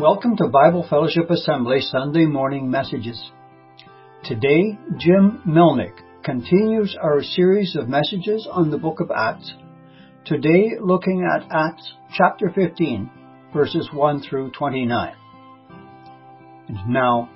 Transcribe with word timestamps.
Welcome 0.00 0.36
to 0.36 0.48
Bible 0.48 0.86
Fellowship 0.90 1.30
Assembly 1.30 1.80
Sunday 1.80 2.26
morning 2.26 2.70
messages. 2.70 3.18
Today, 4.24 4.78
Jim 4.98 5.40
Melnick 5.48 5.94
continues 6.22 6.94
our 7.02 7.22
series 7.22 7.74
of 7.76 7.88
messages 7.88 8.46
on 8.52 8.70
the 8.70 8.76
book 8.76 9.00
of 9.00 9.10
Acts. 9.10 9.50
Today, 10.26 10.72
looking 10.78 11.26
at 11.26 11.48
Acts 11.50 11.94
chapter 12.14 12.52
15, 12.54 13.10
verses 13.54 13.88
1 13.90 14.22
through 14.28 14.50
29. 14.50 15.14
And 16.68 16.88
now, 16.88 17.30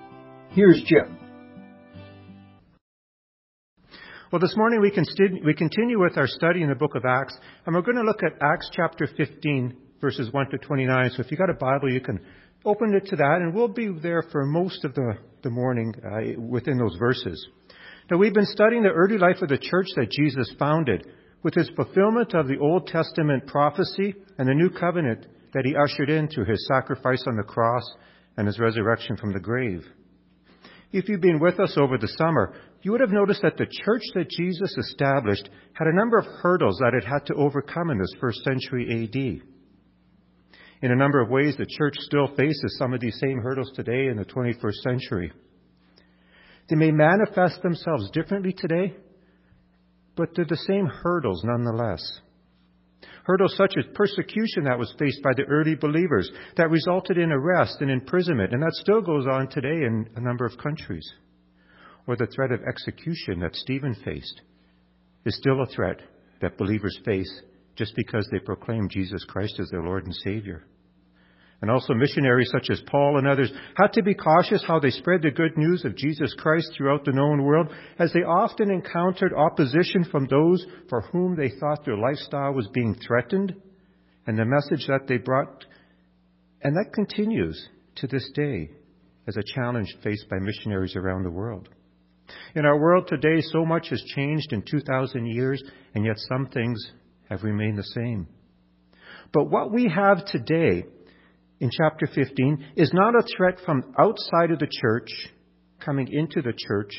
here's 0.50 0.82
Jim. 0.85 1.17
Well, 4.31 4.40
this 4.40 4.54
morning 4.54 4.82
we, 4.82 4.90
continue 4.90 5.99
with 5.99 6.18
our 6.18 6.27
study 6.27 6.61
in 6.61 6.68
the 6.68 6.75
book 6.75 6.95
of 6.95 7.07
Acts, 7.07 7.39
and 7.64 7.75
we're 7.75 7.81
going 7.81 7.96
to 7.96 8.03
look 8.03 8.22
at 8.22 8.35
Acts 8.43 8.68
chapter 8.71 9.08
15, 9.17 9.79
verses 10.00 10.31
1 10.31 10.50
to 10.50 10.58
29. 10.58 11.11
So 11.17 11.22
if 11.22 11.31
you've 11.31 11.40
got 11.40 11.49
a 11.49 11.54
Bible, 11.54 11.90
you 11.90 12.00
can 12.00 12.21
open 12.64 12.95
it 12.95 13.07
to 13.07 13.17
that, 13.17 13.39
and 13.41 13.55
we'll 13.55 13.69
be 13.69 13.89
there 14.03 14.23
for 14.31 14.45
most 14.45 14.85
of 14.85 14.95
the, 14.95 15.14
the 15.43 15.51
morning 15.51 15.95
uh, 16.05 16.41
within 16.41 16.79
those 16.79 16.96
verses. 16.99 17.46
Now, 18.11 18.17
we've 18.18 18.35
been 18.35 18.46
studying 18.46 18.82
the 18.82 18.91
early 18.91 19.18
life 19.18 19.41
of 19.41 19.49
the 19.49 19.59
church 19.59 19.87
that 19.96 20.11
Jesus 20.11 20.53
founded, 20.59 21.07
with 21.43 21.54
his 21.54 21.71
fulfillment 21.75 22.35
of 22.35 22.49
the 22.49 22.59
Old 22.59 22.87
Testament 22.87 23.46
prophecy 23.46 24.15
and 24.37 24.49
the 24.49 24.54
new 24.54 24.68
covenant 24.71 25.27
that 25.54 25.65
he 25.65 25.75
ushered 25.75 26.11
in 26.11 26.29
through 26.29 26.45
his 26.45 26.67
sacrifice 26.67 27.25
on 27.27 27.37
the 27.37 27.43
cross 27.43 27.82
and 28.37 28.46
his 28.46 28.59
resurrection 28.59 29.17
from 29.17 29.32
the 29.32 29.40
grave. 29.40 29.85
If 30.93 31.09
you've 31.09 31.21
been 31.21 31.40
with 31.40 31.61
us 31.61 31.77
over 31.79 31.99
the 31.99 32.12
summer, 32.19 32.55
you 32.83 32.92
would 32.92 33.01
have 33.01 33.11
noticed 33.11 33.42
that 33.42 33.56
the 33.56 33.67
church 33.67 34.03
that 34.15 34.29
Jesus 34.29 34.77
established 34.77 35.48
had 35.73 35.87
a 35.87 35.97
number 35.97 36.19
of 36.19 36.27
hurdles 36.27 36.79
that 36.79 36.95
it 36.95 37.05
had 37.05 37.25
to 37.27 37.34
overcome 37.34 37.91
in 37.91 37.98
this 37.98 38.15
first 38.20 38.42
century 38.42 39.05
AD. 39.05 39.50
In 40.83 40.92
a 40.92 40.97
number 40.97 41.20
of 41.20 41.28
ways, 41.28 41.56
the 41.59 41.67
church 41.67 41.95
still 41.98 42.28
faces 42.36 42.77
some 42.78 42.95
of 42.95 43.00
these 43.00 43.19
same 43.20 43.39
hurdles 43.39 43.70
today 43.75 44.06
in 44.06 44.17
the 44.17 44.25
21st 44.25 44.77
century. 44.77 45.33
They 46.69 46.77
may 46.77 46.91
manifest 46.91 47.62
themselves 47.62 48.11
differently 48.12 48.55
today, 48.56 48.95
but 50.17 50.31
they're 50.34 50.47
the 50.48 50.56
same 50.56 50.87
hurdles 50.87 51.42
nonetheless. 51.45 52.20
Hurdles 53.25 53.56
such 53.56 53.75
as 53.77 53.84
persecution 53.95 54.64
that 54.64 54.78
was 54.78 54.95
faced 54.98 55.22
by 55.22 55.33
the 55.37 55.45
early 55.45 55.75
believers 55.75 56.31
that 56.56 56.70
resulted 56.70 57.19
in 57.19 57.31
arrest 57.31 57.77
and 57.81 57.91
imprisonment, 57.91 58.53
and 58.55 58.62
that 58.62 58.72
still 58.75 59.03
goes 59.03 59.27
on 59.27 59.48
today 59.48 59.84
in 59.84 60.09
a 60.17 60.20
number 60.20 60.47
of 60.47 60.56
countries. 60.56 61.06
Or 62.06 62.17
the 62.17 62.27
threat 62.34 62.53
of 62.53 62.62
execution 62.67 63.41
that 63.41 63.55
Stephen 63.55 63.94
faced 64.05 64.41
is 65.27 65.37
still 65.37 65.62
a 65.62 65.67
threat 65.67 66.00
that 66.41 66.56
believers 66.56 66.98
face 67.05 67.42
just 67.81 67.97
because 67.97 68.28
they 68.31 68.39
proclaim 68.39 68.91
Jesus 68.91 69.25
Christ 69.25 69.59
as 69.59 69.70
their 69.70 69.83
Lord 69.83 70.05
and 70.05 70.14
Savior 70.14 70.67
and 71.62 71.70
also 71.70 71.95
missionaries 71.95 72.50
such 72.53 72.70
as 72.70 72.83
Paul 72.87 73.19
and 73.19 73.27
others 73.27 73.53
had 73.77 73.92
to 73.95 74.03
be 74.03 74.14
cautious 74.14 74.64
how 74.67 74.78
they 74.81 74.91
spread 74.91 75.22
the 75.22 75.31
good 75.31 75.56
news 75.56 75.84
of 75.84 75.97
Jesus 75.97 76.34
Christ 76.39 76.72
throughout 76.77 77.05
the 77.05 77.12
known 77.12 77.42
world, 77.42 77.69
as 77.98 78.12
they 78.12 78.20
often 78.20 78.70
encountered 78.70 79.34
opposition 79.34 80.05
from 80.11 80.27
those 80.27 80.64
for 80.89 81.03
whom 81.03 81.37
they 81.37 81.50
thought 81.61 81.84
their 81.84 81.98
lifestyle 81.98 82.53
was 82.55 82.69
being 82.72 82.97
threatened, 83.06 83.55
and 84.27 84.39
the 84.39 84.44
message 84.44 84.87
that 84.87 85.06
they 85.06 85.19
brought, 85.19 85.65
and 86.62 86.75
that 86.77 86.94
continues 86.94 87.69
to 87.97 88.06
this 88.06 88.31
day 88.34 88.70
as 89.27 89.37
a 89.37 89.55
challenge 89.55 89.94
faced 90.03 90.28
by 90.31 90.39
missionaries 90.39 90.97
around 90.97 91.25
the 91.25 91.31
world. 91.31 91.69
In 92.55 92.65
our 92.65 92.78
world 92.78 93.06
today, 93.06 93.41
so 93.41 93.67
much 93.67 93.89
has 93.91 94.03
changed 94.15 94.53
in 94.53 94.62
2,000 94.62 95.27
years, 95.27 95.62
and 95.94 96.05
yet 96.06 96.17
some 96.17 96.47
things 96.47 96.92
have 97.31 97.45
remained 97.45 97.78
the 97.78 97.83
same. 97.83 98.27
But 99.33 99.45
what 99.50 99.73
we 99.73 99.89
have 99.89 100.25
today 100.27 100.84
in 101.61 101.70
chapter 101.70 102.06
15 102.06 102.72
is 102.77 102.92
not 102.92 103.14
a 103.14 103.27
threat 103.37 103.59
from 103.64 103.95
outside 103.98 104.50
of 104.50 104.59
the 104.59 104.71
church 104.71 105.09
coming 105.84 106.09
into 106.12 106.43
the 106.43 106.55
church 106.56 106.93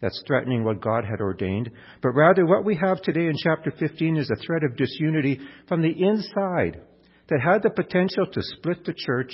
that's 0.00 0.22
threatening 0.26 0.62
what 0.62 0.82
God 0.82 1.04
had 1.04 1.20
ordained, 1.20 1.70
but 2.02 2.10
rather 2.10 2.44
what 2.44 2.64
we 2.64 2.76
have 2.76 3.00
today 3.00 3.26
in 3.26 3.34
chapter 3.42 3.72
15 3.78 4.18
is 4.18 4.30
a 4.30 4.36
threat 4.36 4.62
of 4.62 4.76
disunity 4.76 5.40
from 5.68 5.80
the 5.80 5.88
inside 5.88 6.80
that 7.28 7.40
had 7.40 7.62
the 7.62 7.70
potential 7.70 8.26
to 8.26 8.42
split 8.42 8.84
the 8.84 8.94
church 8.94 9.32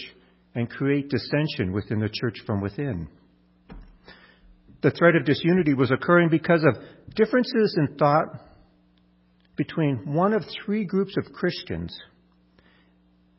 and 0.55 0.71
create 0.71 1.11
dissension 1.11 1.73
within 1.73 1.99
the 1.99 2.11
church 2.13 2.37
from 2.47 2.61
within. 2.61 3.09
The 4.83 4.93
threat 4.93 5.17
of 5.17 5.25
disunity 5.25 5.75
was 5.75 5.91
occurring 5.91 6.29
because 6.29 6.65
of 6.65 6.83
differences 7.15 7.77
in 7.79 7.97
thought 7.97 8.29
between 9.57 10.15
one 10.15 10.33
of 10.33 10.45
three 10.65 10.85
groups 10.85 11.17
of 11.17 11.33
Christians. 11.33 11.97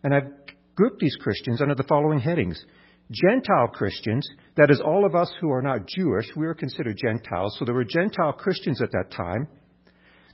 And 0.03 0.13
I've 0.13 0.31
grouped 0.75 0.99
these 0.99 1.17
Christians 1.21 1.61
under 1.61 1.75
the 1.75 1.83
following 1.83 2.19
headings. 2.19 2.63
Gentile 3.11 3.67
Christians, 3.67 4.27
that 4.55 4.71
is, 4.71 4.81
all 4.81 5.05
of 5.05 5.15
us 5.15 5.31
who 5.39 5.51
are 5.51 5.61
not 5.61 5.87
Jewish, 5.87 6.25
we 6.35 6.45
are 6.45 6.53
considered 6.53 6.97
Gentiles. 6.97 7.55
So 7.59 7.65
there 7.65 7.75
were 7.75 7.83
Gentile 7.83 8.33
Christians 8.33 8.81
at 8.81 8.91
that 8.91 9.11
time. 9.11 9.47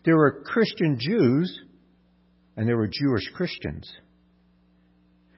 There 0.05 0.15
were 0.15 0.43
Christian 0.45 0.97
Jews, 0.99 1.61
and 2.55 2.67
there 2.67 2.77
were 2.77 2.87
Jewish 2.87 3.27
Christians. 3.33 3.91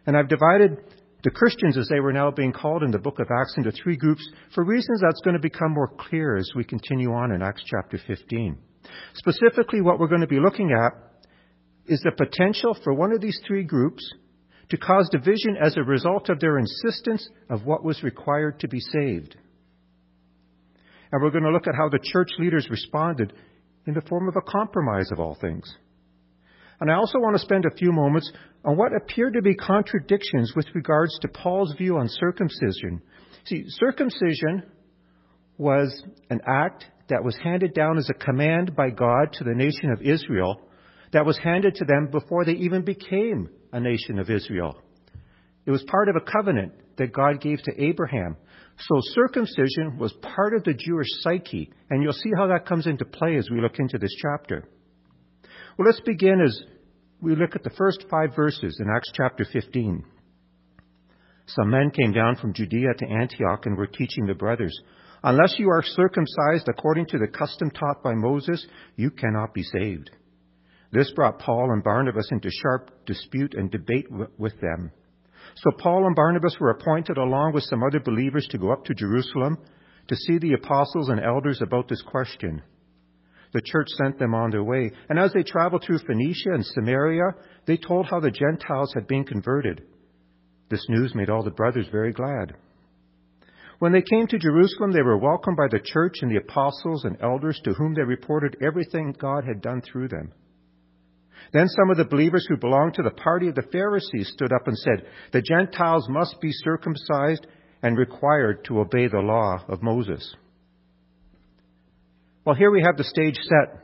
And 0.06 0.18
I've 0.18 0.28
divided 0.28 0.78
the 1.24 1.32
Christians, 1.32 1.78
as 1.78 1.88
they 1.88 2.00
were 2.00 2.14
now 2.14 2.32
being 2.32 2.52
called 2.52 2.84
in 2.84 2.92
the 2.92 3.00
book 3.00 3.20
of 3.20 3.28
Acts, 3.32 3.56
into 3.58 3.72
three 3.72 3.96
groups 3.96 4.28
for 4.54 4.64
reasons 4.64 5.02
that's 5.02 5.22
going 5.22 5.36
to 5.36 5.42
become 5.42 5.72
more 5.72 5.92
clear 6.00 6.36
as 6.36 6.50
we 6.56 6.64
continue 6.64 7.14
on 7.14 7.32
in 7.32 7.42
Acts 7.42 7.64
chapter 7.66 8.00
15. 8.08 8.58
Specifically, 9.16 9.82
what 9.82 10.00
we're 10.00 10.08
going 10.08 10.22
to 10.22 10.28
be 10.28 10.40
looking 10.40 10.72
at 10.72 10.94
is 11.86 12.02
the 12.02 12.12
potential 12.12 12.78
for 12.84 12.94
one 12.94 13.12
of 13.12 13.22
these 13.22 13.40
three 13.48 13.64
groups 13.64 14.04
to 14.70 14.78
cause 14.78 15.10
division 15.12 15.58
as 15.62 15.76
a 15.76 15.84
result 15.84 16.30
of 16.30 16.40
their 16.40 16.58
insistence 16.58 17.28
of 17.50 17.66
what 17.66 17.84
was 17.84 18.04
required 18.04 18.60
to 18.60 18.68
be 18.68 18.80
saved. 18.80 19.36
And 21.12 21.22
we're 21.22 21.32
going 21.32 21.44
to 21.44 21.52
look 21.52 21.68
at 21.68 21.76
how 21.76 21.90
the 21.90 22.00
church 22.02 22.30
leaders 22.40 22.70
responded 22.70 23.34
in 23.86 23.94
the 23.94 24.02
form 24.02 24.30
of 24.30 24.36
a 24.38 24.50
compromise 24.50 25.10
of 25.12 25.20
all 25.20 25.36
things. 25.40 25.76
And 26.80 26.90
I 26.90 26.96
also 26.96 27.20
want 27.20 27.36
to 27.36 27.42
spend 27.42 27.66
a 27.66 27.76
few 27.76 27.92
moments 27.92 28.32
on 28.64 28.78
what 28.78 28.96
appear 28.96 29.30
to 29.30 29.42
be 29.42 29.56
contradictions 29.56 30.54
with 30.56 30.66
regards 30.74 31.18
to 31.20 31.28
Paul's 31.28 31.74
view 31.78 31.98
on 31.98 32.08
circumcision. 32.08 33.02
See, 33.46 33.66
circumcision 33.68 34.64
was 35.58 36.04
an 36.30 36.42
act 36.48 36.86
that 37.12 37.24
was 37.24 37.38
handed 37.44 37.74
down 37.74 37.98
as 37.98 38.10
a 38.10 38.26
command 38.26 38.76
by 38.76 38.90
God 38.90 39.34
to 39.34 39.44
the 39.44 39.54
nation 39.54 39.92
of 39.92 40.02
Israel 40.02 40.62
that 41.12 41.26
was 41.26 41.38
handed 41.38 41.76
to 41.76 41.86
them 41.86 42.08
before 42.10 42.46
they 42.46 42.54
even 42.54 42.84
became 42.84 43.50
a 43.74 43.80
nation 43.80 44.18
of 44.18 44.30
Israel. 44.30 44.82
It 45.66 45.72
was 45.72 45.84
part 45.84 46.08
of 46.08 46.16
a 46.16 46.32
covenant 46.32 46.74
that 46.98 47.14
God 47.14 47.42
gave 47.42 47.62
to 47.64 47.84
Abraham. 47.84 48.38
So 48.80 48.96
circumcision 49.14 49.98
was 50.00 50.14
part 50.22 50.56
of 50.56 50.64
the 50.64 50.74
Jewish 50.74 51.08
psyche, 51.20 51.72
and 51.90 52.02
you'll 52.02 52.14
see 52.14 52.32
how 52.36 52.48
that 52.48 52.66
comes 52.66 52.88
into 52.88 53.04
play 53.04 53.36
as 53.36 53.50
we 53.52 53.62
look 53.62 53.78
into 53.78 53.98
this 53.98 54.16
chapter. 54.22 54.64
Well, 55.78 55.88
let's 55.88 56.02
begin 56.02 56.42
as 56.42 56.58
we 57.22 57.36
look 57.36 57.56
at 57.56 57.64
the 57.64 57.76
first 57.78 58.06
five 58.10 58.36
verses 58.36 58.80
in 58.80 58.88
Acts 58.90 59.12
chapter 59.14 59.46
15. 59.52 60.06
Some 61.48 61.70
men 61.70 61.92
came 61.92 62.14
down 62.14 62.38
from 62.38 62.54
Judea 62.54 62.94
to 62.98 63.06
Antioch 63.06 63.66
and 63.66 63.78
were 63.78 63.88
teaching 63.88 64.26
the 64.26 64.34
brothers, 64.34 64.80
Unless 65.24 65.60
you 65.60 65.70
are 65.70 65.84
circumcised 65.84 66.68
according 66.68 67.06
to 67.08 67.20
the 67.20 67.28
custom 67.28 67.70
taught 67.70 68.02
by 68.04 68.14
Moses, 68.14 68.66
you 68.96 69.12
cannot 69.12 69.54
be 69.54 69.64
saved. 69.64 70.10
This 70.92 71.12
brought 71.12 71.40
Paul 71.40 71.72
and 71.72 71.84
Barnabas 71.84 72.28
into 72.32 72.50
sharp 72.50 73.06
dispute 73.06 73.54
and 73.54 73.70
debate 73.70 74.08
with 74.38 74.60
them. 74.60 74.92
So 75.56 75.72
Paul 75.78 76.08
and 76.08 76.16
Barnabas 76.16 76.58
were 76.60 76.72
appointed 76.72 77.18
along 77.18 77.54
with 77.54 77.64
some 77.64 77.84
other 77.84 78.00
believers 78.00 78.48
to 78.52 78.58
go 78.58 78.72
up 78.72 78.84
to 78.86 78.94
Jerusalem 78.94 79.58
to 80.08 80.16
see 80.16 80.38
the 80.40 80.54
apostles 80.54 81.10
and 81.10 81.20
elders 81.20 81.62
about 81.62 81.88
this 81.88 82.02
question. 82.02 82.62
The 83.54 83.62
church 83.62 83.88
sent 83.90 84.18
them 84.18 84.34
on 84.34 84.50
their 84.50 84.64
way, 84.64 84.92
and 85.10 85.20
as 85.20 85.34
they 85.34 85.44
traveled 85.44 85.84
through 85.86 86.00
Phoenicia 86.00 86.52
and 86.54 86.66
Samaria, 86.66 87.36
they 87.66 87.78
told 87.78 88.08
how 88.08 88.20
the 88.20 88.32
Gentiles 88.32 88.94
had 88.94 89.08
been 89.08 89.26
converted. 89.26 89.84
This 90.70 90.86
news 90.90 91.14
made 91.14 91.30
all 91.30 91.44
the 91.44 91.52
brothers 91.52 91.88
very 91.92 92.14
glad. 92.14 92.56
When 93.82 93.94
they 93.94 94.04
came 94.04 94.28
to 94.28 94.38
Jerusalem, 94.38 94.92
they 94.92 95.02
were 95.02 95.18
welcomed 95.18 95.58
by 95.58 95.66
the 95.72 95.84
church 95.84 96.18
and 96.22 96.30
the 96.30 96.38
apostles 96.38 97.04
and 97.04 97.18
elders 97.20 97.60
to 97.64 97.74
whom 97.74 97.96
they 97.96 98.04
reported 98.04 98.56
everything 98.62 99.16
God 99.18 99.44
had 99.44 99.60
done 99.60 99.82
through 99.82 100.10
them. 100.10 100.34
Then 101.52 101.68
some 101.68 101.90
of 101.90 101.98
the 101.98 102.06
believers 102.06 102.46
who 102.48 102.58
belonged 102.58 102.94
to 102.94 103.02
the 103.02 103.10
party 103.10 103.48
of 103.48 103.56
the 103.56 103.64
Pharisees 103.72 104.34
stood 104.36 104.54
up 104.54 104.68
and 104.68 104.78
said, 104.78 105.08
The 105.32 105.42
Gentiles 105.42 106.08
must 106.10 106.40
be 106.40 106.52
circumcised 106.52 107.48
and 107.82 107.98
required 107.98 108.64
to 108.66 108.82
obey 108.82 109.08
the 109.08 109.18
law 109.18 109.66
of 109.68 109.82
Moses. 109.82 110.36
Well, 112.46 112.54
here 112.54 112.70
we 112.70 112.84
have 112.84 112.98
the 112.98 113.04
stage 113.04 113.40
set 113.42 113.84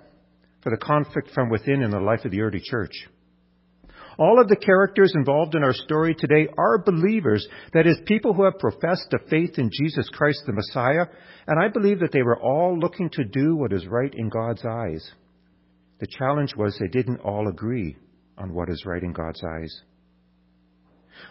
for 0.62 0.70
the 0.70 0.78
conflict 0.78 1.32
from 1.34 1.50
within 1.50 1.82
in 1.82 1.90
the 1.90 2.00
life 2.00 2.24
of 2.24 2.30
the 2.30 2.42
early 2.42 2.62
church. 2.64 2.94
All 4.18 4.42
of 4.42 4.48
the 4.48 4.56
characters 4.56 5.14
involved 5.16 5.54
in 5.54 5.64
our 5.64 5.74
story 5.74 6.16
today 6.16 6.48
are 6.58 6.84
believers, 6.84 7.48
that 7.74 7.86
is, 7.86 7.98
people 8.06 8.34
who 8.34 8.46
have 8.46 8.58
professed 8.58 9.14
a 9.14 9.20
faith 9.30 9.60
in 9.60 9.70
Jesus 9.72 10.10
Christ 10.10 10.42
the 10.46 10.54
Messiah, 10.54 11.06
and 11.46 11.60
I 11.64 11.68
believe 11.68 12.00
that 12.00 12.12
they 12.12 12.24
were 12.24 12.42
all 12.42 12.78
looking 12.80 13.10
to 13.12 13.24
do 13.24 13.56
what 13.56 13.72
is 13.72 13.86
right 13.86 14.12
in 14.16 14.30
God's 14.30 14.64
eyes. 14.66 15.12
The 16.00 16.08
challenge 16.08 16.56
was 16.56 16.78
they 16.80 16.88
didn't 16.88 17.20
all 17.20 17.48
agree 17.48 17.96
on 18.38 18.54
what 18.54 18.70
is 18.70 18.86
right 18.86 19.04
in 19.04 19.14
God's 19.14 19.42
eyes. 19.44 19.82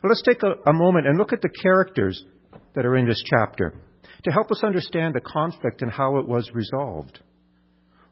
Well, 0.03 0.11
let's 0.11 0.23
take 0.23 0.43
a, 0.43 0.69
a 0.69 0.73
moment 0.73 1.06
and 1.09 1.19
look 1.19 1.33
at 1.33 1.43
the 1.43 1.49
characters 1.49 2.25
that 2.75 2.87
are 2.87 2.97
in 2.97 3.09
this 3.09 3.23
chapter 3.25 3.75
to 4.25 4.31
help 4.31 4.50
us 4.50 4.62
understand 4.62 5.15
the 5.15 5.21
conflict 5.21 5.83
and 5.83 5.91
how 5.91 6.19
it 6.19 6.29
was 6.29 6.50
resolved. 6.53 7.21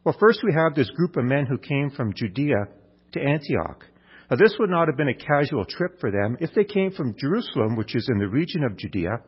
Well, 0.05 0.17
first 0.19 0.43
we 0.44 0.53
have 0.53 0.75
this 0.75 0.91
group 0.91 1.17
of 1.17 1.25
men 1.25 1.47
who 1.47 1.59
came 1.59 1.91
from 1.91 2.12
Judea 2.15 2.67
to 3.12 3.21
Antioch. 3.21 3.85
Now, 4.31 4.37
this 4.37 4.56
would 4.59 4.71
not 4.71 4.88
have 4.88 4.97
been 4.97 5.09
a 5.09 5.15
casual 5.15 5.65
trip 5.65 6.00
for 6.00 6.11
them. 6.11 6.37
If 6.41 6.55
they 6.55 6.65
came 6.65 6.93
from 6.93 7.17
Jerusalem, 7.19 7.76
which 7.76 7.94
is 7.94 8.09
in 8.11 8.19
the 8.19 8.29
region 8.29 8.65
of 8.65 8.76
Judea, 8.76 9.21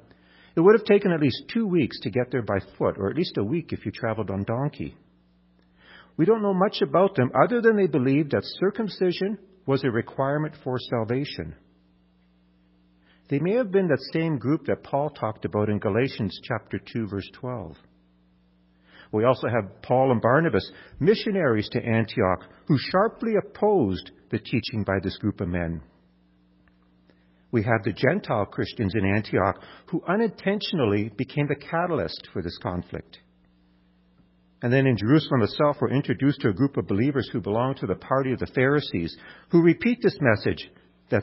it 0.57 0.61
would 0.61 0.75
have 0.79 0.87
taken 0.87 1.13
at 1.13 1.21
least 1.21 1.51
two 1.53 1.67
weeks 1.67 2.01
to 2.01 2.11
get 2.11 2.31
there 2.31 2.43
by 2.43 2.59
foot, 2.79 2.97
or 2.99 3.11
at 3.11 3.17
least 3.17 3.37
a 3.37 3.45
week 3.45 3.73
if 3.73 3.85
you 3.85 3.93
traveled 3.93 4.31
on 4.31 4.45
donkey. 4.45 4.97
We 6.17 6.25
don't 6.25 6.43
know 6.43 6.55
much 6.55 6.81
about 6.81 7.15
them 7.15 7.31
other 7.39 7.61
than 7.61 7.77
they 7.77 7.87
believed 7.87 8.31
that 8.31 8.43
circumcision 8.59 9.39
was 9.67 9.85
a 9.85 9.91
requirement 9.91 10.55
for 10.65 10.79
salvation. 10.79 11.55
They 13.29 13.39
may 13.39 13.55
have 13.55 13.71
been 13.71 13.89
that 13.89 14.13
same 14.13 14.39
group 14.39 14.67
that 14.67 14.85
Paul 14.85 15.11
talked 15.11 15.45
about 15.45 15.69
in 15.69 15.79
Galatians 15.79 16.39
chapter 16.45 16.79
2 16.79 17.09
verse 17.09 17.29
12. 17.35 17.77
We 19.13 19.25
also 19.25 19.49
have 19.49 19.83
Paul 19.83 20.13
and 20.13 20.23
Barnabas, 20.23 20.71
missionaries 21.01 21.69
to 21.71 21.85
Antioch, 21.85 22.45
who 22.67 22.79
sharply 22.79 23.33
opposed 23.37 24.11
the 24.31 24.39
teaching 24.39 24.85
by 24.85 24.99
this 25.03 25.17
group 25.19 25.41
of 25.41 25.49
men. 25.49 25.81
We 27.53 27.63
have 27.63 27.85
the 27.85 27.93
Gentile 27.93 28.47
Christians 28.47 28.93
in 28.95 29.15
Antioch 29.15 29.63
who 29.87 30.03
unintentionally 30.07 31.11
became 31.17 31.47
the 31.47 31.55
catalyst 31.55 32.29
for 32.33 32.43
this 32.43 32.59
conflict. 32.59 33.19
And 34.63 34.73
then 34.73 34.87
in 34.87 34.97
Jerusalem 34.97 35.43
itself, 35.43 35.77
we're 35.81 35.91
introduced 35.91 36.41
to 36.41 36.49
a 36.49 36.55
group 36.55 36.77
of 36.77 36.89
believers 36.89 37.29
who 37.33 37.41
belong 37.41 37.75
to 37.77 37.87
the 37.87 37.95
party 37.95 38.33
of 38.33 38.39
the 38.39 38.47
Pharisees, 38.47 39.17
who 39.51 39.63
repeat 39.63 39.99
this 40.03 40.19
message 40.21 40.71
that, 41.11 41.23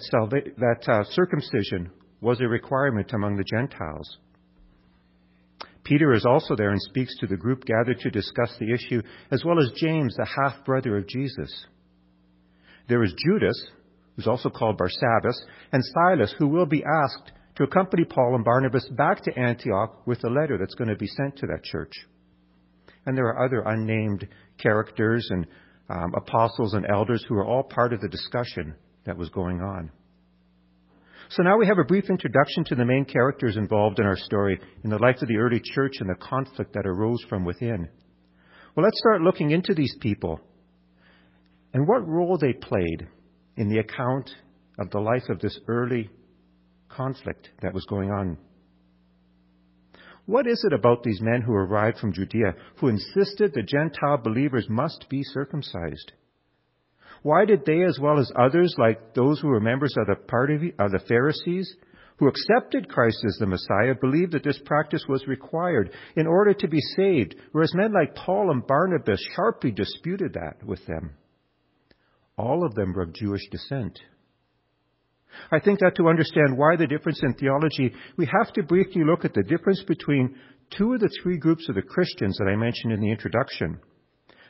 that 0.58 0.92
uh, 0.92 1.04
circumcision 1.12 1.92
was 2.22 2.40
a 2.40 2.48
requirement 2.48 3.12
among 3.14 3.36
the 3.36 3.44
Gentiles. 3.44 4.18
Peter 5.84 6.14
is 6.14 6.26
also 6.26 6.56
there 6.56 6.70
and 6.70 6.82
speaks 6.82 7.18
to 7.20 7.28
the 7.28 7.36
group 7.36 7.66
gathered 7.66 8.00
to 8.00 8.10
discuss 8.10 8.56
the 8.60 8.74
issue, 8.74 9.02
as 9.32 9.44
well 9.44 9.60
as 9.60 9.72
James, 9.76 10.16
the 10.16 10.26
half 10.26 10.64
brother 10.64 10.98
of 10.98 11.08
Jesus. 11.08 11.66
There 12.88 13.04
is 13.04 13.14
Judas, 13.26 13.72
who's 14.16 14.28
also 14.28 14.50
called 14.50 14.78
Barsabbas, 14.78 15.40
and 15.72 15.84
Silas, 15.84 16.34
who 16.38 16.48
will 16.48 16.66
be 16.66 16.84
asked 16.84 17.32
to 17.56 17.64
accompany 17.64 18.04
Paul 18.04 18.36
and 18.36 18.44
Barnabas 18.44 18.88
back 18.98 19.24
to 19.24 19.40
Antioch 19.40 20.06
with 20.06 20.24
a 20.24 20.30
letter 20.30 20.58
that's 20.58 20.76
going 20.76 20.90
to 20.90 20.96
be 20.96 21.08
sent 21.08 21.38
to 21.38 21.48
that 21.48 21.64
church. 21.64 21.94
And 23.06 23.18
there 23.18 23.28
are 23.28 23.46
other 23.46 23.64
unnamed 23.66 24.28
characters 24.58 25.28
and 25.30 25.46
um, 25.90 26.14
apostles 26.16 26.74
and 26.74 26.86
elders 26.90 27.24
who 27.28 27.36
are 27.36 27.46
all 27.46 27.64
part 27.64 27.94
of 27.94 28.02
the 28.02 28.08
discussion 28.08 28.76
that 29.06 29.18
was 29.18 29.30
going 29.30 29.62
on. 29.62 29.92
So 31.30 31.44
now 31.44 31.58
we 31.58 31.68
have 31.68 31.80
a 31.80 31.84
brief 31.84 32.10
introduction 32.10 32.64
to 32.66 32.76
the 32.76 32.86
main 32.86 33.06
characters 33.06 33.58
involved 33.58 34.00
in 34.00 34.06
our 34.06 34.18
story 34.18 34.60
in 34.84 34.90
the 34.90 35.00
life 35.00 35.22
of 35.22 35.28
the 35.28 35.38
early 35.38 35.62
church 35.64 35.94
and 36.00 36.10
the 36.10 36.16
conflict 36.16 36.74
that 36.74 36.86
arose 36.86 37.24
from 37.28 37.44
within. 37.44 37.90
Well, 38.76 38.84
let's 38.84 39.00
start 39.00 39.22
looking 39.22 39.52
into 39.52 39.74
these 39.74 39.96
people 40.00 40.40
and 41.74 41.88
what 41.88 42.08
role 42.08 42.38
they 42.38 42.54
played 42.54 43.08
in 43.58 43.70
the 43.70 43.80
account 43.80 44.30
of 44.80 44.90
the 44.92 45.00
life 45.00 45.30
of 45.30 45.40
this 45.40 45.60
early 45.68 46.10
conflict 46.90 47.50
that 47.62 47.74
was 47.74 47.86
going 47.86 48.12
on. 48.12 48.38
What 50.26 50.48
is 50.48 50.64
it 50.66 50.74
about 50.74 51.04
these 51.04 51.20
men 51.22 51.42
who 51.42 51.54
arrived 51.54 51.98
from 51.98 52.14
Judea 52.14 52.56
who 52.78 52.88
insisted 52.88 53.54
the 53.54 53.64
Gentile 53.64 54.18
believers 54.24 54.68
must 54.70 55.08
be 55.10 55.22
circumcised? 55.24 56.14
Why 57.24 57.46
did 57.46 57.66
they, 57.66 57.84
as 57.84 58.00
well 58.02 58.20
as 58.20 58.32
others, 58.36 58.76
like 58.78 59.14
those 59.14 59.40
who 59.40 59.48
were 59.48 59.60
members 59.60 59.96
of 59.98 60.08
the 60.08 60.16
party 60.16 60.74
of 60.80 60.92
the 60.92 61.00
Pharisees, 61.08 61.76
who 62.18 62.28
accepted 62.28 62.90
Christ 62.90 63.18
as 63.26 63.38
the 63.40 63.48
Messiah, 63.48 63.96
believe 64.00 64.32
that 64.32 64.44
this 64.44 64.60
practice 64.66 65.06
was 65.08 65.28
required 65.28 65.92
in 66.16 66.28
order 66.28 66.54
to 66.54 66.68
be 66.68 66.80
saved, 66.96 67.36
whereas 67.52 67.74
men 67.74 67.94
like 67.94 68.16
Paul 68.16 68.52
and 68.52 68.66
Barnabas 68.66 69.22
sharply 69.36 69.72
disputed 69.72 70.34
that 70.34 70.64
with 70.66 70.86
them? 70.86 71.12
All 72.38 72.66
of 72.66 72.76
them 72.76 72.94
were 72.94 73.04
of 73.04 73.14
Jewish 73.14 73.48
descent. 73.50 74.00
I 75.52 75.60
think 75.60 75.80
that 75.80 75.96
to 75.96 76.10
understand 76.10 76.58
why 76.58 76.76
the 76.76 76.88
difference 76.88 77.22
in 77.24 77.34
theology, 77.34 77.94
we 78.18 78.26
have 78.26 78.54
to 78.54 78.64
briefly 78.64 79.04
look 79.04 79.26
at 79.26 79.34
the 79.34 79.44
difference 79.44 79.84
between 79.88 80.36
two 80.78 80.94
of 80.94 81.00
the 81.00 81.10
three 81.22 81.38
groups 81.38 81.68
of 81.70 81.76
the 81.76 81.82
Christians 81.82 82.38
that 82.38 82.50
I 82.50 82.56
mentioned 82.56 82.94
in 82.94 83.02
the 83.02 83.12
introduction. 83.12 83.80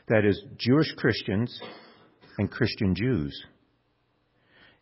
That 0.08 0.24
is, 0.24 0.42
Jewish 0.58 0.92
Christians 0.96 1.58
and 2.38 2.50
Christian 2.50 2.94
Jews. 2.94 3.34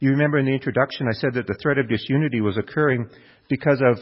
You 0.00 0.10
remember 0.10 0.38
in 0.38 0.46
the 0.46 0.52
introduction 0.52 1.06
I 1.08 1.12
said 1.12 1.34
that 1.34 1.46
the 1.46 1.58
threat 1.62 1.78
of 1.78 1.88
disunity 1.88 2.40
was 2.40 2.58
occurring 2.58 3.08
because 3.48 3.80
of 3.80 3.98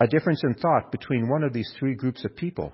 a 0.00 0.08
difference 0.08 0.42
in 0.44 0.54
thought 0.54 0.90
between 0.90 1.28
one 1.28 1.44
of 1.44 1.52
these 1.52 1.72
three 1.78 1.94
groups 1.94 2.24
of 2.24 2.34
people. 2.34 2.72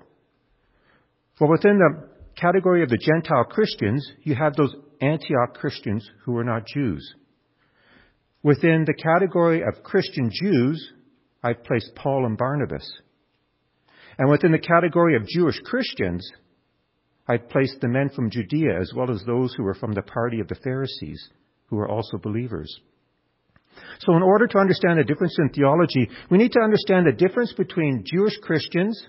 Well, 1.39 1.51
within 1.51 1.77
the 1.77 2.09
category 2.39 2.81
of 2.81 2.89
the 2.89 2.97
Gentile 2.97 3.43
Christians, 3.45 4.05
you 4.23 4.35
have 4.35 4.55
those 4.55 4.75
Antioch 5.05 5.55
Christians 5.55 6.09
who 6.23 6.33
were 6.33 6.43
not 6.43 6.67
Jews. 6.67 7.15
Within 8.43 8.85
the 8.85 8.93
category 8.93 9.61
of 9.61 9.83
Christian 9.83 10.29
Jews, 10.31 10.91
I've 11.43 11.63
placed 11.63 11.95
Paul 11.95 12.25
and 12.25 12.37
Barnabas. 12.37 12.89
And 14.17 14.29
within 14.29 14.51
the 14.51 14.59
category 14.59 15.15
of 15.15 15.27
Jewish 15.27 15.59
Christians, 15.61 16.27
I've 17.27 17.49
placed 17.49 17.81
the 17.81 17.87
men 17.87 18.09
from 18.09 18.29
Judea 18.29 18.79
as 18.79 18.93
well 18.95 19.11
as 19.11 19.23
those 19.25 19.53
who 19.55 19.63
were 19.63 19.73
from 19.73 19.93
the 19.93 20.03
party 20.03 20.39
of 20.39 20.47
the 20.47 20.55
Pharisees, 20.55 21.29
who 21.67 21.75
were 21.77 21.89
also 21.89 22.17
believers. 22.17 22.79
So 23.99 24.15
in 24.15 24.23
order 24.23 24.47
to 24.47 24.57
understand 24.57 24.99
the 24.99 25.03
difference 25.03 25.35
in 25.39 25.49
theology, 25.49 26.09
we 26.29 26.37
need 26.37 26.51
to 26.53 26.61
understand 26.61 27.07
the 27.07 27.27
difference 27.27 27.51
between 27.53 28.03
Jewish 28.05 28.37
Christians 28.37 29.05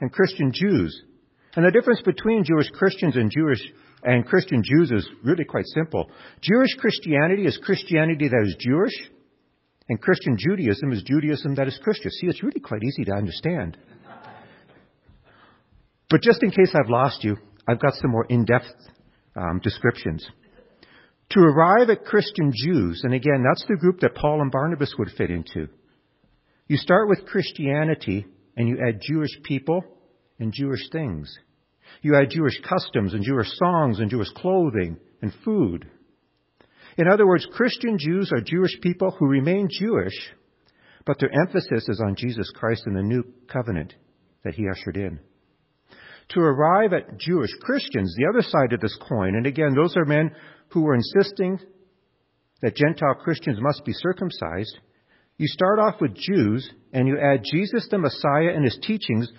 and 0.00 0.12
Christian 0.12 0.52
Jews. 0.52 1.02
And 1.54 1.66
the 1.66 1.70
difference 1.70 2.00
between 2.02 2.44
Jewish 2.44 2.70
Christians 2.70 3.16
and 3.16 3.30
Jewish 3.30 3.60
and 4.02 4.26
Christian 4.26 4.62
Jews 4.64 4.90
is 4.90 5.08
really 5.22 5.44
quite 5.44 5.66
simple. 5.66 6.10
Jewish 6.40 6.74
Christianity 6.78 7.46
is 7.46 7.58
Christianity 7.62 8.28
that 8.28 8.44
is 8.46 8.56
Jewish, 8.58 9.10
and 9.88 10.00
Christian 10.00 10.36
Judaism 10.38 10.92
is 10.92 11.02
Judaism 11.02 11.54
that 11.56 11.68
is 11.68 11.78
Christian. 11.82 12.10
See, 12.10 12.26
it's 12.26 12.42
really 12.42 12.60
quite 12.60 12.82
easy 12.82 13.04
to 13.04 13.12
understand. 13.12 13.76
But 16.10 16.20
just 16.22 16.42
in 16.42 16.50
case 16.50 16.74
I've 16.74 16.90
lost 16.90 17.24
you, 17.24 17.36
I've 17.66 17.80
got 17.80 17.94
some 17.94 18.10
more 18.10 18.26
in-depth 18.28 18.66
um, 19.36 19.60
descriptions. 19.62 20.26
To 21.30 21.40
arrive 21.40 21.88
at 21.88 22.04
Christian 22.04 22.52
Jews, 22.54 23.00
and 23.04 23.14
again, 23.14 23.42
that's 23.48 23.64
the 23.66 23.76
group 23.76 24.00
that 24.00 24.14
Paul 24.14 24.42
and 24.42 24.50
Barnabas 24.50 24.94
would 24.98 25.08
fit 25.16 25.30
into. 25.30 25.68
You 26.68 26.76
start 26.76 27.08
with 27.08 27.24
Christianity 27.26 28.26
and 28.56 28.68
you 28.68 28.78
add 28.86 29.00
Jewish 29.00 29.30
people 29.42 29.82
and 30.38 30.52
Jewish 30.52 30.90
things. 30.90 31.34
You 32.00 32.16
add 32.16 32.30
Jewish 32.30 32.60
customs 32.68 33.14
and 33.14 33.22
Jewish 33.22 33.48
songs 33.56 34.00
and 34.00 34.10
Jewish 34.10 34.30
clothing 34.36 34.96
and 35.20 35.32
food. 35.44 35.86
In 36.96 37.08
other 37.08 37.26
words, 37.26 37.46
Christian 37.52 37.98
Jews 37.98 38.30
are 38.32 38.40
Jewish 38.40 38.80
people 38.80 39.14
who 39.18 39.26
remain 39.26 39.68
Jewish, 39.70 40.14
but 41.06 41.18
their 41.18 41.30
emphasis 41.32 41.88
is 41.88 42.02
on 42.04 42.16
Jesus 42.16 42.50
Christ 42.54 42.82
and 42.86 42.96
the 42.96 43.02
new 43.02 43.24
covenant 43.48 43.94
that 44.44 44.54
he 44.54 44.68
ushered 44.68 44.96
in. 44.96 45.20
To 46.30 46.40
arrive 46.40 46.92
at 46.92 47.18
Jewish 47.18 47.50
Christians, 47.60 48.14
the 48.16 48.28
other 48.28 48.42
side 48.42 48.72
of 48.72 48.80
this 48.80 48.96
coin, 49.08 49.36
and 49.36 49.46
again, 49.46 49.74
those 49.74 49.96
are 49.96 50.04
men 50.04 50.30
who 50.68 50.82
were 50.82 50.94
insisting 50.94 51.58
that 52.62 52.76
Gentile 52.76 53.16
Christians 53.22 53.58
must 53.60 53.84
be 53.84 53.92
circumcised, 53.92 54.78
you 55.36 55.48
start 55.48 55.78
off 55.78 56.00
with 56.00 56.14
Jews 56.14 56.70
and 56.92 57.08
you 57.08 57.18
add 57.18 57.42
Jesus 57.50 57.88
the 57.90 57.98
Messiah 57.98 58.54
and 58.54 58.64
his 58.64 58.78
teachings, 58.82 59.30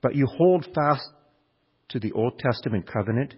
but 0.00 0.14
you 0.14 0.26
hold 0.26 0.66
fast 0.74 1.06
to 1.90 1.98
the 1.98 2.12
Old 2.12 2.38
Testament 2.38 2.86
covenant 2.86 3.34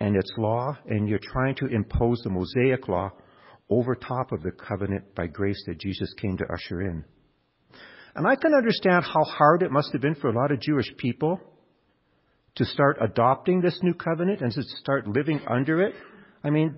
and 0.00 0.16
its 0.16 0.32
law, 0.36 0.76
and 0.86 1.08
you're 1.08 1.18
trying 1.18 1.54
to 1.56 1.66
impose 1.66 2.20
the 2.22 2.30
Mosaic 2.30 2.88
law 2.88 3.10
over 3.68 3.94
top 3.94 4.32
of 4.32 4.42
the 4.42 4.52
covenant 4.52 5.14
by 5.14 5.26
grace 5.26 5.62
that 5.66 5.78
Jesus 5.78 6.12
came 6.20 6.36
to 6.36 6.44
usher 6.52 6.82
in. 6.82 7.04
And 8.14 8.26
I 8.26 8.36
can 8.36 8.54
understand 8.54 9.04
how 9.04 9.24
hard 9.24 9.62
it 9.62 9.70
must 9.70 9.92
have 9.92 10.00
been 10.00 10.14
for 10.14 10.28
a 10.28 10.38
lot 10.38 10.52
of 10.52 10.60
Jewish 10.60 10.90
people 10.96 11.40
to 12.54 12.64
start 12.64 12.98
adopting 13.00 13.60
this 13.60 13.78
new 13.82 13.94
covenant 13.94 14.40
and 14.40 14.52
to 14.52 14.62
start 14.80 15.06
living 15.06 15.40
under 15.48 15.82
it. 15.82 15.94
I 16.42 16.50
mean, 16.50 16.76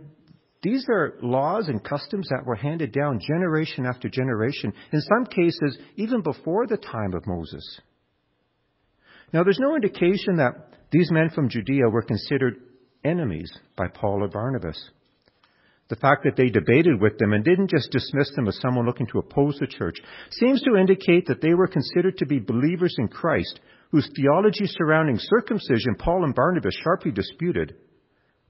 these 0.63 0.85
are 0.91 1.15
laws 1.23 1.69
and 1.69 1.83
customs 1.85 2.29
that 2.31 2.45
were 2.45 2.57
handed 2.57 2.93
down 2.93 3.21
generation 3.21 3.87
after 3.87 4.09
generation, 4.09 4.73
in 4.93 5.01
some 5.01 5.27
cases, 5.27 5.79
even 5.97 6.23
before 6.23 6.67
the 6.67 6.77
time 6.77 7.15
of 7.15 7.27
Moses. 7.27 7.81
Now, 9.33 9.45
there's 9.45 9.59
no 9.61 9.75
indication 9.75 10.37
that 10.37 10.53
these 10.91 11.11
men 11.11 11.31
from 11.31 11.49
Judea 11.49 11.89
were 11.91 12.03
considered 12.03 12.57
enemies 13.05 13.51
by 13.77 13.89
Paul 13.89 14.23
or 14.23 14.29
Barnabas. 14.29 14.91
The 15.89 15.97
fact 15.97 16.25
that 16.25 16.37
they 16.37 16.51
debated 16.51 17.01
with 17.01 17.19
them 17.19 17.33
and 17.33 17.45
didn't 17.45 17.71
just 17.71 17.91
dismiss 17.91 18.31
them 18.37 18.47
as 18.47 18.59
someone 18.61 18.85
looking 18.85 19.07
to 19.09 19.19
oppose 19.19 19.57
the 19.59 19.67
church 19.67 19.97
seems 20.31 20.63
to 20.63 20.77
indicate 20.77 21.27
that 21.27 21.41
they 21.41 21.55
were 21.55 21.67
considered 21.67 22.19
to 22.19 22.27
be 22.27 22.39
believers 22.39 22.95
in 22.99 23.09
Christ, 23.09 23.61
whose 23.91 24.11
theology 24.15 24.67
surrounding 24.67 25.19
circumcision 25.19 25.95
Paul 25.99 26.25
and 26.25 26.35
Barnabas 26.35 26.75
sharply 26.83 27.11
disputed, 27.11 27.75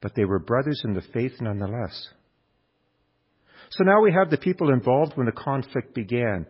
but 0.00 0.14
they 0.16 0.24
were 0.24 0.40
brothers 0.40 0.82
in 0.84 0.94
the 0.94 1.02
faith 1.12 1.32
nonetheless. 1.40 2.08
So 3.70 3.84
now 3.84 4.00
we 4.02 4.12
have 4.12 4.30
the 4.30 4.38
people 4.38 4.72
involved 4.72 5.16
when 5.16 5.26
the 5.26 5.32
conflict 5.32 5.94
began. 5.94 6.46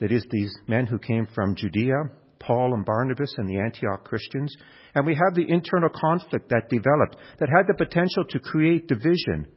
That 0.00 0.12
is, 0.12 0.26
these 0.30 0.54
men 0.66 0.86
who 0.86 0.98
came 0.98 1.26
from 1.34 1.56
Judea, 1.56 2.10
Paul 2.46 2.74
and 2.74 2.84
Barnabas 2.84 3.34
and 3.38 3.48
the 3.48 3.58
Antioch 3.58 4.04
Christians. 4.04 4.56
And 4.94 5.04
we 5.04 5.14
have 5.14 5.34
the 5.34 5.50
internal 5.50 5.88
conflict 5.88 6.48
that 6.50 6.70
developed 6.70 7.16
that 7.40 7.48
had 7.48 7.66
the 7.66 7.84
potential 7.84 8.24
to 8.24 8.38
create 8.38 8.86
division. 8.86 9.48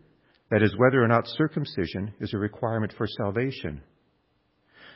That 0.49 0.63
is, 0.63 0.75
whether 0.77 1.03
or 1.03 1.07
not 1.07 1.27
circumcision 1.27 2.13
is 2.19 2.33
a 2.33 2.39
requirement 2.39 2.93
for 2.97 3.05
salvation. 3.05 3.81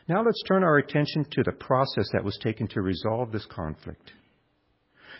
Now 0.09 0.23
let's 0.23 0.41
turn 0.47 0.63
our 0.63 0.77
attention 0.77 1.25
to 1.31 1.43
the 1.43 1.51
process 1.51 2.09
that 2.11 2.23
was 2.23 2.37
taken 2.41 2.67
to 2.69 2.81
resolve 2.81 3.31
this 3.31 3.45
conflict. 3.45 4.11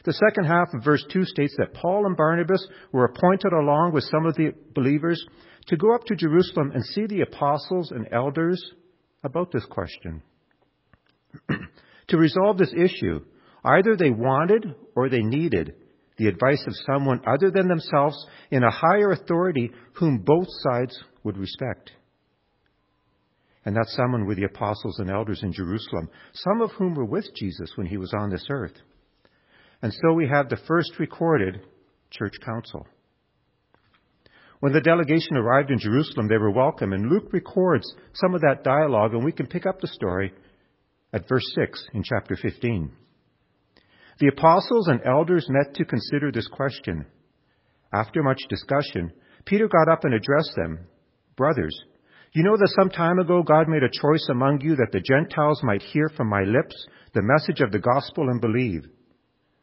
The 0.06 0.14
second 0.14 0.46
half 0.46 0.74
of 0.74 0.84
verse 0.84 1.06
2 1.14 1.24
states 1.24 1.56
that 1.58 1.74
Paul 1.74 2.06
and 2.06 2.18
Barnabas 2.18 2.68
were 2.92 3.06
appointed 3.06 3.54
along 3.54 3.94
with 3.94 4.04
some 4.06 4.26
of 4.26 4.36
the 4.36 4.52
believers 4.74 5.24
to 5.68 5.78
go 5.78 5.94
up 5.96 6.04
to 6.06 6.16
Jerusalem 6.16 6.72
and 6.74 6.84
see 6.84 7.06
the 7.06 7.22
apostles 7.22 7.92
and 7.92 8.08
elders 8.12 8.62
about 9.24 9.52
this 9.52 9.66
question. 9.66 10.22
to 12.08 12.18
resolve 12.18 12.58
this 12.58 12.74
issue, 12.74 13.22
either 13.64 13.96
they 13.96 14.10
wanted 14.10 14.76
or 14.96 15.10
they 15.10 15.22
needed 15.22 15.76
the 16.18 16.28
advice 16.28 16.64
of 16.68 16.76
someone 16.86 17.22
other 17.26 17.50
than 17.50 17.68
themselves 17.68 18.28
in 18.52 18.64
a 18.64 18.72
higher 18.72 19.12
authority 19.12 19.72
whom 19.94 20.20
both 20.20 20.48
sides 20.50 20.98
would 21.24 21.38
respect. 21.38 21.92
And 23.66 23.76
that 23.76 23.88
someone 23.88 24.26
were 24.26 24.36
the 24.36 24.44
apostles 24.44 25.00
and 25.00 25.10
elders 25.10 25.42
in 25.42 25.54
Jerusalem, 25.54 26.10
some 26.34 26.62
of 26.62 26.72
whom 26.72 26.96
were 26.96 27.06
with 27.06 27.34
Jesus 27.36 27.72
when 27.76 27.88
he 27.88 27.98
was 27.98 28.14
on 28.14 28.30
this 28.30 28.46
earth. 28.50 28.76
And 29.82 29.94
so 29.94 30.14
we 30.14 30.28
have 30.28 30.50
the 30.50 30.60
first 30.68 30.92
recorded 31.00 31.62
church 32.12 32.34
council. 32.46 32.86
When 34.60 34.72
the 34.72 34.82
delegation 34.82 35.36
arrived 35.36 35.72
in 35.72 35.80
Jerusalem, 35.80 36.28
they 36.28 36.38
were 36.38 36.52
welcome, 36.52 36.94
and 36.94 37.10
Luke 37.10 37.34
records 37.34 37.86
some 38.14 38.34
of 38.34 38.42
that 38.42 38.64
dialogue, 38.64 39.14
and 39.14 39.24
we 39.24 39.32
can 39.32 39.48
pick 39.48 39.66
up 39.66 39.82
the 39.82 39.88
story 39.88 40.32
at 41.14 41.28
verse 41.30 41.46
6 41.56 41.90
in 41.94 42.04
chapter 42.04 42.36
15. 42.36 42.92
The 44.20 44.28
apostles 44.28 44.88
and 44.88 45.02
elders 45.06 45.48
met 45.50 45.76
to 45.76 45.86
consider 45.86 46.32
this 46.32 46.48
question. 46.48 47.06
After 47.94 48.24
much 48.24 48.42
discussion, 48.50 49.12
Peter 49.46 49.68
got 49.68 49.92
up 49.92 50.04
and 50.04 50.14
addressed 50.14 50.56
them. 50.56 50.88
Brothers, 51.36 51.78
you 52.34 52.44
know 52.44 52.58
that 52.58 52.74
some 52.80 52.90
time 52.90 53.20
ago 53.20 53.44
God 53.44 53.68
made 53.68 53.84
a 53.84 53.90
choice 53.90 54.28
among 54.30 54.62
you 54.62 54.76
that 54.76 54.92
the 54.92 55.02
Gentiles 55.02 55.62
might 55.64 55.84
hear 55.84 56.10
from 56.10 56.30
my 56.30 56.42
lips 56.42 56.88
the 57.14 57.22
message 57.22 57.62
of 57.62 57.72
the 57.72 57.80
gospel 57.80 58.30
and 58.30 58.42
believe. 58.42 58.86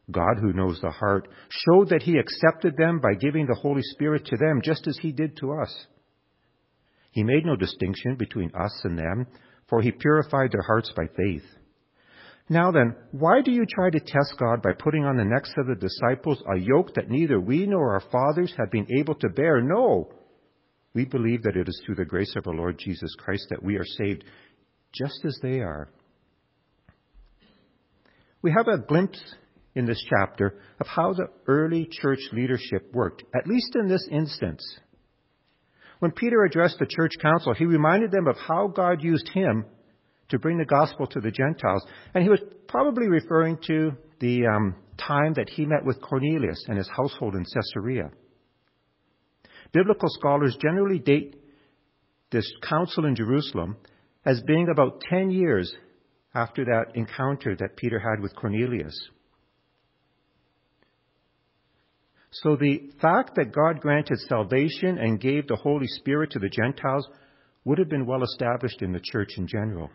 God, 0.09 0.37
who 0.39 0.53
knows 0.53 0.79
the 0.81 0.89
heart, 0.89 1.27
showed 1.49 1.89
that 1.89 2.03
He 2.03 2.17
accepted 2.17 2.75
them 2.77 2.99
by 2.99 3.13
giving 3.19 3.45
the 3.45 3.59
Holy 3.61 3.81
Spirit 3.83 4.25
to 4.25 4.37
them, 4.37 4.61
just 4.63 4.87
as 4.87 4.97
He 5.01 5.11
did 5.11 5.37
to 5.37 5.53
us. 5.53 5.87
He 7.11 7.23
made 7.23 7.45
no 7.45 7.55
distinction 7.55 8.15
between 8.15 8.51
us 8.55 8.81
and 8.83 8.97
them, 8.97 9.27
for 9.71 9.81
He 9.81 9.91
purified 9.91 10.51
their 10.51 10.61
hearts 10.61 10.91
by 10.95 11.07
faith. 11.17 11.45
Now 12.49 12.71
then, 12.71 12.93
why 13.11 13.41
do 13.41 13.51
you 13.51 13.65
try 13.65 13.89
to 13.89 13.99
test 13.99 14.35
God 14.37 14.61
by 14.61 14.73
putting 14.77 15.05
on 15.05 15.15
the 15.15 15.23
necks 15.23 15.53
of 15.57 15.67
the 15.67 15.75
disciples 15.75 16.43
a 16.53 16.59
yoke 16.59 16.93
that 16.95 17.09
neither 17.09 17.39
we 17.39 17.65
nor 17.65 17.93
our 17.93 18.03
fathers 18.11 18.53
have 18.57 18.69
been 18.69 18.87
able 18.99 19.15
to 19.15 19.29
bear? 19.29 19.61
No! 19.61 20.11
We 20.93 21.05
believe 21.05 21.43
that 21.43 21.55
it 21.55 21.69
is 21.69 21.81
through 21.85 21.95
the 21.95 22.05
grace 22.05 22.33
of 22.35 22.45
our 22.47 22.53
Lord 22.53 22.77
Jesus 22.77 23.15
Christ 23.17 23.47
that 23.49 23.63
we 23.63 23.77
are 23.77 23.85
saved, 23.85 24.25
just 24.93 25.23
as 25.23 25.39
they 25.41 25.61
are. 25.61 25.87
We 28.41 28.51
have 28.51 28.67
a 28.67 28.85
glimpse 28.85 29.23
in 29.73 29.85
this 29.85 30.03
chapter 30.09 30.59
of 30.81 30.87
how 30.87 31.13
the 31.13 31.29
early 31.47 31.87
church 31.89 32.19
leadership 32.33 32.93
worked, 32.93 33.23
at 33.33 33.47
least 33.47 33.77
in 33.77 33.87
this 33.87 34.05
instance. 34.11 34.61
When 36.01 36.11
Peter 36.13 36.43
addressed 36.43 36.79
the 36.79 36.87
church 36.87 37.11
council, 37.21 37.53
he 37.53 37.65
reminded 37.65 38.09
them 38.09 38.27
of 38.27 38.35
how 38.35 38.65
God 38.65 39.03
used 39.03 39.29
him 39.35 39.65
to 40.29 40.39
bring 40.39 40.57
the 40.57 40.65
gospel 40.65 41.05
to 41.05 41.19
the 41.19 41.29
Gentiles. 41.29 41.85
And 42.15 42.23
he 42.23 42.29
was 42.29 42.39
probably 42.67 43.07
referring 43.07 43.59
to 43.67 43.91
the 44.19 44.47
um, 44.47 44.75
time 44.97 45.35
that 45.35 45.47
he 45.47 45.63
met 45.63 45.85
with 45.85 46.01
Cornelius 46.01 46.65
and 46.67 46.79
his 46.79 46.89
household 46.89 47.35
in 47.35 47.45
Caesarea. 47.45 48.09
Biblical 49.73 50.09
scholars 50.09 50.57
generally 50.59 50.97
date 50.97 51.35
this 52.31 52.51
council 52.67 53.05
in 53.05 53.15
Jerusalem 53.15 53.77
as 54.25 54.41
being 54.41 54.69
about 54.71 55.01
10 55.07 55.29
years 55.29 55.71
after 56.33 56.65
that 56.65 56.95
encounter 56.95 57.55
that 57.57 57.77
Peter 57.77 57.99
had 57.99 58.23
with 58.23 58.35
Cornelius. 58.35 58.97
So 62.31 62.55
the 62.55 62.89
fact 63.01 63.35
that 63.35 63.53
God 63.53 63.81
granted 63.81 64.17
salvation 64.19 64.97
and 64.97 65.19
gave 65.19 65.47
the 65.47 65.57
Holy 65.57 65.87
Spirit 65.87 66.31
to 66.31 66.39
the 66.39 66.49
Gentiles 66.49 67.07
would 67.65 67.77
have 67.77 67.89
been 67.89 68.05
well 68.05 68.23
established 68.23 68.81
in 68.81 68.93
the 68.93 69.01
church 69.03 69.33
in 69.37 69.47
general. 69.47 69.89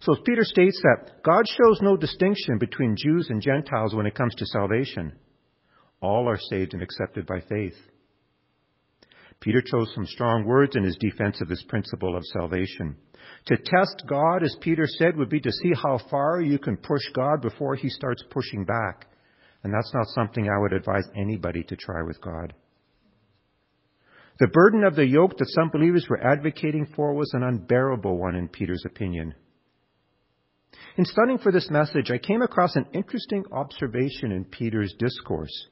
So 0.00 0.14
Peter 0.24 0.44
states 0.44 0.80
that 0.82 1.22
God 1.22 1.44
shows 1.48 1.80
no 1.80 1.96
distinction 1.96 2.58
between 2.58 2.96
Jews 2.96 3.28
and 3.30 3.40
Gentiles 3.40 3.94
when 3.94 4.06
it 4.06 4.14
comes 4.14 4.34
to 4.34 4.46
salvation. 4.46 5.12
All 6.02 6.28
are 6.28 6.38
saved 6.50 6.74
and 6.74 6.82
accepted 6.82 7.26
by 7.26 7.40
faith. 7.40 7.76
Peter 9.40 9.62
chose 9.62 9.90
some 9.94 10.06
strong 10.06 10.44
words 10.44 10.76
in 10.76 10.84
his 10.84 10.96
defense 10.96 11.40
of 11.40 11.48
this 11.48 11.62
principle 11.68 12.16
of 12.16 12.24
salvation. 12.26 12.96
To 13.46 13.56
test 13.56 14.02
God, 14.06 14.42
as 14.42 14.56
Peter 14.60 14.86
said, 14.86 15.16
would 15.16 15.30
be 15.30 15.40
to 15.40 15.52
see 15.52 15.72
how 15.82 15.98
far 16.10 16.40
you 16.40 16.58
can 16.58 16.76
push 16.76 17.02
God 17.14 17.40
before 17.40 17.74
he 17.74 17.88
starts 17.88 18.22
pushing 18.30 18.64
back. 18.64 19.06
And 19.66 19.74
that's 19.74 19.92
not 19.92 20.06
something 20.06 20.48
I 20.48 20.60
would 20.60 20.72
advise 20.72 21.08
anybody 21.16 21.64
to 21.64 21.74
try 21.74 22.00
with 22.00 22.20
God. 22.20 22.54
The 24.38 24.46
burden 24.46 24.84
of 24.84 24.94
the 24.94 25.04
yoke 25.04 25.36
that 25.38 25.48
some 25.48 25.70
believers 25.70 26.06
were 26.08 26.24
advocating 26.24 26.86
for 26.94 27.14
was 27.14 27.32
an 27.34 27.42
unbearable 27.42 28.16
one 28.16 28.36
in 28.36 28.46
Peter's 28.46 28.84
opinion. 28.86 29.34
In 30.96 31.04
studying 31.04 31.38
for 31.38 31.50
this 31.50 31.68
message, 31.68 32.12
I 32.12 32.18
came 32.18 32.42
across 32.42 32.76
an 32.76 32.86
interesting 32.92 33.42
observation 33.50 34.30
in 34.30 34.44
Peter's 34.44 34.94
discourse. 35.00 35.66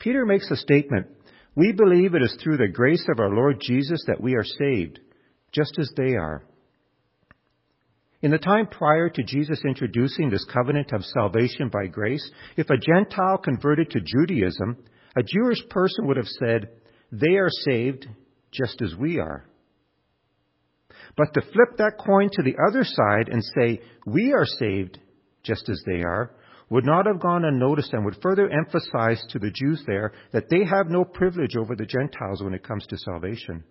Peter 0.00 0.26
makes 0.26 0.50
a 0.50 0.56
statement, 0.56 1.06
We 1.54 1.70
believe 1.70 2.16
it 2.16 2.22
is 2.22 2.36
through 2.42 2.56
the 2.56 2.66
grace 2.66 3.06
of 3.08 3.20
our 3.20 3.30
Lord 3.30 3.60
Jesus 3.60 4.02
that 4.08 4.20
we 4.20 4.34
are 4.34 4.42
saved, 4.42 4.98
just 5.52 5.78
as 5.78 5.92
they 5.96 6.16
are. 6.16 6.42
In 8.26 8.32
the 8.32 8.38
time 8.38 8.66
prior 8.66 9.08
to 9.08 9.22
Jesus 9.22 9.62
introducing 9.64 10.30
this 10.30 10.44
covenant 10.52 10.92
of 10.92 11.04
salvation 11.04 11.68
by 11.68 11.86
grace, 11.86 12.28
if 12.56 12.68
a 12.70 12.76
Gentile 12.76 13.38
converted 13.38 13.88
to 13.90 14.00
Judaism, 14.00 14.78
a 15.16 15.22
Jewish 15.22 15.60
person 15.70 16.08
would 16.08 16.16
have 16.16 16.26
said, 16.26 16.70
they 17.12 17.36
are 17.36 17.48
saved 17.48 18.08
just 18.50 18.82
as 18.82 18.96
we 18.96 19.20
are. 19.20 19.46
But 21.16 21.34
to 21.34 21.40
flip 21.40 21.76
that 21.78 21.98
coin 22.04 22.28
to 22.32 22.42
the 22.42 22.56
other 22.68 22.82
side 22.82 23.28
and 23.28 23.44
say, 23.44 23.80
we 24.06 24.32
are 24.32 24.44
saved 24.44 24.98
just 25.44 25.68
as 25.68 25.80
they 25.86 26.02
are, 26.02 26.32
would 26.68 26.84
not 26.84 27.06
have 27.06 27.20
gone 27.20 27.44
unnoticed 27.44 27.92
and 27.92 28.04
would 28.04 28.20
further 28.20 28.50
emphasize 28.50 29.24
to 29.28 29.38
the 29.38 29.52
Jews 29.52 29.84
there 29.86 30.10
that 30.32 30.50
they 30.50 30.64
have 30.64 30.88
no 30.88 31.04
privilege 31.04 31.54
over 31.54 31.76
the 31.76 31.86
Gentiles 31.86 32.42
when 32.42 32.54
it 32.54 32.66
comes 32.66 32.88
to 32.88 32.98
salvation. 32.98 33.62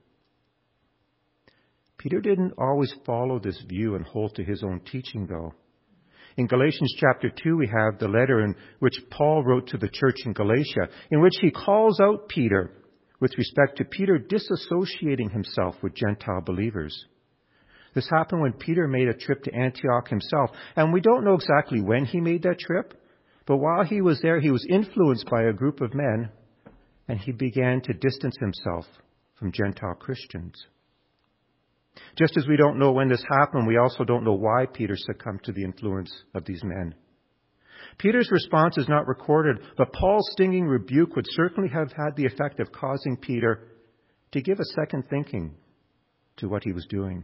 Peter 2.06 2.22
didn't 2.22 2.54
always 2.60 2.94
follow 3.04 3.40
this 3.40 3.60
view 3.68 3.96
and 3.96 4.06
hold 4.06 4.36
to 4.36 4.44
his 4.44 4.64
own 4.64 4.80
teaching, 4.82 5.26
though. 5.26 5.52
In 6.38 6.46
Galatians 6.46 6.94
chapter 7.00 7.32
2, 7.32 7.58
we 7.58 7.66
have 7.66 7.98
the 7.98 8.08
letter 8.08 8.42
in 8.42 8.54
which 8.78 8.94
Paul 9.10 9.44
wrote 9.44 9.70
to 9.70 9.78
the 9.80 9.90
church 9.92 10.18
in 10.24 10.34
Galatia, 10.34 10.88
in 11.10 11.20
which 11.20 11.34
he 11.42 11.50
calls 11.50 12.00
out 12.00 12.30
Peter 12.30 12.70
with 13.20 13.36
respect 13.40 13.78
to 13.78 13.86
Peter 13.86 14.20
disassociating 14.20 15.32
himself 15.32 15.78
with 15.82 15.96
Gentile 15.96 16.42
believers. 16.46 16.96
This 17.96 18.08
happened 18.08 18.44
when 18.44 18.54
Peter 18.54 18.88
made 18.88 19.08
a 19.08 19.18
trip 19.18 19.42
to 19.42 19.56
Antioch 19.56 20.08
himself, 20.08 20.52
and 20.76 20.94
we 20.94 21.02
don't 21.02 21.26
know 21.26 21.34
exactly 21.34 21.82
when 21.82 22.06
he 22.06 22.22
made 22.22 22.44
that 22.44 22.60
trip, 22.60 22.94
but 23.48 23.58
while 23.58 23.84
he 23.84 24.02
was 24.02 24.22
there, 24.22 24.40
he 24.40 24.52
was 24.52 24.68
influenced 24.70 25.28
by 25.28 25.46
a 25.46 25.54
group 25.54 25.82
of 25.82 25.96
men, 25.96 26.30
and 27.08 27.18
he 27.18 27.32
began 27.32 27.82
to 27.82 27.94
distance 27.94 28.38
himself 28.40 28.86
from 29.40 29.52
Gentile 29.52 29.96
Christians. 29.96 30.68
Just 32.18 32.38
as 32.38 32.48
we 32.48 32.58
don't 32.58 32.80
know 32.80 32.92
when 32.92 33.10
this 33.10 33.24
happened, 33.30 33.68
we 33.68 33.78
also 33.78 34.04
don't 34.04 34.24
know 34.24 34.34
why 34.34 34.66
Peter 34.74 34.96
succumbed 34.96 35.44
to 35.44 35.52
the 35.52 35.64
influence 35.64 36.12
of 36.34 36.46
these 36.46 36.64
men. 36.64 36.96
Peter's 37.98 38.32
response 38.32 38.78
is 38.78 38.90
not 38.90 39.08
recorded, 39.08 39.58
but 39.78 39.94
Paul's 39.94 40.30
stinging 40.34 40.66
rebuke 40.66 41.16
would 41.16 41.26
certainly 41.30 41.70
have 41.70 41.92
had 41.92 42.16
the 42.16 42.26
effect 42.26 42.60
of 42.60 42.72
causing 42.72 43.18
Peter 43.18 43.68
to 44.32 44.42
give 44.42 44.60
a 44.60 44.82
second 44.82 45.04
thinking 45.10 45.56
to 46.38 46.50
what 46.50 46.64
he 46.64 46.74
was 46.74 46.86
doing. 46.90 47.24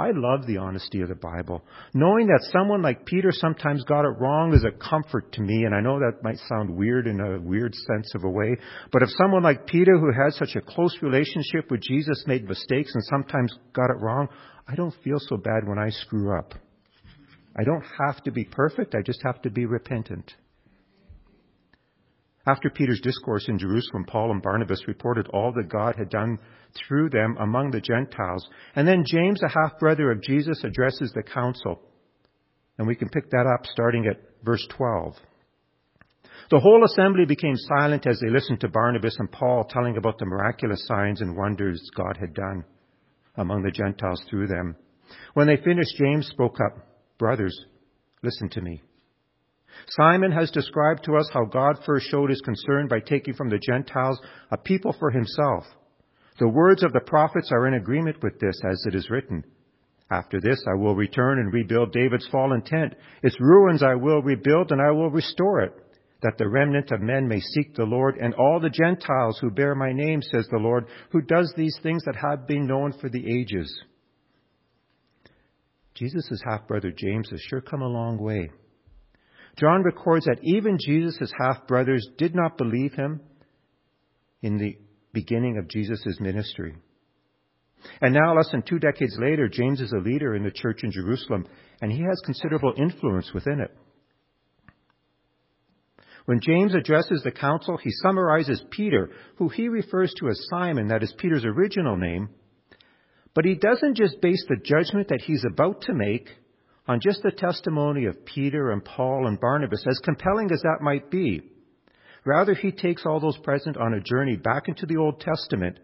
I 0.00 0.12
love 0.14 0.46
the 0.46 0.56
honesty 0.56 1.02
of 1.02 1.08
the 1.08 1.14
Bible. 1.14 1.62
Knowing 1.92 2.26
that 2.28 2.48
someone 2.52 2.80
like 2.80 3.04
Peter 3.04 3.30
sometimes 3.32 3.84
got 3.84 4.06
it 4.06 4.18
wrong 4.18 4.54
is 4.54 4.64
a 4.64 4.70
comfort 4.70 5.30
to 5.32 5.42
me, 5.42 5.64
and 5.64 5.74
I 5.74 5.82
know 5.82 5.98
that 5.98 6.22
might 6.22 6.38
sound 6.48 6.74
weird 6.74 7.06
in 7.06 7.20
a 7.20 7.38
weird 7.38 7.74
sense 7.74 8.14
of 8.14 8.24
a 8.24 8.30
way, 8.30 8.56
but 8.92 9.02
if 9.02 9.10
someone 9.10 9.42
like 9.42 9.66
Peter, 9.66 9.98
who 9.98 10.10
has 10.24 10.34
such 10.36 10.56
a 10.56 10.62
close 10.62 10.96
relationship 11.02 11.70
with 11.70 11.82
Jesus, 11.82 12.24
made 12.26 12.48
mistakes 12.48 12.94
and 12.94 13.04
sometimes 13.04 13.52
got 13.74 13.90
it 13.90 14.00
wrong, 14.00 14.28
I 14.66 14.74
don't 14.74 14.94
feel 15.04 15.18
so 15.18 15.36
bad 15.36 15.68
when 15.68 15.78
I 15.78 15.90
screw 15.90 16.34
up. 16.38 16.54
I 17.58 17.64
don't 17.64 17.84
have 17.98 18.22
to 18.24 18.30
be 18.30 18.44
perfect, 18.44 18.94
I 18.94 19.02
just 19.02 19.20
have 19.22 19.42
to 19.42 19.50
be 19.50 19.66
repentant. 19.66 20.32
After 22.46 22.70
Peter's 22.70 23.00
discourse 23.02 23.48
in 23.48 23.58
Jerusalem, 23.58 24.04
Paul 24.06 24.30
and 24.30 24.42
Barnabas 24.42 24.88
reported 24.88 25.28
all 25.28 25.52
that 25.52 25.68
God 25.68 25.96
had 25.96 26.08
done 26.08 26.38
through 26.74 27.10
them 27.10 27.36
among 27.38 27.70
the 27.70 27.80
Gentiles. 27.80 28.48
And 28.74 28.88
then 28.88 29.04
James, 29.06 29.42
a 29.42 29.48
half 29.48 29.78
brother 29.78 30.10
of 30.10 30.22
Jesus, 30.22 30.64
addresses 30.64 31.12
the 31.12 31.22
council. 31.22 31.80
And 32.78 32.86
we 32.86 32.94
can 32.94 33.10
pick 33.10 33.30
that 33.30 33.46
up 33.46 33.66
starting 33.66 34.06
at 34.06 34.20
verse 34.42 34.66
12. 34.70 35.14
The 36.50 36.60
whole 36.60 36.84
assembly 36.84 37.26
became 37.26 37.56
silent 37.56 38.06
as 38.06 38.18
they 38.20 38.30
listened 38.30 38.60
to 38.60 38.68
Barnabas 38.68 39.16
and 39.18 39.30
Paul 39.30 39.64
telling 39.64 39.96
about 39.96 40.18
the 40.18 40.26
miraculous 40.26 40.84
signs 40.86 41.20
and 41.20 41.36
wonders 41.36 41.80
God 41.94 42.16
had 42.18 42.34
done 42.34 42.64
among 43.36 43.62
the 43.62 43.70
Gentiles 43.70 44.22
through 44.28 44.48
them. 44.48 44.76
When 45.34 45.46
they 45.46 45.56
finished, 45.56 45.96
James 45.96 46.26
spoke 46.28 46.56
up, 46.64 46.86
Brothers, 47.18 47.56
listen 48.22 48.48
to 48.50 48.62
me. 48.62 48.82
Simon 49.88 50.32
has 50.32 50.50
described 50.50 51.04
to 51.04 51.16
us 51.16 51.28
how 51.32 51.44
God 51.44 51.76
first 51.84 52.08
showed 52.10 52.30
his 52.30 52.40
concern 52.40 52.88
by 52.88 53.00
taking 53.00 53.34
from 53.34 53.50
the 53.50 53.58
Gentiles 53.58 54.20
a 54.50 54.56
people 54.56 54.94
for 54.98 55.10
himself. 55.10 55.64
The 56.38 56.48
words 56.48 56.82
of 56.82 56.92
the 56.92 57.00
prophets 57.00 57.50
are 57.52 57.66
in 57.66 57.74
agreement 57.74 58.22
with 58.22 58.38
this, 58.40 58.60
as 58.70 58.84
it 58.86 58.94
is 58.94 59.10
written. 59.10 59.44
After 60.10 60.40
this, 60.40 60.64
I 60.66 60.74
will 60.74 60.96
return 60.96 61.38
and 61.38 61.52
rebuild 61.52 61.92
David's 61.92 62.26
fallen 62.28 62.62
tent. 62.62 62.94
Its 63.22 63.38
ruins 63.40 63.82
I 63.82 63.94
will 63.94 64.22
rebuild 64.22 64.72
and 64.72 64.80
I 64.80 64.90
will 64.90 65.10
restore 65.10 65.60
it, 65.60 65.72
that 66.22 66.36
the 66.36 66.48
remnant 66.48 66.90
of 66.90 67.00
men 67.00 67.28
may 67.28 67.40
seek 67.40 67.74
the 67.74 67.84
Lord 67.84 68.16
and 68.16 68.34
all 68.34 68.58
the 68.58 68.70
Gentiles 68.70 69.38
who 69.40 69.50
bear 69.50 69.74
my 69.74 69.92
name, 69.92 70.20
says 70.22 70.48
the 70.50 70.58
Lord, 70.58 70.86
who 71.10 71.20
does 71.20 71.52
these 71.56 71.78
things 71.82 72.02
that 72.04 72.16
have 72.16 72.48
been 72.48 72.66
known 72.66 72.92
for 73.00 73.08
the 73.08 73.24
ages. 73.38 73.84
Jesus' 75.94 76.42
half 76.44 76.66
brother 76.66 76.90
James 76.90 77.28
has 77.30 77.40
sure 77.42 77.60
come 77.60 77.82
a 77.82 77.88
long 77.88 78.18
way. 78.18 78.50
John 79.60 79.82
records 79.82 80.24
that 80.24 80.40
even 80.42 80.78
Jesus' 80.80 81.30
half 81.38 81.66
brothers 81.66 82.08
did 82.16 82.34
not 82.34 82.56
believe 82.56 82.94
him 82.94 83.20
in 84.40 84.56
the 84.56 84.78
beginning 85.12 85.58
of 85.58 85.68
Jesus' 85.68 86.18
ministry. 86.18 86.76
And 88.00 88.14
now, 88.14 88.34
less 88.34 88.50
than 88.50 88.62
two 88.62 88.78
decades 88.78 89.16
later, 89.18 89.48
James 89.48 89.82
is 89.82 89.92
a 89.92 90.00
leader 90.00 90.34
in 90.34 90.44
the 90.44 90.50
church 90.50 90.82
in 90.82 90.90
Jerusalem, 90.90 91.46
and 91.82 91.92
he 91.92 92.00
has 92.00 92.22
considerable 92.24 92.72
influence 92.76 93.32
within 93.34 93.60
it. 93.60 93.76
When 96.24 96.40
James 96.40 96.74
addresses 96.74 97.22
the 97.22 97.30
council, 97.30 97.76
he 97.76 97.90
summarizes 98.02 98.64
Peter, 98.70 99.10
who 99.36 99.48
he 99.48 99.68
refers 99.68 100.12
to 100.18 100.28
as 100.28 100.46
Simon, 100.50 100.88
that 100.88 101.02
is 101.02 101.14
Peter's 101.18 101.44
original 101.44 101.96
name. 101.96 102.30
But 103.34 103.44
he 103.44 103.56
doesn't 103.56 103.96
just 103.96 104.20
base 104.20 104.44
the 104.48 104.60
judgment 104.62 105.08
that 105.08 105.22
he's 105.22 105.44
about 105.44 105.82
to 105.82 105.94
make 105.94 106.28
on 106.90 106.98
just 107.00 107.22
the 107.22 107.30
testimony 107.30 108.06
of 108.06 108.24
Peter 108.24 108.72
and 108.72 108.84
Paul 108.84 109.28
and 109.28 109.38
Barnabas, 109.38 109.84
as 109.88 110.00
compelling 110.02 110.50
as 110.52 110.60
that 110.62 110.78
might 110.80 111.08
be. 111.08 111.40
Rather, 112.26 112.52
he 112.52 112.72
takes 112.72 113.06
all 113.06 113.20
those 113.20 113.38
present 113.44 113.76
on 113.76 113.94
a 113.94 114.00
journey 114.00 114.34
back 114.34 114.66
into 114.66 114.86
the 114.86 114.96
Old 114.96 115.20
Testament 115.20 115.78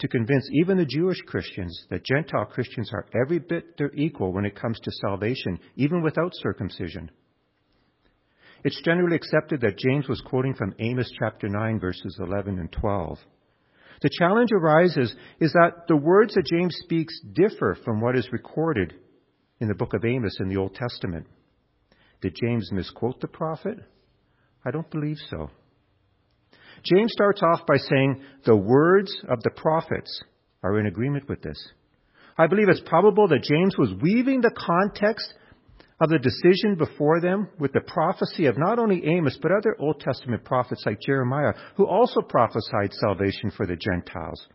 to 0.00 0.08
convince 0.08 0.50
even 0.52 0.76
the 0.76 0.84
Jewish 0.84 1.20
Christians 1.20 1.86
that 1.90 2.04
Gentile 2.04 2.46
Christians 2.46 2.90
are 2.92 3.06
every 3.14 3.38
bit 3.38 3.78
their 3.78 3.92
equal 3.94 4.32
when 4.32 4.44
it 4.44 4.60
comes 4.60 4.80
to 4.80 4.90
salvation, 4.90 5.60
even 5.76 6.02
without 6.02 6.32
circumcision. 6.34 7.12
It's 8.64 8.82
generally 8.82 9.14
accepted 9.14 9.60
that 9.60 9.78
James 9.78 10.08
was 10.08 10.20
quoting 10.20 10.54
from 10.54 10.74
Amos 10.80 11.12
chapter 11.16 11.48
9, 11.48 11.78
verses 11.78 12.18
11 12.20 12.58
and 12.58 12.72
12. 12.72 13.18
The 14.02 14.10
challenge 14.18 14.50
arises 14.50 15.14
is 15.38 15.52
that 15.52 15.86
the 15.86 15.96
words 15.96 16.34
that 16.34 16.50
James 16.52 16.76
speaks 16.82 17.20
differ 17.34 17.78
from 17.84 18.00
what 18.00 18.18
is 18.18 18.28
recorded 18.32 18.94
in 19.60 19.68
the 19.68 19.74
book 19.74 19.94
of 19.94 20.04
Amos 20.04 20.38
in 20.40 20.48
the 20.48 20.56
Old 20.56 20.74
Testament. 20.74 21.26
Did 22.20 22.36
James 22.42 22.70
misquote 22.72 23.20
the 23.20 23.28
prophet? 23.28 23.78
I 24.64 24.70
don't 24.70 24.90
believe 24.90 25.18
so. 25.28 25.50
James 26.82 27.12
starts 27.12 27.42
off 27.42 27.66
by 27.66 27.76
saying 27.76 28.22
the 28.46 28.56
words 28.56 29.14
of 29.28 29.42
the 29.42 29.50
prophets 29.50 30.22
are 30.62 30.78
in 30.78 30.86
agreement 30.86 31.28
with 31.28 31.42
this. 31.42 31.72
I 32.38 32.46
believe 32.46 32.68
it's 32.68 32.82
probable 32.86 33.28
that 33.28 33.42
James 33.42 33.76
was 33.76 33.92
weaving 34.00 34.40
the 34.40 34.54
context 34.56 35.34
of 36.00 36.08
the 36.08 36.18
decision 36.18 36.76
before 36.76 37.20
them 37.20 37.48
with 37.58 37.72
the 37.72 37.82
prophecy 37.82 38.46
of 38.46 38.56
not 38.56 38.78
only 38.78 39.04
Amos, 39.04 39.38
but 39.42 39.52
other 39.52 39.76
Old 39.78 40.00
Testament 40.00 40.44
prophets 40.44 40.82
like 40.86 40.98
Jeremiah, 41.04 41.52
who 41.76 41.86
also 41.86 42.22
prophesied 42.22 42.94
salvation 42.94 43.50
for 43.54 43.66
the 43.66 43.76
Gentiles. 43.76 44.46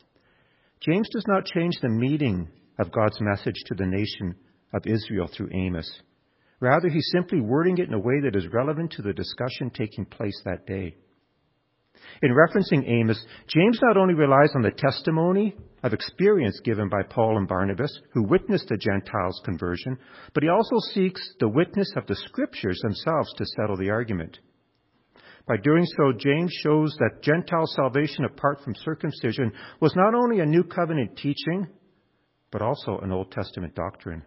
James 0.82 1.08
does 1.14 1.26
not 1.28 1.46
change 1.46 1.76
the 1.82 1.90
meaning 1.90 2.48
of 2.80 2.92
God's 2.92 3.22
message 3.22 3.56
to 3.68 3.76
the 3.76 3.86
nation 3.86 4.36
of 4.74 4.84
Israel 4.86 5.28
through 5.28 5.50
Amos. 5.54 5.90
Rather, 6.60 6.90
he's 6.90 7.10
simply 7.12 7.42
wording 7.42 7.78
it 7.78 7.88
in 7.88 7.94
a 7.94 8.00
way 8.00 8.22
that 8.24 8.36
is 8.36 8.48
relevant 8.52 8.92
to 8.92 9.02
the 9.02 9.14
discussion 9.14 9.70
taking 9.70 10.06
place 10.06 10.40
that 10.46 10.66
day. 10.66 10.96
In 12.22 12.32
referencing 12.32 12.88
Amos, 12.90 13.24
James 13.48 13.80
not 13.82 13.98
only 13.98 14.14
relies 14.14 14.52
on 14.56 14.62
the 14.62 14.72
testimony 14.72 15.56
of 15.84 15.94
experience 15.94 16.60
given 16.64 16.90
by 16.90 17.04
Paul 17.04 17.38
and 17.38 17.48
Barnabas, 17.48 18.00
who 18.14 18.24
witnessed 18.24 18.68
the 18.70 18.78
Gentiles' 18.78 19.42
conversion, 19.44 19.98
but 20.34 20.44
he 20.44 20.50
also 20.50 20.78
seeks 20.94 21.22
the 21.40 21.50
witness 21.50 21.92
of 21.96 22.08
the 22.08 22.16
Scriptures 22.16 22.80
themselves 22.82 23.34
to 23.36 23.46
settle 23.46 23.78
the 23.78 23.90
argument. 23.90 24.40
By 25.48 25.58
doing 25.58 25.86
so, 25.86 26.12
James 26.18 26.52
shows 26.64 26.96
that 27.00 27.22
Gentile 27.22 27.68
salvation 27.68 28.26
apart 28.26 28.64
from 28.64 28.74
circumcision 28.76 29.52
was 29.80 29.96
not 29.96 30.16
only 30.16 30.40
a 30.40 30.46
new 30.46 30.64
covenant 30.64 31.18
teaching, 31.18 31.68
but 32.52 32.62
also 32.62 32.98
an 33.00 33.12
Old 33.12 33.32
Testament 33.32 33.76
doctrine. 33.76 34.24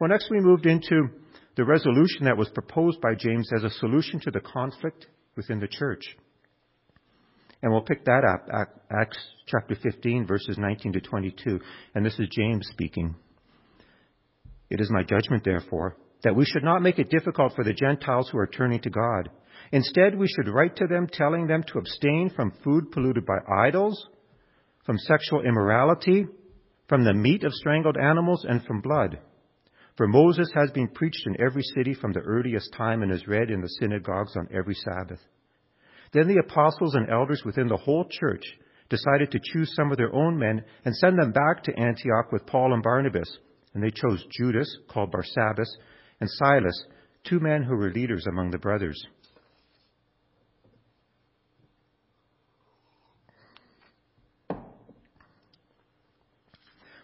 Well, 0.00 0.10
next 0.10 0.30
we 0.30 0.40
moved 0.40 0.66
into 0.66 1.08
the 1.56 1.64
resolution 1.64 2.24
that 2.24 2.36
was 2.36 2.48
proposed 2.50 3.00
by 3.00 3.14
James 3.14 3.50
as 3.56 3.64
a 3.64 3.70
solution 3.70 4.20
to 4.20 4.30
the 4.30 4.40
conflict 4.40 5.06
within 5.36 5.58
the 5.58 5.68
church. 5.68 6.04
And 7.62 7.72
we'll 7.72 7.82
pick 7.82 8.04
that 8.04 8.22
up, 8.24 8.68
Acts 8.90 9.18
chapter 9.46 9.74
15, 9.74 10.26
verses 10.26 10.58
19 10.58 10.92
to 10.92 11.00
22. 11.00 11.58
And 11.94 12.04
this 12.04 12.18
is 12.18 12.28
James 12.30 12.68
speaking. 12.70 13.16
It 14.68 14.80
is 14.80 14.90
my 14.90 15.02
judgment, 15.02 15.44
therefore, 15.44 15.96
that 16.22 16.36
we 16.36 16.44
should 16.44 16.64
not 16.64 16.82
make 16.82 16.98
it 16.98 17.10
difficult 17.10 17.54
for 17.54 17.64
the 17.64 17.72
Gentiles 17.72 18.28
who 18.30 18.38
are 18.38 18.46
turning 18.46 18.80
to 18.80 18.90
God. 18.90 19.30
Instead, 19.72 20.18
we 20.18 20.28
should 20.28 20.52
write 20.52 20.76
to 20.76 20.86
them 20.86 21.06
telling 21.10 21.46
them 21.46 21.62
to 21.68 21.78
abstain 21.78 22.30
from 22.36 22.52
food 22.62 22.92
polluted 22.92 23.24
by 23.24 23.38
idols, 23.66 24.06
from 24.84 24.98
sexual 24.98 25.42
immorality, 25.42 26.26
from 26.88 27.04
the 27.04 27.14
meat 27.14 27.42
of 27.42 27.52
strangled 27.52 27.96
animals, 27.96 28.44
and 28.48 28.62
from 28.64 28.80
blood. 28.80 29.18
For 29.96 30.06
Moses 30.06 30.50
has 30.54 30.70
been 30.72 30.88
preached 30.88 31.26
in 31.26 31.40
every 31.40 31.62
city 31.62 31.94
from 31.94 32.12
the 32.12 32.20
earliest 32.20 32.72
time 32.74 33.02
and 33.02 33.10
is 33.10 33.26
read 33.26 33.50
in 33.50 33.62
the 33.62 33.68
synagogues 33.80 34.36
on 34.36 34.48
every 34.52 34.74
Sabbath. 34.74 35.20
Then 36.12 36.28
the 36.28 36.40
apostles 36.44 36.94
and 36.94 37.08
elders 37.08 37.42
within 37.44 37.68
the 37.68 37.76
whole 37.76 38.06
church 38.08 38.44
decided 38.90 39.30
to 39.30 39.40
choose 39.42 39.74
some 39.74 39.90
of 39.90 39.96
their 39.96 40.14
own 40.14 40.38
men 40.38 40.62
and 40.84 40.94
send 40.94 41.18
them 41.18 41.32
back 41.32 41.62
to 41.64 41.78
Antioch 41.78 42.30
with 42.30 42.46
Paul 42.46 42.74
and 42.74 42.82
Barnabas. 42.82 43.38
And 43.74 43.82
they 43.82 43.90
chose 43.90 44.24
Judas, 44.30 44.78
called 44.88 45.12
Barsabbas, 45.12 45.68
and 46.20 46.30
Silas, 46.30 46.84
two 47.24 47.40
men 47.40 47.62
who 47.62 47.76
were 47.76 47.90
leaders 47.90 48.26
among 48.26 48.50
the 48.50 48.58
brothers. 48.58 49.02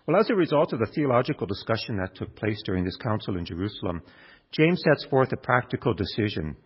Well, 0.06 0.18
as 0.18 0.28
a 0.30 0.34
result 0.34 0.72
of 0.72 0.80
the 0.80 0.90
theological 0.94 1.46
discussion 1.46 1.96
that 1.98 2.16
took 2.16 2.34
place 2.34 2.60
during 2.64 2.84
this 2.84 2.96
council 2.96 3.36
in 3.36 3.44
Jerusalem, 3.44 4.02
James 4.52 4.82
sets 4.82 5.04
forth 5.08 5.32
a 5.32 5.36
practical 5.36 5.94
decision. 5.94 6.56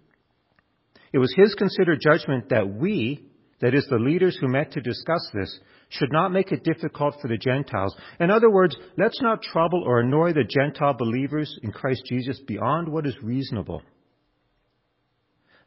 It 1.13 1.19
was 1.19 1.35
his 1.37 1.55
considered 1.55 2.01
judgment 2.01 2.49
that 2.49 2.69
we, 2.69 3.27
that 3.61 3.75
is, 3.75 3.87
the 3.89 3.97
leaders 3.97 4.39
who 4.41 4.49
met 4.49 4.73
to 4.73 4.81
discuss 4.81 5.31
this, 5.35 5.61
should 5.91 6.13
not 6.13 6.33
make 6.33 6.51
it 6.51 6.65
difficult 6.65 7.15
for 7.21 7.29
the 7.29 7.37
Gentiles. 7.37 7.95
In 8.19 8.31
other 8.31 8.51
words, 8.51 8.77
let's 8.97 9.21
not 9.21 9.43
trouble 9.43 9.85
or 9.87 10.01
annoy 10.01 10.33
the 10.33 10.45
Gentile 10.45 10.95
believers 10.95 11.59
in 11.63 11.73
Christ 11.73 12.03
Jesus 12.09 12.41
beyond 12.47 12.89
what 12.89 13.07
is 13.07 13.17
reasonable. 13.23 13.83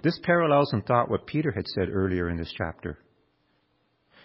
This 0.01 0.19
parallels 0.23 0.73
in 0.73 0.81
thought 0.81 1.09
what 1.09 1.27
Peter 1.27 1.51
had 1.51 1.67
said 1.67 1.89
earlier 1.91 2.29
in 2.29 2.37
this 2.37 2.53
chapter. 2.57 2.97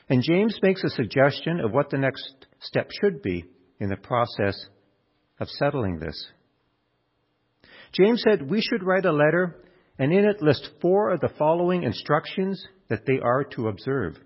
And 0.08 0.22
James 0.22 0.58
makes 0.62 0.84
a 0.84 0.90
suggestion 0.90 1.60
of 1.60 1.72
what 1.72 1.90
the 1.90 1.98
next 1.98 2.46
step 2.60 2.90
should 3.00 3.22
be 3.22 3.44
in 3.80 3.88
the 3.88 3.96
process 3.96 4.54
of 5.40 5.48
settling 5.48 5.98
this. 5.98 6.26
James 7.92 8.22
said 8.22 8.48
we 8.48 8.60
should 8.60 8.82
write 8.82 9.06
a 9.06 9.12
letter 9.12 9.64
and 9.98 10.12
in 10.12 10.24
it 10.24 10.42
list 10.42 10.68
four 10.80 11.10
of 11.10 11.20
the 11.20 11.32
following 11.38 11.84
instructions 11.84 12.66
that 12.88 13.06
they 13.06 13.18
are 13.20 13.44
to 13.44 13.68
observe. 13.68 14.18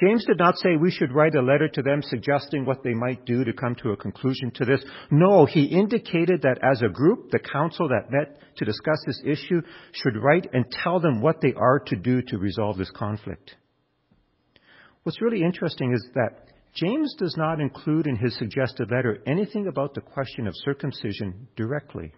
James 0.00 0.24
did 0.24 0.38
not 0.38 0.56
say 0.56 0.76
we 0.76 0.90
should 0.90 1.12
write 1.12 1.34
a 1.34 1.42
letter 1.42 1.68
to 1.68 1.82
them 1.82 2.00
suggesting 2.02 2.64
what 2.64 2.82
they 2.82 2.94
might 2.94 3.26
do 3.26 3.44
to 3.44 3.52
come 3.52 3.74
to 3.76 3.90
a 3.90 3.96
conclusion 3.96 4.50
to 4.52 4.64
this. 4.64 4.82
No, 5.10 5.44
he 5.44 5.64
indicated 5.64 6.42
that 6.42 6.58
as 6.62 6.80
a 6.80 6.88
group, 6.88 7.30
the 7.30 7.38
council 7.38 7.88
that 7.88 8.10
met 8.10 8.38
to 8.56 8.64
discuss 8.64 9.02
this 9.06 9.20
issue 9.24 9.60
should 9.92 10.16
write 10.16 10.48
and 10.54 10.64
tell 10.82 10.98
them 10.98 11.20
what 11.20 11.42
they 11.42 11.52
are 11.54 11.78
to 11.86 11.96
do 11.96 12.22
to 12.22 12.38
resolve 12.38 12.78
this 12.78 12.90
conflict. 12.90 13.54
What's 15.02 15.20
really 15.20 15.42
interesting 15.42 15.92
is 15.92 16.06
that 16.14 16.48
James 16.74 17.14
does 17.18 17.36
not 17.36 17.60
include 17.60 18.06
in 18.06 18.16
his 18.16 18.36
suggested 18.38 18.90
letter 18.90 19.18
anything 19.26 19.66
about 19.66 19.94
the 19.94 20.00
question 20.00 20.46
of 20.46 20.54
circumcision 20.56 21.48
directly. 21.56 22.12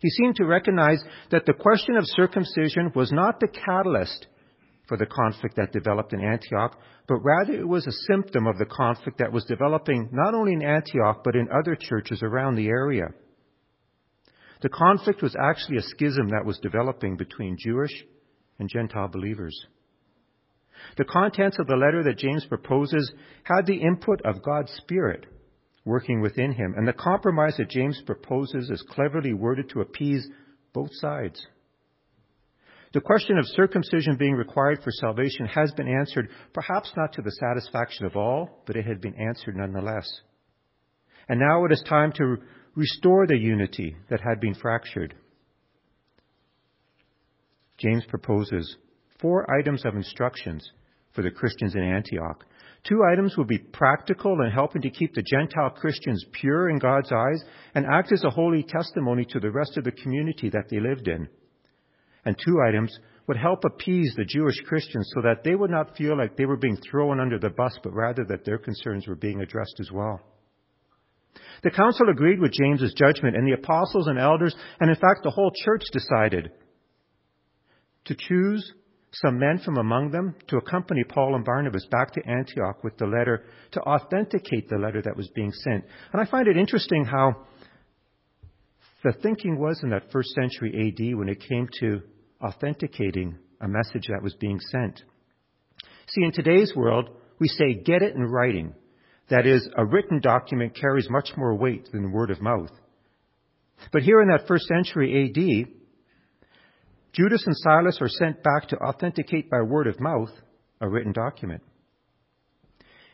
He 0.00 0.10
seemed 0.10 0.36
to 0.36 0.44
recognize 0.44 1.02
that 1.30 1.44
the 1.46 1.54
question 1.54 1.96
of 1.96 2.04
circumcision 2.06 2.92
was 2.94 3.10
not 3.10 3.40
the 3.40 3.48
catalyst 3.48 4.26
for 4.86 4.96
the 4.96 5.06
conflict 5.06 5.56
that 5.56 5.72
developed 5.72 6.12
in 6.12 6.20
Antioch, 6.20 6.78
but 7.08 7.18
rather 7.18 7.54
it 7.54 7.66
was 7.66 7.86
a 7.86 8.12
symptom 8.12 8.46
of 8.46 8.58
the 8.58 8.66
conflict 8.66 9.18
that 9.18 9.32
was 9.32 9.44
developing 9.44 10.08
not 10.12 10.34
only 10.34 10.52
in 10.52 10.62
Antioch, 10.62 11.22
but 11.24 11.34
in 11.34 11.48
other 11.50 11.76
churches 11.78 12.22
around 12.22 12.54
the 12.54 12.68
area. 12.68 13.08
The 14.60 14.68
conflict 14.68 15.22
was 15.22 15.36
actually 15.40 15.78
a 15.78 15.82
schism 15.82 16.28
that 16.28 16.44
was 16.44 16.58
developing 16.58 17.16
between 17.16 17.56
Jewish 17.58 17.92
and 18.58 18.68
Gentile 18.68 19.08
believers. 19.08 19.54
The 20.96 21.04
contents 21.04 21.58
of 21.58 21.66
the 21.66 21.76
letter 21.76 22.02
that 22.04 22.18
James 22.18 22.44
proposes 22.46 23.12
had 23.44 23.66
the 23.66 23.80
input 23.80 24.20
of 24.24 24.42
God's 24.42 24.72
Spirit 24.72 25.26
working 25.84 26.20
within 26.20 26.52
him, 26.52 26.74
and 26.76 26.86
the 26.86 26.92
compromise 26.92 27.56
that 27.56 27.70
James 27.70 28.00
proposes 28.04 28.70
is 28.70 28.84
cleverly 28.90 29.32
worded 29.32 29.70
to 29.70 29.80
appease 29.80 30.28
both 30.72 30.90
sides. 30.92 31.46
The 32.92 33.00
question 33.00 33.38
of 33.38 33.46
circumcision 33.46 34.16
being 34.16 34.34
required 34.34 34.82
for 34.82 34.90
salvation 34.92 35.46
has 35.46 35.72
been 35.72 35.88
answered, 35.88 36.28
perhaps 36.54 36.92
not 36.96 37.12
to 37.14 37.22
the 37.22 37.32
satisfaction 37.32 38.06
of 38.06 38.16
all, 38.16 38.62
but 38.66 38.76
it 38.76 38.86
had 38.86 39.00
been 39.00 39.14
answered 39.14 39.56
nonetheless. 39.56 40.08
And 41.28 41.38
now 41.38 41.64
it 41.64 41.72
is 41.72 41.82
time 41.86 42.12
to 42.12 42.36
restore 42.74 43.26
the 43.26 43.36
unity 43.36 43.96
that 44.08 44.20
had 44.20 44.40
been 44.40 44.54
fractured. 44.54 45.14
James 47.78 48.04
proposes 48.08 48.76
four 49.20 49.46
items 49.50 49.84
of 49.84 49.94
instructions 49.94 50.70
for 51.12 51.22
the 51.22 51.30
Christians 51.30 51.74
in 51.74 51.82
Antioch. 51.82 52.44
Two 52.84 53.00
items 53.12 53.36
would 53.36 53.48
be 53.48 53.58
practical 53.58 54.40
in 54.40 54.50
helping 54.50 54.82
to 54.82 54.90
keep 54.90 55.14
the 55.14 55.22
Gentile 55.22 55.70
Christians 55.70 56.24
pure 56.32 56.70
in 56.70 56.78
God's 56.78 57.10
eyes 57.12 57.42
and 57.74 57.86
act 57.86 58.12
as 58.12 58.22
a 58.24 58.30
holy 58.30 58.62
testimony 58.62 59.24
to 59.30 59.40
the 59.40 59.50
rest 59.50 59.76
of 59.76 59.84
the 59.84 59.92
community 59.92 60.48
that 60.50 60.68
they 60.70 60.78
lived 60.78 61.08
in. 61.08 61.28
And 62.24 62.36
two 62.38 62.60
items 62.66 62.96
would 63.26 63.36
help 63.36 63.64
appease 63.64 64.14
the 64.16 64.24
Jewish 64.24 64.60
Christians 64.66 65.10
so 65.14 65.22
that 65.22 65.44
they 65.44 65.54
would 65.54 65.70
not 65.70 65.96
feel 65.96 66.16
like 66.16 66.36
they 66.36 66.46
were 66.46 66.56
being 66.56 66.78
thrown 66.90 67.20
under 67.20 67.38
the 67.38 67.50
bus, 67.50 67.78
but 67.82 67.92
rather 67.92 68.24
that 68.24 68.44
their 68.44 68.58
concerns 68.58 69.06
were 69.06 69.16
being 69.16 69.40
addressed 69.40 69.76
as 69.80 69.90
well. 69.92 70.20
The 71.62 71.70
council 71.70 72.08
agreed 72.08 72.40
with 72.40 72.52
James's 72.52 72.94
judgment, 72.94 73.36
and 73.36 73.46
the 73.46 73.58
apostles 73.60 74.06
and 74.06 74.18
elders, 74.18 74.54
and 74.80 74.88
in 74.88 74.96
fact 74.96 75.24
the 75.24 75.30
whole 75.30 75.52
church 75.64 75.82
decided 75.92 76.50
to 78.06 78.14
choose 78.14 78.72
some 79.12 79.38
men 79.38 79.58
from 79.64 79.78
among 79.78 80.10
them 80.10 80.34
to 80.48 80.58
accompany 80.58 81.02
Paul 81.04 81.34
and 81.34 81.44
Barnabas 81.44 81.86
back 81.90 82.12
to 82.12 82.26
Antioch 82.28 82.84
with 82.84 82.96
the 82.98 83.06
letter 83.06 83.44
to 83.72 83.80
authenticate 83.80 84.68
the 84.68 84.76
letter 84.76 85.00
that 85.02 85.16
was 85.16 85.28
being 85.34 85.52
sent. 85.52 85.84
And 86.12 86.20
I 86.20 86.26
find 86.26 86.46
it 86.46 86.56
interesting 86.56 87.04
how 87.04 87.46
the 89.02 89.12
thinking 89.22 89.58
was 89.58 89.80
in 89.82 89.90
that 89.90 90.12
first 90.12 90.30
century 90.30 90.72
AD 90.74 91.16
when 91.16 91.28
it 91.28 91.42
came 91.48 91.68
to 91.80 92.02
authenticating 92.42 93.38
a 93.60 93.68
message 93.68 94.08
that 94.08 94.22
was 94.22 94.34
being 94.34 94.60
sent. 94.70 95.02
See, 96.08 96.24
in 96.24 96.32
today's 96.32 96.72
world, 96.76 97.10
we 97.38 97.48
say 97.48 97.82
get 97.84 98.02
it 98.02 98.14
in 98.14 98.22
writing. 98.22 98.74
That 99.30 99.46
is, 99.46 99.68
a 99.76 99.84
written 99.84 100.20
document 100.20 100.76
carries 100.78 101.08
much 101.10 101.30
more 101.36 101.54
weight 101.54 101.88
than 101.92 102.12
word 102.12 102.30
of 102.30 102.40
mouth. 102.40 102.70
But 103.92 104.02
here 104.02 104.20
in 104.20 104.28
that 104.28 104.48
first 104.48 104.66
century 104.66 105.30
AD, 105.30 105.77
Judas 107.12 107.44
and 107.46 107.56
Silas 107.56 107.98
are 108.00 108.08
sent 108.08 108.42
back 108.42 108.68
to 108.68 108.76
authenticate 108.76 109.50
by 109.50 109.62
word 109.62 109.86
of 109.86 110.00
mouth 110.00 110.30
a 110.80 110.88
written 110.88 111.12
document. 111.12 111.62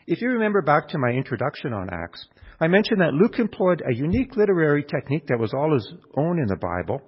If 0.07 0.21
you 0.21 0.31
remember 0.31 0.61
back 0.61 0.89
to 0.89 0.99
my 0.99 1.11
introduction 1.11 1.73
on 1.73 1.89
Acts, 1.91 2.27
I 2.61 2.69
mentioned 2.69 3.01
that 3.01 3.15
Luke 3.15 3.39
employed 3.39 3.83
a 3.87 3.95
unique 3.95 4.37
literary 4.37 4.85
technique 4.85 5.27
that 5.29 5.39
was 5.39 5.55
all 5.55 5.73
his 5.73 5.91
own 6.17 6.39
in 6.39 6.47
the 6.47 6.57
Bible, 6.57 7.01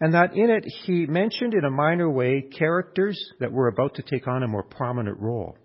and 0.00 0.12
that 0.14 0.34
in 0.34 0.50
it 0.50 0.64
he 0.84 1.06
mentioned 1.06 1.54
in 1.54 1.64
a 1.64 1.70
minor 1.70 2.10
way 2.10 2.42
characters 2.42 3.18
that 3.38 3.52
were 3.52 3.68
about 3.68 3.94
to 3.94 4.02
take 4.02 4.26
on 4.26 4.42
a 4.42 4.48
more 4.48 4.64
prominent 4.64 5.20
role. 5.20 5.56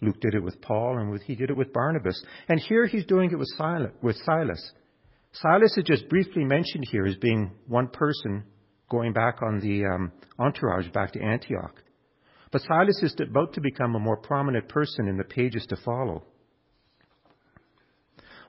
Luke 0.00 0.20
did 0.20 0.34
it 0.34 0.42
with 0.42 0.60
Paul, 0.62 0.98
and 0.98 1.20
he 1.22 1.34
did 1.34 1.50
it 1.50 1.56
with 1.56 1.72
Barnabas. 1.72 2.22
And 2.48 2.58
here 2.60 2.86
he's 2.86 3.06
doing 3.06 3.30
it 3.30 3.38
with 3.38 3.48
Silas. 3.56 4.72
Silas 5.32 5.76
is 5.76 5.84
just 5.84 6.08
briefly 6.08 6.44
mentioned 6.44 6.84
here 6.90 7.06
as 7.06 7.16
being 7.16 7.52
one 7.66 7.88
person 7.88 8.44
going 8.90 9.12
back 9.12 9.42
on 9.42 9.60
the 9.60 9.84
um, 9.84 10.12
entourage 10.38 10.88
back 10.90 11.12
to 11.12 11.22
Antioch. 11.22 11.82
But 12.52 12.62
Silas 12.62 13.02
is 13.02 13.14
about 13.20 13.54
to 13.54 13.60
become 13.60 13.94
a 13.94 14.00
more 14.00 14.16
prominent 14.16 14.68
person 14.68 15.08
in 15.08 15.16
the 15.16 15.24
pages 15.24 15.66
to 15.68 15.76
follow. 15.84 16.24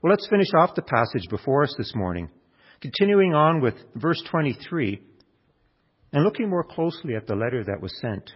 Well, 0.01 0.11
let's 0.11 0.27
finish 0.29 0.49
off 0.55 0.75
the 0.75 0.83
passage 0.83 1.27
before 1.29 1.63
us 1.63 1.73
this 1.77 1.93
morning, 1.95 2.29
continuing 2.81 3.33
on 3.33 3.61
with 3.61 3.73
verse 3.95 4.21
23 4.29 5.01
and 6.13 6.23
looking 6.23 6.49
more 6.49 6.63
closely 6.63 7.15
at 7.15 7.27
the 7.27 7.35
letter 7.35 7.63
that 7.63 7.81
was 7.81 7.91
sent. 7.99 8.31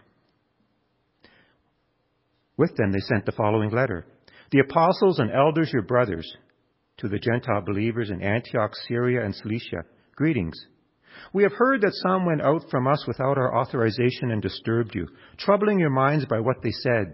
With 2.57 2.75
them, 2.75 2.91
they 2.91 2.99
sent 2.99 3.25
the 3.25 3.31
following 3.31 3.69
letter 3.69 4.05
The 4.51 4.59
apostles 4.59 5.19
and 5.19 5.31
elders, 5.31 5.71
your 5.71 5.83
brothers, 5.83 6.29
to 6.97 7.07
the 7.07 7.19
Gentile 7.19 7.62
believers 7.62 8.09
in 8.09 8.21
Antioch, 8.21 8.73
Syria, 8.88 9.23
and 9.23 9.33
Cilicia, 9.33 9.83
greetings. 10.15 10.59
We 11.34 11.43
have 11.43 11.53
heard 11.53 11.82
that 11.82 11.93
some 11.93 12.25
went 12.25 12.41
out 12.41 12.63
from 12.69 12.88
us 12.88 13.05
without 13.08 13.38
our 13.38 13.58
authorization 13.58 14.32
and 14.32 14.41
disturbed 14.41 14.95
you, 14.95 15.08
troubling 15.38 15.79
your 15.79 15.89
minds 15.89 16.25
by 16.25 16.39
what 16.39 16.62
they 16.63 16.71
said. 16.71 17.13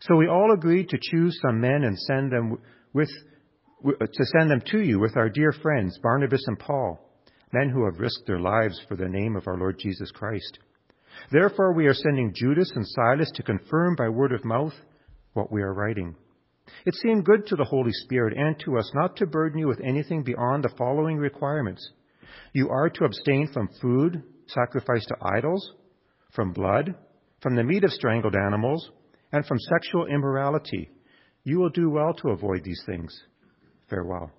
So 0.00 0.16
we 0.16 0.28
all 0.28 0.52
agreed 0.52 0.88
to 0.90 0.98
choose 1.00 1.38
some 1.40 1.60
men 1.60 1.84
and 1.84 1.98
send 1.98 2.30
them 2.30 2.58
with, 2.92 3.08
uh, 3.86 4.06
to 4.06 4.24
send 4.36 4.50
them 4.50 4.62
to 4.66 4.80
you 4.80 4.98
with 4.98 5.16
our 5.16 5.28
dear 5.28 5.52
friends, 5.52 5.98
Barnabas 6.02 6.44
and 6.46 6.58
Paul, 6.58 6.98
men 7.52 7.70
who 7.70 7.84
have 7.84 8.00
risked 8.00 8.26
their 8.26 8.40
lives 8.40 8.80
for 8.88 8.96
the 8.96 9.08
name 9.08 9.36
of 9.36 9.46
our 9.46 9.56
Lord 9.56 9.78
Jesus 9.78 10.10
Christ. 10.10 10.58
Therefore 11.30 11.72
we 11.72 11.86
are 11.86 11.94
sending 11.94 12.34
Judas 12.34 12.70
and 12.74 12.86
Silas 12.86 13.30
to 13.34 13.42
confirm 13.42 13.94
by 13.96 14.08
word 14.08 14.32
of 14.32 14.44
mouth 14.44 14.74
what 15.32 15.50
we 15.50 15.62
are 15.62 15.72
writing. 15.72 16.16
It 16.86 16.94
seemed 16.94 17.24
good 17.24 17.46
to 17.46 17.56
the 17.56 17.64
Holy 17.64 17.92
Spirit 17.92 18.36
and 18.36 18.58
to 18.60 18.78
us 18.78 18.90
not 18.94 19.16
to 19.16 19.26
burden 19.26 19.58
you 19.58 19.68
with 19.68 19.80
anything 19.80 20.22
beyond 20.22 20.64
the 20.64 20.74
following 20.76 21.18
requirements 21.18 21.88
you 22.52 22.68
are 22.70 22.88
to 22.90 23.04
abstain 23.04 23.48
from 23.52 23.68
food 23.80 24.22
sacrificed 24.46 25.08
to 25.08 25.16
idols, 25.36 25.72
from 26.32 26.52
blood, 26.52 26.94
from 27.40 27.56
the 27.56 27.64
meat 27.64 27.84
of 27.84 27.92
strangled 27.92 28.34
animals, 28.34 28.90
and 29.32 29.44
from 29.46 29.58
sexual 29.58 30.06
immorality. 30.06 30.90
You 31.44 31.58
will 31.58 31.70
do 31.70 31.90
well 31.90 32.14
to 32.14 32.30
avoid 32.30 32.64
these 32.64 32.82
things. 32.86 33.14
Farewell. 33.90 34.30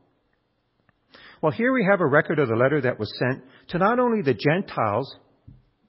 Well, 1.41 1.51
here 1.51 1.73
we 1.73 1.86
have 1.89 2.01
a 2.01 2.08
record 2.08 2.39
of 2.39 2.47
the 2.47 2.55
letter 2.55 2.81
that 2.81 2.99
was 2.99 3.13
sent 3.19 3.43
to 3.69 3.77
not 3.77 3.99
only 3.99 4.21
the 4.21 4.34
Gentiles 4.34 5.17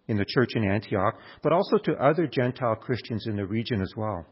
in 0.09 0.17
the 0.17 0.27
church 0.29 0.51
in 0.55 0.69
Antioch, 0.69 1.15
but 1.43 1.53
also 1.53 1.79
to 1.79 1.95
other 1.95 2.27
Gentile 2.27 2.77
Christians 2.77 3.27
in 3.27 3.37
the 3.37 3.47
region 3.47 3.81
as 3.81 3.93
well. 3.97 4.27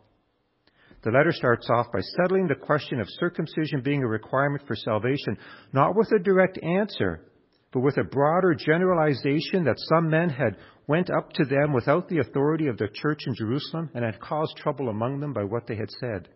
The 1.03 1.11
letter 1.11 1.33
starts 1.33 1.69
off 1.71 1.87
by 1.93 2.01
settling 2.01 2.47
the 2.47 2.55
question 2.55 3.01
of 3.01 3.07
circumcision 3.19 3.83
being 3.83 4.03
a 4.03 4.09
requirement 4.09 4.67
for 4.67 4.75
salvation, 4.75 5.37
not 5.73 5.95
with 5.95 6.11
a 6.13 6.19
direct 6.19 6.59
answer, 6.63 7.21
but 7.75 7.81
with 7.81 7.99
a 7.99 8.05
broader 8.05 8.55
generalization 8.55 9.65
that 9.65 9.81
some 9.89 10.09
men 10.09 10.31
had 10.31 10.57
went 10.87 11.11
up 11.11 11.33
to 11.33 11.45
them 11.45 11.73
without 11.73 12.09
the 12.09 12.19
authority 12.19 12.69
of 12.69 12.79
the 12.79 12.87
church 12.95 13.23
in 13.27 13.35
Jerusalem 13.35 13.91
and 13.95 14.05
had 14.05 14.21
caused 14.21 14.57
trouble 14.57 14.89
among 14.89 15.19
them 15.19 15.33
by 15.33 15.43
what 15.43 15.67
they 15.67 15.75
had 15.75 15.91
said. 15.91 16.29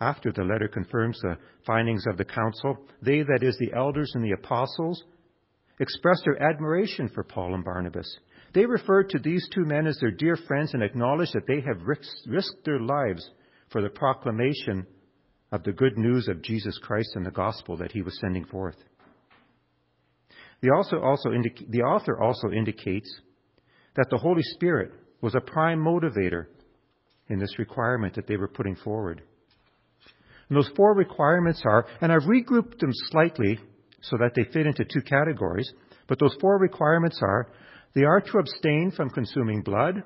After 0.00 0.30
the 0.30 0.44
letter 0.44 0.68
confirms 0.68 1.18
the 1.20 1.38
findings 1.66 2.04
of 2.06 2.16
the 2.16 2.24
council, 2.24 2.86
they, 3.02 3.22
that 3.22 3.42
is, 3.42 3.58
the 3.58 3.76
elders 3.76 4.12
and 4.14 4.24
the 4.24 4.36
apostles, 4.38 5.02
expressed 5.80 6.22
their 6.24 6.40
admiration 6.40 7.08
for 7.08 7.24
Paul 7.24 7.54
and 7.54 7.64
Barnabas. 7.64 8.18
They 8.54 8.66
referred 8.66 9.10
to 9.10 9.18
these 9.18 9.48
two 9.52 9.64
men 9.64 9.88
as 9.88 9.98
their 9.98 10.12
dear 10.12 10.36
friends 10.36 10.74
and 10.74 10.84
acknowledged 10.84 11.32
that 11.34 11.48
they 11.48 11.60
have 11.62 11.82
risked 11.84 12.64
their 12.64 12.78
lives 12.78 13.28
for 13.70 13.82
the 13.82 13.90
proclamation 13.90 14.86
of 15.50 15.64
the 15.64 15.72
good 15.72 15.98
news 15.98 16.28
of 16.28 16.42
Jesus 16.42 16.78
Christ 16.78 17.10
and 17.16 17.26
the 17.26 17.32
gospel 17.32 17.76
that 17.78 17.90
he 17.90 18.02
was 18.02 18.16
sending 18.20 18.44
forth. 18.44 18.76
The, 20.60 20.70
also, 20.70 21.00
also 21.00 21.30
the 21.68 21.82
author 21.82 22.20
also 22.20 22.50
indicates 22.50 23.12
that 23.96 24.06
the 24.10 24.18
Holy 24.18 24.42
Spirit 24.42 24.92
was 25.20 25.34
a 25.34 25.40
prime 25.40 25.78
motivator 25.78 26.46
in 27.28 27.38
this 27.38 27.58
requirement 27.58 28.14
that 28.14 28.26
they 28.26 28.36
were 28.36 28.48
putting 28.48 28.76
forward. 28.76 29.22
And 30.48 30.56
those 30.56 30.70
four 30.76 30.94
requirements 30.94 31.62
are, 31.64 31.86
and 32.00 32.12
I've 32.12 32.22
regrouped 32.22 32.78
them 32.78 32.90
slightly 33.10 33.58
so 34.02 34.16
that 34.18 34.32
they 34.34 34.44
fit 34.52 34.66
into 34.66 34.84
two 34.84 35.00
categories, 35.00 35.72
but 36.06 36.18
those 36.18 36.36
four 36.40 36.58
requirements 36.58 37.18
are 37.22 37.48
they 37.94 38.04
are 38.04 38.20
to 38.20 38.38
abstain 38.38 38.92
from 38.94 39.10
consuming 39.10 39.62
blood, 39.62 40.02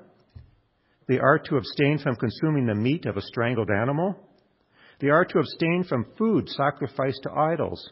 they 1.07 1.17
are 1.17 1.39
to 1.39 1.57
abstain 1.57 1.97
from 1.97 2.15
consuming 2.15 2.67
the 2.67 2.75
meat 2.75 3.05
of 3.05 3.17
a 3.17 3.21
strangled 3.21 3.69
animal, 3.69 4.15
they 5.01 5.09
are 5.09 5.25
to 5.25 5.39
abstain 5.39 5.83
from 5.87 6.05
food 6.17 6.47
sacrificed 6.49 7.23
to 7.23 7.31
idols, 7.31 7.91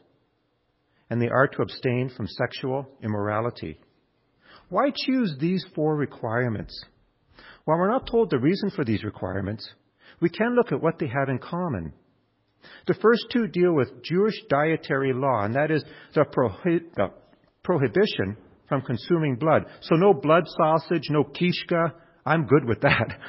and 1.09 1.21
they 1.21 1.29
are 1.29 1.47
to 1.47 1.61
abstain 1.61 2.09
from 2.15 2.27
sexual 2.27 2.87
immorality. 3.03 3.79
Why 4.69 4.91
choose 4.93 5.35
these 5.39 5.65
four 5.75 5.95
requirements? 5.95 6.83
While 7.65 7.77
we're 7.77 7.91
not 7.91 8.07
told 8.07 8.29
the 8.29 8.39
reason 8.39 8.69
for 8.69 8.83
these 8.83 9.03
requirements, 9.03 9.69
we 10.19 10.29
can 10.29 10.55
look 10.55 10.71
at 10.71 10.81
what 10.81 10.99
they 10.99 11.07
have 11.07 11.29
in 11.29 11.39
common. 11.39 11.93
The 12.87 12.95
first 12.95 13.27
two 13.31 13.47
deal 13.47 13.73
with 13.73 14.03
Jewish 14.03 14.35
dietary 14.49 15.13
law, 15.13 15.43
and 15.43 15.55
that 15.55 15.71
is 15.71 15.83
the, 16.13 16.25
prohi- 16.25 16.93
the 16.95 17.11
prohibition 17.63 18.37
from 18.67 18.81
consuming 18.81 19.35
blood. 19.35 19.65
So 19.81 19.95
no 19.95 20.13
blood 20.13 20.43
sausage, 20.47 21.09
no 21.09 21.23
kishka. 21.23 21.93
I'm 22.25 22.45
good 22.45 22.65
with 22.65 22.81
that. 22.81 23.17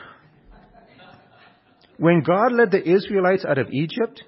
When 1.98 2.22
God 2.22 2.52
led 2.52 2.70
the 2.70 2.88
Israelites 2.88 3.44
out 3.44 3.58
of 3.58 3.70
Egypt, 3.72 4.22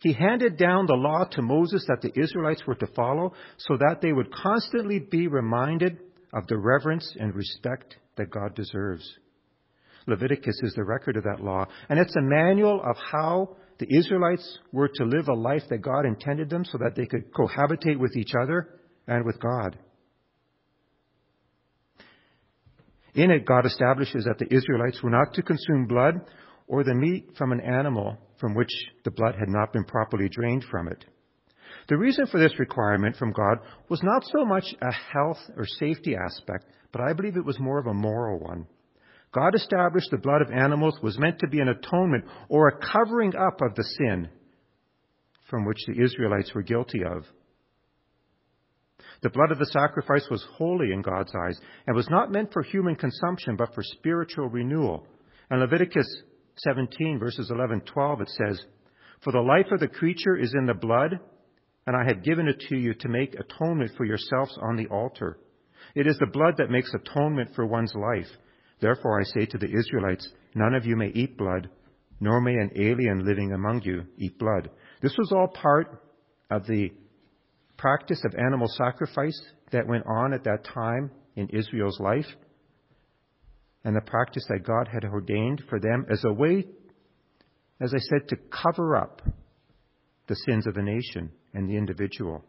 he 0.00 0.12
handed 0.12 0.56
down 0.56 0.86
the 0.86 0.94
law 0.94 1.24
to 1.32 1.42
Moses 1.42 1.84
that 1.88 2.00
the 2.02 2.18
Israelites 2.18 2.66
were 2.66 2.76
to 2.76 2.86
follow 2.88 3.32
so 3.56 3.76
that 3.76 4.00
they 4.00 4.12
would 4.12 4.32
constantly 4.32 4.98
be 4.98 5.26
reminded 5.26 5.98
of 6.32 6.46
the 6.46 6.56
reverence 6.56 7.16
and 7.18 7.34
respect 7.34 7.96
that 8.16 8.30
God 8.30 8.54
deserves. 8.54 9.08
Leviticus 10.06 10.60
is 10.62 10.74
the 10.74 10.84
record 10.84 11.16
of 11.16 11.24
that 11.24 11.42
law, 11.42 11.66
and 11.88 11.98
it's 11.98 12.16
a 12.16 12.22
manual 12.22 12.80
of 12.82 12.96
how 13.12 13.56
the 13.78 13.96
Israelites 13.96 14.58
were 14.72 14.88
to 14.88 15.04
live 15.04 15.28
a 15.28 15.34
life 15.34 15.62
that 15.68 15.82
God 15.82 16.04
intended 16.04 16.50
them 16.50 16.64
so 16.64 16.78
that 16.78 16.94
they 16.96 17.06
could 17.06 17.32
cohabitate 17.32 17.98
with 17.98 18.16
each 18.16 18.32
other 18.40 18.80
and 19.06 19.24
with 19.24 19.38
God. 19.40 19.78
In 23.14 23.30
it, 23.30 23.44
God 23.44 23.66
establishes 23.66 24.24
that 24.24 24.38
the 24.38 24.52
Israelites 24.54 25.02
were 25.02 25.10
not 25.10 25.34
to 25.34 25.42
consume 25.42 25.86
blood 25.86 26.20
or 26.66 26.84
the 26.84 26.94
meat 26.94 27.30
from 27.36 27.52
an 27.52 27.60
animal 27.60 28.18
from 28.40 28.54
which 28.54 28.70
the 29.04 29.10
blood 29.10 29.34
had 29.38 29.48
not 29.48 29.72
been 29.72 29.84
properly 29.84 30.28
drained 30.28 30.64
from 30.70 30.88
it. 30.88 31.04
The 31.88 31.96
reason 31.96 32.26
for 32.26 32.38
this 32.38 32.58
requirement 32.58 33.16
from 33.16 33.32
God 33.32 33.58
was 33.88 34.02
not 34.02 34.24
so 34.24 34.44
much 34.44 34.64
a 34.82 34.92
health 34.92 35.38
or 35.56 35.64
safety 35.66 36.14
aspect, 36.16 36.66
but 36.92 37.00
I 37.00 37.12
believe 37.12 37.36
it 37.36 37.44
was 37.44 37.58
more 37.58 37.78
of 37.78 37.86
a 37.86 37.94
moral 37.94 38.38
one. 38.38 38.66
God 39.32 39.54
established 39.54 40.10
the 40.10 40.18
blood 40.18 40.42
of 40.42 40.50
animals 40.50 40.98
was 41.02 41.18
meant 41.18 41.38
to 41.40 41.48
be 41.48 41.60
an 41.60 41.68
atonement 41.68 42.24
or 42.48 42.68
a 42.68 42.92
covering 42.92 43.34
up 43.36 43.60
of 43.60 43.74
the 43.74 43.84
sin 43.84 44.28
from 45.50 45.64
which 45.64 45.78
the 45.86 46.02
Israelites 46.02 46.52
were 46.54 46.62
guilty 46.62 47.02
of. 47.04 47.24
The 49.22 49.30
blood 49.30 49.50
of 49.50 49.58
the 49.58 49.66
sacrifice 49.66 50.26
was 50.30 50.46
holy 50.56 50.92
in 50.92 51.02
God's 51.02 51.32
eyes 51.34 51.58
and 51.86 51.96
was 51.96 52.08
not 52.08 52.30
meant 52.30 52.52
for 52.52 52.62
human 52.62 52.94
consumption 52.94 53.56
but 53.56 53.74
for 53.74 53.82
spiritual 53.82 54.48
renewal. 54.48 55.06
And 55.50 55.60
Leviticus 55.60 56.22
17 56.58 57.18
verses 57.18 57.50
11 57.50 57.82
12 57.82 58.20
it 58.20 58.30
says, 58.30 58.60
For 59.22 59.32
the 59.32 59.40
life 59.40 59.66
of 59.72 59.80
the 59.80 59.88
creature 59.88 60.36
is 60.36 60.54
in 60.54 60.66
the 60.66 60.74
blood, 60.74 61.18
and 61.86 61.96
I 61.96 62.04
have 62.06 62.24
given 62.24 62.48
it 62.48 62.62
to 62.68 62.76
you 62.76 62.94
to 62.94 63.08
make 63.08 63.34
atonement 63.34 63.92
for 63.96 64.04
yourselves 64.04 64.56
on 64.60 64.76
the 64.76 64.86
altar. 64.86 65.38
It 65.94 66.06
is 66.06 66.18
the 66.18 66.26
blood 66.26 66.54
that 66.58 66.70
makes 66.70 66.92
atonement 66.94 67.50
for 67.54 67.66
one's 67.66 67.94
life. 67.94 68.28
Therefore 68.80 69.20
I 69.20 69.24
say 69.24 69.46
to 69.46 69.58
the 69.58 69.72
Israelites, 69.72 70.28
none 70.54 70.74
of 70.74 70.84
you 70.84 70.96
may 70.96 71.08
eat 71.08 71.36
blood, 71.36 71.68
nor 72.20 72.40
may 72.40 72.54
an 72.54 72.70
alien 72.76 73.24
living 73.24 73.52
among 73.52 73.82
you 73.82 74.04
eat 74.16 74.38
blood. 74.38 74.70
This 75.00 75.16
was 75.16 75.32
all 75.32 75.48
part 75.48 76.02
of 76.50 76.66
the 76.66 76.90
practice 77.76 78.22
of 78.24 78.34
animal 78.34 78.68
sacrifice 78.68 79.40
that 79.72 79.86
went 79.86 80.04
on 80.06 80.34
at 80.34 80.44
that 80.44 80.64
time 80.64 81.10
in 81.36 81.48
Israel's 81.48 82.00
life, 82.00 82.26
and 83.84 83.94
the 83.94 84.00
practice 84.00 84.44
that 84.48 84.66
God 84.66 84.88
had 84.92 85.04
ordained 85.04 85.62
for 85.68 85.78
them 85.78 86.06
as 86.10 86.24
a 86.24 86.32
way, 86.32 86.66
as 87.80 87.94
I 87.94 87.98
said, 87.98 88.28
to 88.28 88.36
cover 88.36 88.96
up 88.96 89.22
the 90.26 90.36
sins 90.46 90.66
of 90.66 90.74
the 90.74 90.82
nation 90.82 91.30
and 91.54 91.68
the 91.68 91.76
individual. 91.76 92.44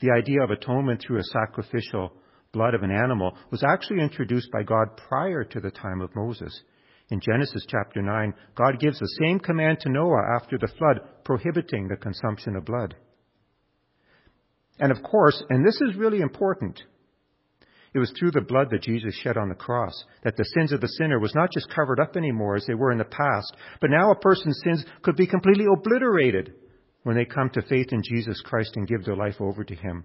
The 0.00 0.10
idea 0.10 0.42
of 0.42 0.50
atonement 0.50 1.02
through 1.02 1.18
a 1.18 1.24
sacrificial 1.24 2.12
blood 2.52 2.74
of 2.74 2.82
an 2.82 2.90
animal 2.90 3.36
was 3.50 3.62
actually 3.62 4.02
introduced 4.02 4.50
by 4.50 4.62
God 4.62 4.96
prior 4.96 5.44
to 5.44 5.60
the 5.60 5.70
time 5.70 6.00
of 6.00 6.14
Moses. 6.14 6.62
In 7.10 7.20
Genesis 7.20 7.64
chapter 7.68 8.02
9, 8.02 8.34
God 8.54 8.78
gives 8.78 8.98
the 8.98 9.16
same 9.20 9.38
command 9.38 9.80
to 9.80 9.88
Noah 9.88 10.36
after 10.36 10.58
the 10.58 10.68
flood, 10.78 11.00
prohibiting 11.24 11.88
the 11.88 11.96
consumption 11.96 12.56
of 12.56 12.64
blood. 12.64 12.94
And 14.78 14.92
of 14.92 15.02
course, 15.02 15.42
and 15.48 15.66
this 15.66 15.80
is 15.80 15.96
really 15.96 16.20
important, 16.20 16.80
it 17.94 17.98
was 17.98 18.12
through 18.18 18.32
the 18.32 18.40
blood 18.40 18.68
that 18.70 18.82
Jesus 18.82 19.14
shed 19.22 19.36
on 19.36 19.48
the 19.48 19.54
cross 19.54 19.92
that 20.24 20.36
the 20.36 20.44
sins 20.56 20.72
of 20.72 20.80
the 20.80 20.88
sinner 20.88 21.18
was 21.18 21.34
not 21.34 21.52
just 21.52 21.72
covered 21.74 22.00
up 22.00 22.16
anymore 22.16 22.56
as 22.56 22.66
they 22.66 22.74
were 22.74 22.92
in 22.92 22.98
the 22.98 23.04
past, 23.04 23.56
but 23.80 23.90
now 23.90 24.10
a 24.10 24.18
person's 24.18 24.60
sins 24.64 24.84
could 25.02 25.16
be 25.16 25.26
completely 25.26 25.66
obliterated 25.72 26.52
when 27.02 27.16
they 27.16 27.24
come 27.24 27.50
to 27.50 27.62
faith 27.62 27.88
in 27.92 28.02
Jesus 28.02 28.40
Christ 28.44 28.76
and 28.76 28.86
give 28.86 29.04
their 29.04 29.16
life 29.16 29.40
over 29.40 29.64
to 29.64 29.74
Him. 29.74 30.04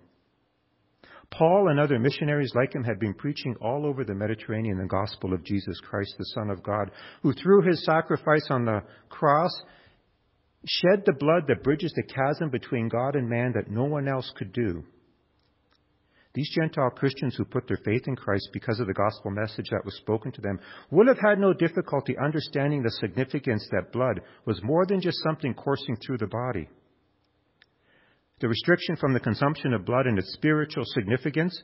Paul 1.32 1.69
and 1.69 1.80
other 1.80 1.98
missionaries 1.98 2.54
like 2.54 2.76
him 2.76 2.84
had 2.84 3.00
been 3.00 3.15
preaching 3.15 3.56
all 3.60 3.88
over 3.88 4.04
the 4.04 4.13
Mediterranean 4.13 4.78
the 4.78 4.86
gospel 4.86 5.34
of 5.34 5.43
Jesus 5.43 5.80
Christ, 5.80 6.13
the 6.17 6.26
Son 6.26 6.52
of 6.52 6.62
God, 6.62 6.91
who 7.24 7.34
through 7.34 7.63
his 7.63 7.84
sacrifice 7.86 8.48
on 8.52 8.65
the 8.65 8.82
cross 9.10 9.52
shed 10.65 11.04
the 11.06 11.13
blood 11.13 11.43
that 11.48 11.63
bridges 11.63 11.91
the 11.96 12.04
chasm 12.04 12.50
between 12.50 12.88
God 12.88 13.15
and 13.15 13.28
man 13.28 13.54
that 13.54 13.69
no 13.69 13.86
one 13.86 14.08
else 14.08 14.32
could 14.38 14.54
do. 14.54 14.84
These 16.34 16.50
Gentile 16.56 16.89
Christians 16.89 17.36
who 17.36 17.46
put 17.46 17.67
their 17.67 17.80
faith 17.86 18.08
in 18.08 18.15
Christ 18.15 18.50
because 18.54 18.80
of 18.80 18.88
the 18.88 18.93
gospel 18.93 19.30
message 19.30 19.67
that 19.69 19.86
was 19.86 19.96
spoken 19.98 20.32
to 20.32 20.41
them 20.41 20.60
would 20.89 21.08
have 21.08 21.19
had 21.19 21.39
no 21.39 21.54
difficulty 21.54 22.15
understanding 22.17 22.82
the 22.82 22.89
significance 22.89 23.67
that 23.72 23.91
blood 23.91 24.22
was 24.46 24.63
more 24.63 24.86
than 24.88 25.00
just 25.00 25.22
something 25.24 25.54
coursing 25.54 25.96
through 25.98 26.17
the 26.17 26.28
body. 26.28 26.67
The 28.39 28.48
restriction 28.48 28.96
from 28.96 29.13
the 29.13 29.19
consumption 29.19 29.74
of 29.74 29.86
blood 29.86 30.08
and 30.08 30.17
its 30.17 30.34
spiritual 30.34 30.86
significance 30.86 31.62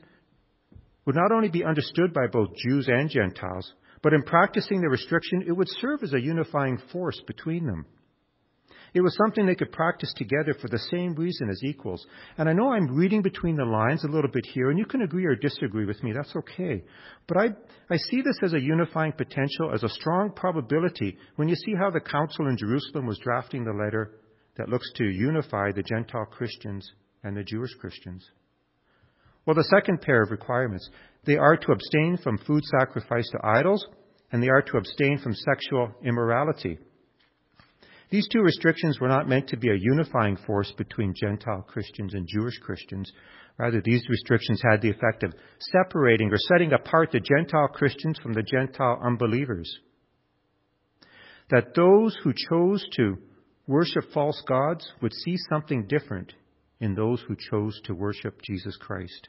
would 1.04 1.16
not 1.16 1.32
only 1.32 1.48
be 1.48 1.64
understood 1.64 2.14
by 2.14 2.28
both 2.30 2.54
Jews 2.54 2.86
and 2.88 3.10
Gentiles, 3.10 3.74
but 4.02 4.14
in 4.14 4.22
practicing 4.22 4.80
the 4.80 4.88
restriction, 4.88 5.42
it 5.46 5.52
would 5.52 5.68
serve 5.68 6.04
as 6.04 6.14
a 6.14 6.20
unifying 6.20 6.78
force 6.92 7.20
between 7.26 7.66
them. 7.66 7.86
It 8.92 9.00
was 9.02 9.16
something 9.16 9.46
they 9.46 9.54
could 9.54 9.72
practice 9.72 10.12
together 10.16 10.54
for 10.60 10.68
the 10.68 10.78
same 10.78 11.14
reason 11.14 11.48
as 11.48 11.62
equals. 11.62 12.04
And 12.38 12.48
I 12.48 12.52
know 12.52 12.72
I'm 12.72 12.96
reading 12.96 13.22
between 13.22 13.56
the 13.56 13.64
lines 13.64 14.04
a 14.04 14.08
little 14.08 14.30
bit 14.30 14.44
here, 14.52 14.70
and 14.70 14.78
you 14.78 14.84
can 14.84 15.02
agree 15.02 15.24
or 15.26 15.36
disagree 15.36 15.84
with 15.84 16.02
me. 16.02 16.12
That's 16.12 16.34
okay. 16.34 16.82
But 17.28 17.36
I, 17.36 17.44
I 17.88 17.96
see 17.96 18.22
this 18.22 18.38
as 18.42 18.52
a 18.52 18.60
unifying 18.60 19.12
potential, 19.12 19.72
as 19.72 19.84
a 19.84 19.88
strong 19.88 20.32
probability 20.34 21.16
when 21.36 21.48
you 21.48 21.54
see 21.54 21.74
how 21.74 21.90
the 21.90 22.00
council 22.00 22.48
in 22.48 22.56
Jerusalem 22.56 23.06
was 23.06 23.18
drafting 23.18 23.64
the 23.64 23.72
letter 23.72 24.12
that 24.56 24.68
looks 24.68 24.90
to 24.96 25.04
unify 25.04 25.70
the 25.72 25.82
Gentile 25.82 26.26
Christians 26.26 26.90
and 27.22 27.36
the 27.36 27.44
Jewish 27.44 27.74
Christians. 27.74 28.28
Well, 29.46 29.54
the 29.56 29.64
second 29.64 30.02
pair 30.02 30.22
of 30.22 30.30
requirements, 30.30 30.88
they 31.24 31.36
are 31.36 31.56
to 31.56 31.72
abstain 31.72 32.18
from 32.22 32.38
food 32.38 32.62
sacrificed 32.78 33.30
to 33.32 33.46
idols, 33.46 33.86
and 34.32 34.42
they 34.42 34.48
are 34.48 34.62
to 34.62 34.76
abstain 34.76 35.18
from 35.18 35.34
sexual 35.34 35.92
immorality. 36.04 36.78
These 38.10 38.28
two 38.28 38.40
restrictions 38.40 38.98
were 39.00 39.08
not 39.08 39.28
meant 39.28 39.48
to 39.48 39.56
be 39.56 39.70
a 39.70 39.78
unifying 39.78 40.36
force 40.36 40.72
between 40.76 41.14
Gentile 41.14 41.62
Christians 41.62 42.14
and 42.14 42.26
Jewish 42.26 42.58
Christians. 42.58 43.10
Rather, 43.56 43.80
these 43.80 44.02
restrictions 44.08 44.60
had 44.62 44.82
the 44.82 44.90
effect 44.90 45.22
of 45.22 45.32
separating 45.58 46.32
or 46.32 46.38
setting 46.38 46.72
apart 46.72 47.10
the 47.12 47.20
Gentile 47.20 47.68
Christians 47.68 48.18
from 48.20 48.32
the 48.32 48.42
Gentile 48.42 49.00
unbelievers. 49.04 49.72
That 51.50 51.74
those 51.76 52.16
who 52.22 52.32
chose 52.48 52.84
to 52.96 53.18
worship 53.66 54.12
false 54.12 54.42
gods 54.48 54.92
would 55.00 55.12
see 55.12 55.36
something 55.48 55.86
different 55.86 56.32
in 56.80 56.94
those 56.94 57.22
who 57.28 57.36
chose 57.50 57.80
to 57.84 57.94
worship 57.94 58.40
Jesus 58.42 58.76
Christ. 58.76 59.28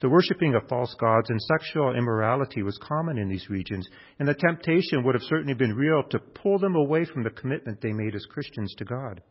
The 0.00 0.08
worshipping 0.08 0.54
of 0.54 0.68
false 0.68 0.94
gods 0.98 1.30
and 1.30 1.40
sexual 1.40 1.94
immorality 1.94 2.62
was 2.62 2.78
common 2.82 3.18
in 3.18 3.28
these 3.28 3.48
regions, 3.48 3.88
and 4.18 4.28
the 4.28 4.34
temptation 4.34 5.04
would 5.04 5.14
have 5.14 5.22
certainly 5.22 5.54
been 5.54 5.74
real 5.74 6.02
to 6.10 6.18
pull 6.18 6.58
them 6.58 6.74
away 6.74 7.04
from 7.04 7.22
the 7.22 7.30
commitment 7.30 7.80
they 7.80 7.92
made 7.92 8.14
as 8.14 8.26
Christians 8.26 8.74
to 8.78 8.84
God. 8.84 9.22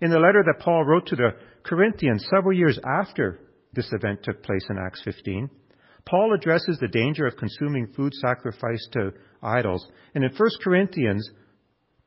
In 0.00 0.10
the 0.10 0.18
letter 0.18 0.42
that 0.44 0.62
Paul 0.64 0.84
wrote 0.84 1.06
to 1.08 1.16
the 1.16 1.30
Corinthians 1.62 2.26
several 2.34 2.56
years 2.56 2.78
after 2.84 3.40
this 3.72 3.92
event 3.92 4.22
took 4.22 4.42
place 4.42 4.66
in 4.70 4.78
Acts 4.78 5.02
15, 5.04 5.50
Paul 6.06 6.34
addresses 6.34 6.78
the 6.78 6.88
danger 6.88 7.26
of 7.26 7.36
consuming 7.36 7.88
food 7.88 8.14
sacrificed 8.14 8.92
to 8.92 9.12
idols. 9.42 9.86
And 10.14 10.24
in 10.24 10.30
1 10.34 10.48
Corinthians, 10.64 11.28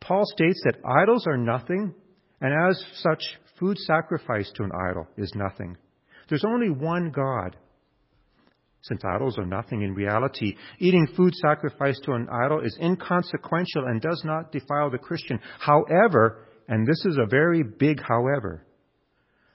Paul 0.02 0.24
states 0.26 0.62
that 0.66 0.80
idols 0.84 1.28
are 1.28 1.38
nothing, 1.38 1.94
and 2.42 2.70
as 2.70 2.84
such, 2.96 3.22
food 3.60 3.78
sacrificed 3.78 4.56
to 4.56 4.64
an 4.64 4.72
idol 4.90 5.08
is 5.18 5.32
nothing. 5.36 5.78
There's 6.30 6.46
only 6.46 6.70
one 6.70 7.12
God. 7.12 7.56
Since 8.82 9.02
idols 9.06 9.38
are 9.38 9.46
nothing 9.46 9.82
in 9.82 9.94
reality, 9.94 10.58
eating 10.80 11.08
food 11.16 11.34
sacrificed 11.36 12.04
to 12.04 12.14
an 12.14 12.28
idol 12.30 12.60
is 12.60 12.78
inconsequential 12.82 13.86
and 13.86 14.02
does 14.02 14.22
not 14.26 14.52
defile 14.52 14.90
the 14.90 14.98
Christian. 14.98 15.40
However, 15.60 16.48
and 16.68 16.86
this 16.86 17.06
is 17.06 17.18
a 17.18 17.26
very 17.26 17.64
big 17.64 18.02
however, 18.02 18.66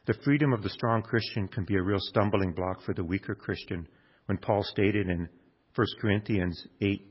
the 0.06 0.14
freedom 0.24 0.54
of 0.54 0.62
the 0.62 0.70
strong 0.70 1.02
Christian 1.02 1.46
can 1.48 1.64
be 1.64 1.76
a 1.76 1.82
real 1.82 1.98
stumbling 2.00 2.52
block 2.52 2.82
for 2.82 2.94
the 2.94 3.04
weaker 3.04 3.34
Christian 3.34 3.86
when 4.24 4.38
Paul 4.38 4.62
stated 4.62 5.08
in 5.08 5.28
1 5.74 5.86
Corinthians 6.00 6.66
8, 6.80 7.06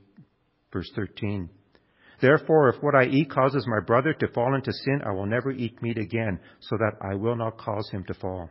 verse 0.74 0.92
13, 0.96 1.50
Therefore, 2.20 2.70
if 2.70 2.82
what 2.82 2.96
I 2.96 3.06
eat 3.06 3.30
causes 3.30 3.68
my 3.68 3.80
brother 3.86 4.14
to 4.14 4.28
fall 4.30 4.56
into 4.56 4.74
sin, 4.74 5.02
I 5.06 5.12
will 5.12 5.28
never 5.28 5.52
eat 5.52 5.82
meat 5.84 6.00
again, 6.00 6.40
so 6.60 6.76
that 6.78 6.94
I 7.08 7.14
will 7.14 7.36
not 7.36 7.60
cause 7.60 7.88
him 7.92 8.04
to 8.06 8.16
fall. 8.16 8.50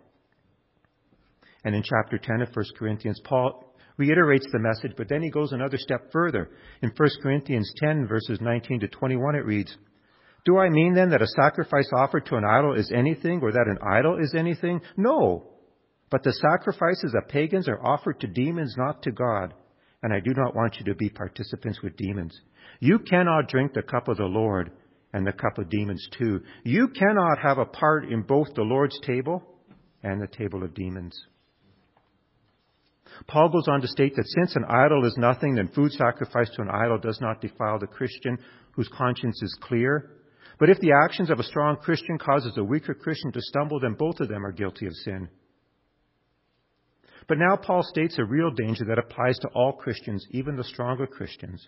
And 1.66 1.74
in 1.74 1.82
chapter 1.82 2.16
10 2.16 2.42
of 2.42 2.54
1 2.54 2.64
Corinthians, 2.78 3.20
Paul 3.24 3.74
reiterates 3.96 4.46
the 4.52 4.60
message, 4.60 4.92
but 4.96 5.08
then 5.08 5.20
he 5.20 5.30
goes 5.30 5.50
another 5.50 5.76
step 5.76 6.12
further. 6.12 6.48
In 6.80 6.92
1 6.96 7.08
Corinthians 7.20 7.68
10, 7.82 8.06
verses 8.06 8.38
19 8.40 8.78
to 8.80 8.88
21, 8.88 9.34
it 9.34 9.44
reads, 9.44 9.76
Do 10.44 10.58
I 10.58 10.68
mean 10.68 10.94
then 10.94 11.10
that 11.10 11.22
a 11.22 11.26
sacrifice 11.26 11.90
offered 11.92 12.24
to 12.26 12.36
an 12.36 12.44
idol 12.44 12.74
is 12.74 12.92
anything 12.94 13.40
or 13.42 13.50
that 13.50 13.66
an 13.66 13.78
idol 13.82 14.16
is 14.22 14.32
anything? 14.32 14.80
No. 14.96 15.54
But 16.08 16.22
the 16.22 16.34
sacrifices 16.34 17.16
of 17.16 17.28
pagans 17.28 17.68
are 17.68 17.84
offered 17.84 18.20
to 18.20 18.28
demons, 18.28 18.76
not 18.78 19.02
to 19.02 19.10
God. 19.10 19.52
And 20.04 20.12
I 20.12 20.20
do 20.20 20.34
not 20.36 20.54
want 20.54 20.76
you 20.78 20.84
to 20.84 20.94
be 20.94 21.08
participants 21.08 21.82
with 21.82 21.96
demons. 21.96 22.40
You 22.78 23.00
cannot 23.00 23.48
drink 23.48 23.72
the 23.74 23.82
cup 23.82 24.06
of 24.06 24.18
the 24.18 24.24
Lord 24.24 24.70
and 25.12 25.26
the 25.26 25.32
cup 25.32 25.58
of 25.58 25.68
demons 25.68 26.06
too. 26.16 26.42
You 26.62 26.86
cannot 26.96 27.40
have 27.40 27.58
a 27.58 27.64
part 27.64 28.04
in 28.04 28.22
both 28.22 28.54
the 28.54 28.62
Lord's 28.62 29.00
table 29.00 29.42
and 30.04 30.22
the 30.22 30.28
table 30.28 30.62
of 30.62 30.72
demons. 30.72 31.20
Paul 33.26 33.48
goes 33.48 33.68
on 33.68 33.80
to 33.80 33.88
state 33.88 34.14
that 34.16 34.26
since 34.26 34.56
an 34.56 34.64
idol 34.64 35.04
is 35.04 35.16
nothing, 35.16 35.54
then 35.54 35.68
food 35.68 35.92
sacrificed 35.92 36.54
to 36.54 36.62
an 36.62 36.70
idol 36.70 36.98
does 36.98 37.20
not 37.20 37.40
defile 37.40 37.78
the 37.78 37.86
Christian 37.86 38.38
whose 38.72 38.88
conscience 38.88 39.42
is 39.42 39.56
clear. 39.60 40.10
But 40.58 40.70
if 40.70 40.78
the 40.80 40.92
actions 41.04 41.30
of 41.30 41.38
a 41.38 41.44
strong 41.44 41.76
Christian 41.76 42.18
causes 42.18 42.56
a 42.56 42.64
weaker 42.64 42.94
Christian 42.94 43.32
to 43.32 43.40
stumble, 43.40 43.80
then 43.80 43.94
both 43.94 44.20
of 44.20 44.28
them 44.28 44.44
are 44.44 44.52
guilty 44.52 44.86
of 44.86 44.94
sin. 44.94 45.28
But 47.28 47.38
now 47.38 47.56
Paul 47.56 47.82
states 47.82 48.18
a 48.18 48.24
real 48.24 48.50
danger 48.50 48.84
that 48.84 48.98
applies 48.98 49.38
to 49.40 49.48
all 49.48 49.72
Christians, 49.72 50.24
even 50.30 50.56
the 50.56 50.64
stronger 50.64 51.06
Christians. 51.06 51.66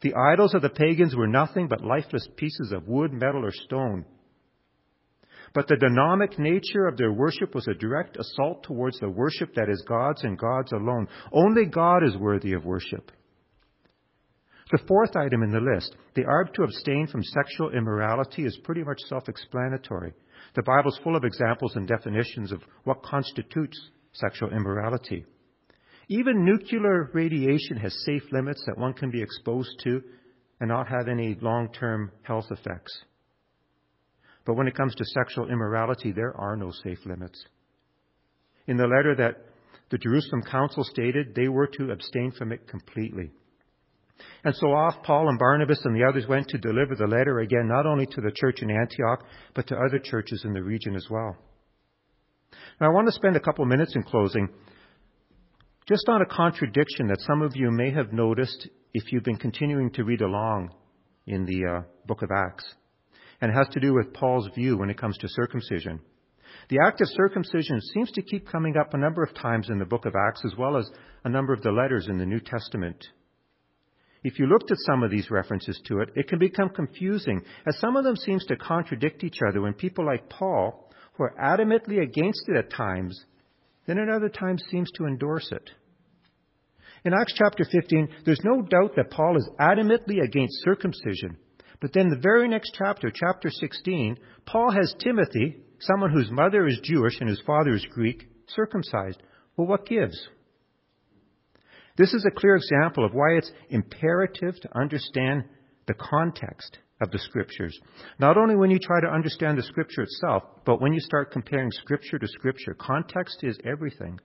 The 0.00 0.14
idols 0.14 0.54
of 0.54 0.62
the 0.62 0.70
pagans 0.70 1.14
were 1.14 1.26
nothing 1.26 1.68
but 1.68 1.84
lifeless 1.84 2.26
pieces 2.36 2.72
of 2.72 2.88
wood, 2.88 3.12
metal, 3.12 3.44
or 3.44 3.52
stone. 3.52 4.04
But 5.54 5.68
the 5.68 5.76
dynamic 5.76 6.38
nature 6.38 6.86
of 6.86 6.96
their 6.96 7.12
worship 7.12 7.54
was 7.54 7.66
a 7.68 7.74
direct 7.74 8.16
assault 8.16 8.62
towards 8.64 8.98
the 9.00 9.08
worship 9.08 9.54
that 9.54 9.68
is 9.68 9.84
God's 9.88 10.22
and 10.24 10.38
God's 10.38 10.72
alone. 10.72 11.08
Only 11.32 11.66
God 11.66 12.04
is 12.04 12.16
worthy 12.16 12.52
of 12.52 12.64
worship. 12.64 13.10
The 14.70 14.78
fourth 14.86 15.16
item 15.16 15.42
in 15.42 15.50
the 15.50 15.60
list, 15.60 15.96
the 16.14 16.24
arb 16.24 16.52
to 16.54 16.62
abstain 16.62 17.06
from 17.06 17.22
sexual 17.22 17.70
immorality, 17.70 18.44
is 18.44 18.58
pretty 18.64 18.84
much 18.84 18.98
self 19.08 19.28
explanatory. 19.28 20.12
The 20.54 20.62
Bible 20.62 20.90
is 20.90 21.00
full 21.02 21.16
of 21.16 21.24
examples 21.24 21.74
and 21.76 21.88
definitions 21.88 22.52
of 22.52 22.62
what 22.84 23.02
constitutes 23.02 23.78
sexual 24.12 24.50
immorality. 24.50 25.24
Even 26.08 26.44
nuclear 26.44 27.10
radiation 27.12 27.76
has 27.78 27.94
safe 28.04 28.22
limits 28.32 28.62
that 28.66 28.78
one 28.78 28.92
can 28.92 29.10
be 29.10 29.22
exposed 29.22 29.70
to 29.84 30.02
and 30.60 30.68
not 30.68 30.88
have 30.88 31.08
any 31.08 31.36
long 31.40 31.72
term 31.72 32.10
health 32.22 32.46
effects. 32.50 33.04
But 34.48 34.54
when 34.54 34.66
it 34.66 34.74
comes 34.74 34.94
to 34.94 35.04
sexual 35.04 35.50
immorality, 35.50 36.10
there 36.10 36.34
are 36.34 36.56
no 36.56 36.70
safe 36.82 37.04
limits. 37.04 37.38
In 38.66 38.78
the 38.78 38.86
letter 38.86 39.14
that 39.14 39.44
the 39.90 39.98
Jerusalem 39.98 40.40
Council 40.40 40.84
stated, 40.84 41.34
they 41.34 41.48
were 41.48 41.66
to 41.66 41.90
abstain 41.90 42.32
from 42.32 42.52
it 42.52 42.66
completely. 42.66 43.30
And 44.44 44.56
so 44.56 44.68
off 44.68 45.02
Paul 45.02 45.28
and 45.28 45.38
Barnabas 45.38 45.84
and 45.84 45.94
the 45.94 46.08
others 46.08 46.26
went 46.26 46.48
to 46.48 46.56
deliver 46.56 46.94
the 46.94 47.06
letter 47.06 47.40
again, 47.40 47.68
not 47.68 47.84
only 47.84 48.06
to 48.06 48.22
the 48.22 48.32
church 48.34 48.62
in 48.62 48.70
Antioch, 48.70 49.22
but 49.54 49.66
to 49.66 49.76
other 49.76 49.98
churches 50.02 50.42
in 50.46 50.54
the 50.54 50.62
region 50.62 50.96
as 50.96 51.06
well. 51.10 51.36
Now, 52.80 52.86
I 52.86 52.94
want 52.94 53.06
to 53.06 53.12
spend 53.12 53.36
a 53.36 53.40
couple 53.40 53.64
of 53.64 53.68
minutes 53.68 53.96
in 53.96 54.02
closing 54.02 54.48
just 55.86 56.08
on 56.08 56.22
a 56.22 56.26
contradiction 56.26 57.08
that 57.08 57.20
some 57.20 57.42
of 57.42 57.54
you 57.54 57.70
may 57.70 57.90
have 57.90 58.14
noticed 58.14 58.66
if 58.94 59.12
you've 59.12 59.24
been 59.24 59.36
continuing 59.36 59.90
to 59.90 60.04
read 60.04 60.22
along 60.22 60.70
in 61.26 61.44
the 61.44 61.66
uh, 61.66 61.82
book 62.06 62.22
of 62.22 62.30
Acts. 62.34 62.64
And 63.40 63.52
has 63.52 63.68
to 63.68 63.80
do 63.80 63.94
with 63.94 64.12
Paul's 64.12 64.48
view 64.54 64.76
when 64.76 64.90
it 64.90 64.98
comes 64.98 65.16
to 65.18 65.28
circumcision. 65.28 66.00
The 66.68 66.80
act 66.84 67.00
of 67.00 67.08
circumcision 67.08 67.80
seems 67.94 68.10
to 68.12 68.22
keep 68.22 68.48
coming 68.48 68.76
up 68.76 68.92
a 68.92 68.98
number 68.98 69.22
of 69.22 69.34
times 69.34 69.70
in 69.70 69.78
the 69.78 69.84
book 69.84 70.06
of 70.06 70.14
Acts 70.28 70.42
as 70.44 70.56
well 70.56 70.76
as 70.76 70.90
a 71.24 71.28
number 71.28 71.52
of 71.52 71.62
the 71.62 71.70
letters 71.70 72.08
in 72.08 72.18
the 72.18 72.26
New 72.26 72.40
Testament. 72.40 73.06
If 74.24 74.38
you 74.38 74.46
looked 74.46 74.70
at 74.70 74.78
some 74.80 75.02
of 75.02 75.10
these 75.10 75.30
references 75.30 75.80
to 75.86 76.00
it, 76.00 76.10
it 76.16 76.28
can 76.28 76.38
become 76.38 76.70
confusing 76.70 77.42
as 77.66 77.78
some 77.78 77.96
of 77.96 78.04
them 78.04 78.16
seems 78.16 78.44
to 78.46 78.56
contradict 78.56 79.22
each 79.22 79.38
other 79.48 79.60
when 79.60 79.74
people 79.74 80.04
like 80.04 80.28
Paul 80.28 80.90
who 81.14 81.24
are 81.24 81.34
adamantly 81.40 82.02
against 82.02 82.48
it 82.48 82.56
at 82.56 82.70
times, 82.70 83.24
then 83.86 83.98
at 83.98 84.08
other 84.08 84.28
times 84.28 84.62
seems 84.70 84.90
to 84.92 85.06
endorse 85.06 85.50
it. 85.52 85.70
In 87.04 87.12
Acts 87.12 87.34
chapter 87.36 87.64
15, 87.64 88.08
there's 88.24 88.42
no 88.44 88.62
doubt 88.62 88.96
that 88.96 89.10
Paul 89.10 89.36
is 89.36 89.48
adamantly 89.60 90.22
against 90.22 90.62
circumcision. 90.62 91.36
But 91.80 91.92
then 91.92 92.08
the 92.08 92.20
very 92.20 92.48
next 92.48 92.72
chapter, 92.76 93.10
chapter 93.14 93.50
16, 93.50 94.16
Paul 94.46 94.72
has 94.72 94.94
Timothy, 94.98 95.58
someone 95.80 96.10
whose 96.10 96.30
mother 96.30 96.66
is 96.66 96.80
Jewish 96.82 97.20
and 97.20 97.28
whose 97.28 97.42
father 97.46 97.74
is 97.74 97.86
Greek, 97.90 98.26
circumcised. 98.48 99.22
Well, 99.56 99.68
what 99.68 99.86
gives? 99.86 100.18
This 101.96 102.14
is 102.14 102.24
a 102.26 102.34
clear 102.34 102.56
example 102.56 103.04
of 103.04 103.12
why 103.12 103.36
it's 103.36 103.50
imperative 103.70 104.60
to 104.60 104.78
understand 104.78 105.44
the 105.86 105.94
context 105.94 106.78
of 107.00 107.10
the 107.10 107.18
scriptures. 107.18 107.78
Not 108.18 108.36
only 108.36 108.56
when 108.56 108.70
you 108.70 108.78
try 108.78 109.00
to 109.00 109.12
understand 109.12 109.58
the 109.58 109.62
scripture 109.62 110.02
itself, 110.02 110.42
but 110.64 110.80
when 110.80 110.92
you 110.92 111.00
start 111.00 111.32
comparing 111.32 111.70
scripture 111.70 112.18
to 112.18 112.26
scripture. 112.26 112.74
Context 112.74 113.38
is 113.42 113.58
everything. 113.64 114.18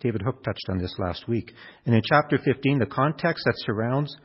David 0.00 0.22
Hook 0.22 0.44
touched 0.44 0.68
on 0.68 0.78
this 0.78 0.94
last 0.98 1.26
week. 1.26 1.52
And 1.86 1.94
in 1.94 2.02
chapter 2.04 2.38
15, 2.38 2.78
the 2.78 2.86
context 2.86 3.44
that 3.44 3.54
surrounds 3.58 4.16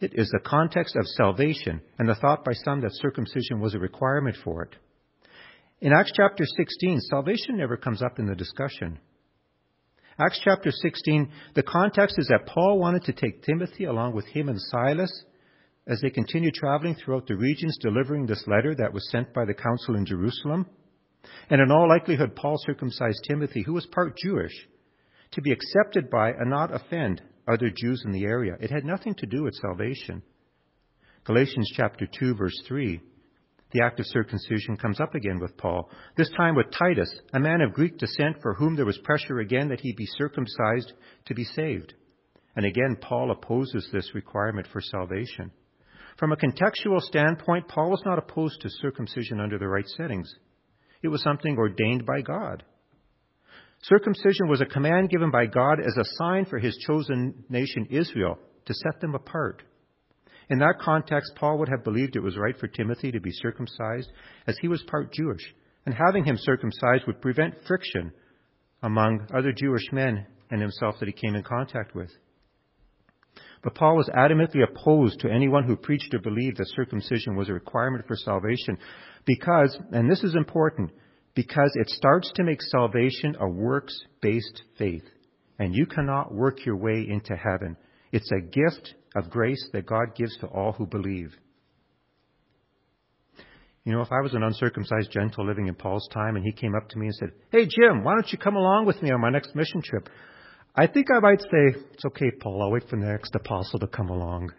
it 0.00 0.12
is 0.14 0.30
the 0.30 0.40
context 0.40 0.96
of 0.96 1.06
salvation 1.06 1.80
and 1.98 2.08
the 2.08 2.14
thought 2.14 2.44
by 2.44 2.52
some 2.64 2.80
that 2.80 2.94
circumcision 2.94 3.60
was 3.60 3.74
a 3.74 3.78
requirement 3.78 4.36
for 4.42 4.62
it. 4.62 4.74
In 5.80 5.92
Acts 5.92 6.12
chapter 6.14 6.44
16, 6.44 7.00
salvation 7.10 7.56
never 7.56 7.76
comes 7.76 8.02
up 8.02 8.18
in 8.18 8.26
the 8.26 8.34
discussion. 8.34 8.98
Acts 10.18 10.40
chapter 10.42 10.70
16, 10.70 11.30
the 11.54 11.62
context 11.62 12.16
is 12.18 12.28
that 12.28 12.46
Paul 12.46 12.78
wanted 12.78 13.04
to 13.04 13.12
take 13.12 13.42
Timothy 13.42 13.84
along 13.84 14.14
with 14.14 14.26
him 14.26 14.48
and 14.48 14.60
Silas 14.60 15.24
as 15.86 16.00
they 16.00 16.10
continued 16.10 16.54
traveling 16.54 16.94
throughout 16.94 17.26
the 17.26 17.36
regions 17.36 17.78
delivering 17.80 18.26
this 18.26 18.44
letter 18.46 18.74
that 18.74 18.92
was 18.92 19.08
sent 19.10 19.32
by 19.32 19.44
the 19.44 19.54
council 19.54 19.96
in 19.96 20.04
Jerusalem. 20.04 20.66
And 21.48 21.60
in 21.60 21.70
all 21.70 21.88
likelihood, 21.88 22.36
Paul 22.36 22.56
circumcised 22.58 23.24
Timothy, 23.26 23.62
who 23.62 23.72
was 23.72 23.86
part 23.86 24.16
Jewish, 24.16 24.52
to 25.32 25.42
be 25.42 25.52
accepted 25.52 26.10
by 26.10 26.30
and 26.30 26.50
not 26.50 26.74
offend 26.74 27.22
other 27.52 27.70
Jews 27.74 28.02
in 28.04 28.12
the 28.12 28.24
area. 28.24 28.56
It 28.60 28.70
had 28.70 28.84
nothing 28.84 29.14
to 29.16 29.26
do 29.26 29.42
with 29.42 29.54
salvation. 29.54 30.22
Galatians 31.24 31.70
chapter 31.76 32.06
2 32.18 32.34
verse 32.34 32.58
3. 32.66 33.00
The 33.72 33.82
act 33.84 34.00
of 34.00 34.06
circumcision 34.06 34.76
comes 34.76 35.00
up 35.00 35.14
again 35.14 35.38
with 35.38 35.56
Paul, 35.56 35.90
this 36.16 36.30
time 36.36 36.56
with 36.56 36.72
Titus, 36.76 37.12
a 37.32 37.38
man 37.38 37.60
of 37.60 37.72
Greek 37.72 37.98
descent 37.98 38.36
for 38.42 38.54
whom 38.54 38.74
there 38.74 38.86
was 38.86 38.98
pressure 39.04 39.38
again 39.38 39.68
that 39.68 39.80
he 39.80 39.92
be 39.92 40.06
circumcised 40.18 40.92
to 41.26 41.34
be 41.34 41.44
saved. 41.44 41.94
And 42.56 42.66
again, 42.66 42.96
Paul 43.00 43.30
opposes 43.30 43.88
this 43.92 44.10
requirement 44.12 44.66
for 44.72 44.80
salvation. 44.80 45.52
From 46.18 46.32
a 46.32 46.36
contextual 46.36 47.00
standpoint, 47.00 47.68
Paul 47.68 47.90
was 47.90 48.02
not 48.04 48.18
opposed 48.18 48.60
to 48.60 48.70
circumcision 48.70 49.40
under 49.40 49.58
the 49.58 49.68
right 49.68 49.86
settings. 49.86 50.34
It 51.02 51.08
was 51.08 51.22
something 51.22 51.56
ordained 51.56 52.04
by 52.04 52.22
God. 52.22 52.64
Circumcision 53.82 54.48
was 54.48 54.60
a 54.60 54.66
command 54.66 55.08
given 55.08 55.30
by 55.30 55.46
God 55.46 55.80
as 55.80 55.96
a 55.96 56.08
sign 56.18 56.44
for 56.44 56.58
his 56.58 56.76
chosen 56.86 57.44
nation 57.48 57.86
Israel 57.90 58.38
to 58.66 58.74
set 58.74 59.00
them 59.00 59.14
apart. 59.14 59.62
In 60.50 60.58
that 60.58 60.80
context, 60.80 61.32
Paul 61.36 61.58
would 61.58 61.68
have 61.68 61.84
believed 61.84 62.16
it 62.16 62.22
was 62.22 62.36
right 62.36 62.58
for 62.58 62.68
Timothy 62.68 63.10
to 63.12 63.20
be 63.20 63.30
circumcised 63.32 64.10
as 64.46 64.58
he 64.60 64.68
was 64.68 64.82
part 64.82 65.12
Jewish, 65.12 65.54
and 65.86 65.94
having 65.94 66.24
him 66.24 66.36
circumcised 66.36 67.06
would 67.06 67.22
prevent 67.22 67.54
friction 67.66 68.12
among 68.82 69.26
other 69.34 69.52
Jewish 69.52 69.90
men 69.92 70.26
and 70.50 70.60
himself 70.60 70.96
that 70.98 71.08
he 71.08 71.12
came 71.12 71.34
in 71.34 71.42
contact 71.42 71.94
with. 71.94 72.10
But 73.62 73.74
Paul 73.74 73.96
was 73.96 74.10
adamantly 74.14 74.62
opposed 74.62 75.20
to 75.20 75.30
anyone 75.30 75.64
who 75.64 75.76
preached 75.76 76.12
or 76.14 76.18
believed 76.18 76.58
that 76.58 76.68
circumcision 76.68 77.36
was 77.36 77.48
a 77.48 77.54
requirement 77.54 78.06
for 78.06 78.16
salvation 78.16 78.78
because, 79.24 79.78
and 79.92 80.10
this 80.10 80.24
is 80.24 80.34
important, 80.34 80.90
because 81.40 81.72
it 81.76 81.88
starts 81.88 82.30
to 82.34 82.44
make 82.44 82.60
salvation 82.60 83.34
a 83.40 83.48
works 83.48 83.98
based 84.20 84.62
faith. 84.76 85.04
And 85.58 85.74
you 85.74 85.86
cannot 85.86 86.34
work 86.34 86.66
your 86.66 86.76
way 86.76 87.06
into 87.08 87.34
heaven. 87.34 87.78
It's 88.12 88.30
a 88.30 88.42
gift 88.42 88.94
of 89.16 89.30
grace 89.30 89.70
that 89.72 89.86
God 89.86 90.14
gives 90.14 90.36
to 90.40 90.48
all 90.48 90.72
who 90.72 90.84
believe. 90.84 91.32
You 93.84 93.92
know, 93.92 94.02
if 94.02 94.12
I 94.12 94.20
was 94.20 94.34
an 94.34 94.42
uncircumcised 94.42 95.10
Gentile 95.10 95.46
living 95.46 95.66
in 95.66 95.74
Paul's 95.74 96.06
time 96.12 96.36
and 96.36 96.44
he 96.44 96.52
came 96.52 96.74
up 96.74 96.90
to 96.90 96.98
me 96.98 97.06
and 97.06 97.14
said, 97.14 97.30
Hey 97.50 97.64
Jim, 97.64 98.04
why 98.04 98.12
don't 98.12 98.30
you 98.30 98.36
come 98.36 98.56
along 98.56 98.84
with 98.84 99.00
me 99.00 99.10
on 99.10 99.22
my 99.22 99.30
next 99.30 99.56
mission 99.56 99.80
trip? 99.80 100.10
I 100.76 100.88
think 100.88 101.06
I 101.10 101.20
might 101.20 101.40
say, 101.40 101.80
it's 101.94 102.04
okay, 102.04 102.32
Paul, 102.38 102.62
I'll 102.62 102.70
wait 102.70 102.86
for 102.90 102.96
the 102.96 103.06
next 103.06 103.34
apostle 103.34 103.78
to 103.78 103.86
come 103.86 104.10
along. 104.10 104.52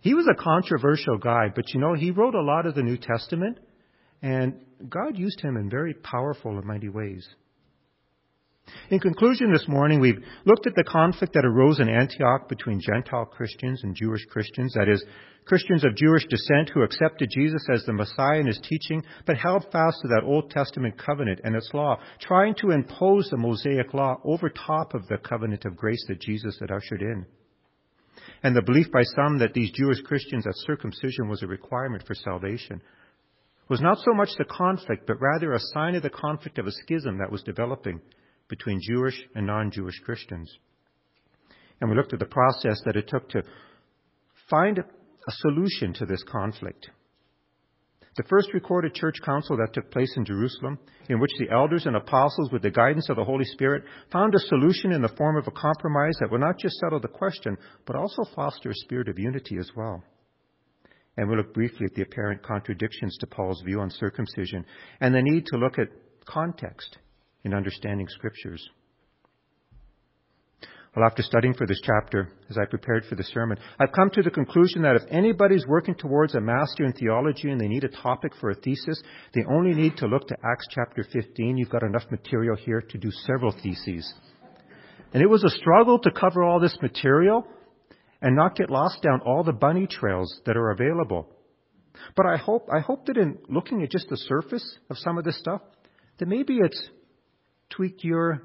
He 0.00 0.14
was 0.14 0.26
a 0.26 0.42
controversial 0.42 1.18
guy, 1.18 1.48
but 1.54 1.74
you 1.74 1.80
know, 1.80 1.92
he 1.92 2.12
wrote 2.12 2.34
a 2.34 2.40
lot 2.40 2.64
of 2.64 2.74
the 2.74 2.82
New 2.82 2.96
Testament, 2.96 3.58
and 4.22 4.54
God 4.88 5.18
used 5.18 5.40
him 5.40 5.56
in 5.56 5.68
very 5.68 5.94
powerful 5.94 6.56
and 6.56 6.64
mighty 6.64 6.88
ways. 6.88 7.28
In 8.90 9.00
conclusion 9.00 9.52
this 9.52 9.66
morning, 9.66 10.00
we've 10.00 10.22
looked 10.44 10.66
at 10.66 10.74
the 10.74 10.84
conflict 10.84 11.34
that 11.34 11.44
arose 11.44 11.80
in 11.80 11.88
Antioch 11.88 12.48
between 12.48 12.80
Gentile 12.80 13.24
Christians 13.24 13.82
and 13.82 13.96
Jewish 13.96 14.24
Christians, 14.26 14.74
that 14.74 14.88
is, 14.88 15.04
Christians 15.44 15.84
of 15.84 15.96
Jewish 15.96 16.24
descent 16.26 16.70
who 16.72 16.82
accepted 16.82 17.30
Jesus 17.34 17.66
as 17.72 17.84
the 17.84 17.92
Messiah 17.92 18.38
and 18.38 18.46
his 18.46 18.60
teaching, 18.62 19.02
but 19.26 19.36
held 19.36 19.66
fast 19.72 19.98
to 20.02 20.08
that 20.08 20.22
Old 20.24 20.50
Testament 20.50 20.96
covenant 20.98 21.40
and 21.42 21.56
its 21.56 21.70
law, 21.74 21.98
trying 22.20 22.54
to 22.56 22.70
impose 22.70 23.28
the 23.30 23.36
Mosaic 23.36 23.92
law 23.92 24.20
over 24.22 24.48
top 24.50 24.94
of 24.94 25.08
the 25.08 25.18
covenant 25.18 25.64
of 25.64 25.76
grace 25.76 26.04
that 26.08 26.20
Jesus 26.20 26.58
had 26.60 26.70
ushered 26.70 27.02
in. 27.02 27.26
and 28.42 28.54
the 28.54 28.62
belief 28.62 28.90
by 28.92 29.02
some 29.16 29.38
that 29.38 29.54
these 29.54 29.72
Jewish 29.72 30.00
Christians 30.02 30.44
that 30.44 30.54
circumcision 30.58 31.28
was 31.28 31.42
a 31.42 31.46
requirement 31.46 32.06
for 32.06 32.14
salvation 32.14 32.80
was 33.70 33.80
not 33.80 33.98
so 33.98 34.12
much 34.12 34.30
the 34.36 34.44
conflict, 34.44 35.06
but 35.06 35.20
rather 35.20 35.52
a 35.52 35.60
sign 35.72 35.94
of 35.94 36.02
the 36.02 36.10
conflict 36.10 36.58
of 36.58 36.66
a 36.66 36.72
schism 36.72 37.18
that 37.18 37.30
was 37.30 37.42
developing 37.44 38.00
between 38.48 38.80
Jewish 38.82 39.22
and 39.36 39.46
non-Jewish 39.46 40.00
Christians. 40.00 40.52
And 41.80 41.88
we 41.88 41.96
looked 41.96 42.12
at 42.12 42.18
the 42.18 42.26
process 42.26 42.82
that 42.84 42.96
it 42.96 43.06
took 43.06 43.28
to 43.30 43.44
find 44.50 44.78
a 44.78 45.32
solution 45.38 45.94
to 45.94 46.04
this 46.04 46.22
conflict. 46.24 46.90
The 48.16 48.24
first 48.24 48.52
recorded 48.52 48.92
church 48.92 49.14
council 49.24 49.56
that 49.58 49.72
took 49.72 49.92
place 49.92 50.12
in 50.16 50.24
Jerusalem, 50.24 50.80
in 51.08 51.20
which 51.20 51.30
the 51.38 51.54
elders 51.54 51.86
and 51.86 51.94
apostles, 51.94 52.50
with 52.50 52.62
the 52.62 52.70
guidance 52.70 53.08
of 53.08 53.16
the 53.16 53.24
Holy 53.24 53.44
Spirit, 53.44 53.84
found 54.10 54.34
a 54.34 54.40
solution 54.40 54.90
in 54.90 55.00
the 55.00 55.14
form 55.16 55.36
of 55.36 55.46
a 55.46 55.52
compromise 55.52 56.16
that 56.18 56.30
would 56.32 56.40
not 56.40 56.58
just 56.58 56.74
settle 56.78 56.98
the 56.98 57.06
question, 57.06 57.56
but 57.86 57.94
also 57.94 58.24
foster 58.34 58.70
a 58.70 58.74
spirit 58.74 59.08
of 59.08 59.16
unity 59.16 59.58
as 59.58 59.70
well. 59.76 60.02
And 61.16 61.28
we'll 61.28 61.38
look 61.38 61.52
briefly 61.54 61.86
at 61.86 61.94
the 61.94 62.02
apparent 62.02 62.42
contradictions 62.42 63.16
to 63.18 63.26
Paul's 63.26 63.62
view 63.62 63.80
on 63.80 63.90
circumcision 63.90 64.64
and 65.00 65.14
the 65.14 65.22
need 65.22 65.46
to 65.46 65.56
look 65.56 65.78
at 65.78 65.88
context 66.24 66.98
in 67.44 67.54
understanding 67.54 68.06
scriptures. 68.08 68.68
Well, 70.94 71.06
after 71.06 71.22
studying 71.22 71.54
for 71.54 71.68
this 71.68 71.80
chapter, 71.84 72.32
as 72.48 72.58
I 72.58 72.64
prepared 72.64 73.04
for 73.04 73.14
the 73.14 73.22
sermon, 73.22 73.58
I've 73.78 73.92
come 73.92 74.10
to 74.10 74.22
the 74.22 74.30
conclusion 74.30 74.82
that 74.82 74.96
if 74.96 75.02
anybody's 75.08 75.64
working 75.68 75.94
towards 75.94 76.34
a 76.34 76.40
master 76.40 76.84
in 76.84 76.92
theology 76.92 77.48
and 77.48 77.60
they 77.60 77.68
need 77.68 77.84
a 77.84 78.02
topic 78.02 78.32
for 78.40 78.50
a 78.50 78.56
thesis, 78.56 79.00
they 79.32 79.44
only 79.48 79.72
need 79.72 79.96
to 79.98 80.06
look 80.06 80.26
to 80.26 80.36
Acts 80.44 80.66
chapter 80.70 81.04
15. 81.12 81.56
You've 81.56 81.70
got 81.70 81.84
enough 81.84 82.10
material 82.10 82.56
here 82.56 82.80
to 82.80 82.98
do 82.98 83.10
several 83.24 83.52
theses. 83.52 84.12
And 85.14 85.22
it 85.22 85.30
was 85.30 85.44
a 85.44 85.50
struggle 85.50 86.00
to 86.00 86.10
cover 86.10 86.42
all 86.42 86.58
this 86.58 86.76
material 86.82 87.46
and 88.22 88.36
not 88.36 88.56
get 88.56 88.70
lost 88.70 89.02
down 89.02 89.20
all 89.24 89.42
the 89.42 89.52
bunny 89.52 89.86
trails 89.86 90.40
that 90.46 90.56
are 90.56 90.70
available. 90.70 91.28
But 92.16 92.26
I 92.26 92.36
hope, 92.36 92.68
I 92.72 92.80
hope 92.80 93.06
that 93.06 93.16
in 93.16 93.38
looking 93.48 93.82
at 93.82 93.90
just 93.90 94.08
the 94.08 94.16
surface 94.16 94.78
of 94.88 94.98
some 94.98 95.18
of 95.18 95.24
this 95.24 95.38
stuff, 95.38 95.62
that 96.18 96.28
maybe 96.28 96.58
it's 96.62 96.88
tweaked 97.70 98.04
your 98.04 98.42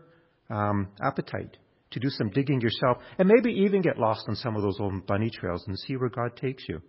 um, 0.49 0.89
appetite 1.01 1.57
to 1.91 1.99
do 1.99 2.09
some 2.09 2.29
digging 2.29 2.61
yourself, 2.61 2.97
and 3.17 3.27
maybe 3.27 3.51
even 3.61 3.81
get 3.81 3.97
lost 3.97 4.25
on 4.27 4.35
some 4.35 4.55
of 4.55 4.61
those 4.61 4.79
old 4.79 5.05
bunny 5.07 5.29
trails 5.29 5.63
and 5.67 5.77
see 5.79 5.95
where 5.95 6.09
God 6.09 6.35
takes 6.35 6.67
you. 6.67 6.81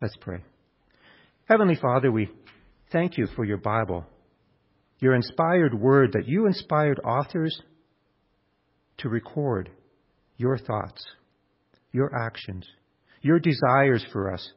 Let's 0.00 0.16
pray. 0.20 0.42
Heavenly 1.48 1.76
Father, 1.76 2.10
we 2.10 2.28
thank 2.90 3.16
you 3.16 3.28
for 3.36 3.44
your 3.44 3.58
Bible, 3.58 4.04
your 4.98 5.14
inspired 5.14 5.74
word 5.74 6.12
that 6.12 6.26
you 6.26 6.46
inspired 6.46 6.98
authors 7.04 7.60
to 8.98 9.08
record 9.08 9.70
your 10.36 10.58
thoughts, 10.58 11.04
your 11.92 12.14
actions, 12.14 12.66
your 13.20 13.38
desires 13.38 14.04
for 14.12 14.32
us. 14.32 14.52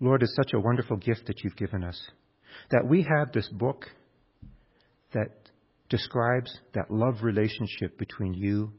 Lord, 0.00 0.22
it's 0.22 0.36
such 0.36 0.52
a 0.52 0.60
wonderful 0.60 0.96
gift 0.96 1.26
that 1.26 1.42
you've 1.42 1.56
given 1.56 1.82
us. 1.82 2.00
That 2.70 2.86
we 2.86 3.02
have 3.02 3.32
this 3.32 3.48
book 3.48 3.86
that 5.12 5.30
describes 5.88 6.56
that 6.74 6.90
love 6.90 7.22
relationship 7.22 7.98
between 7.98 8.34
you 8.34 8.72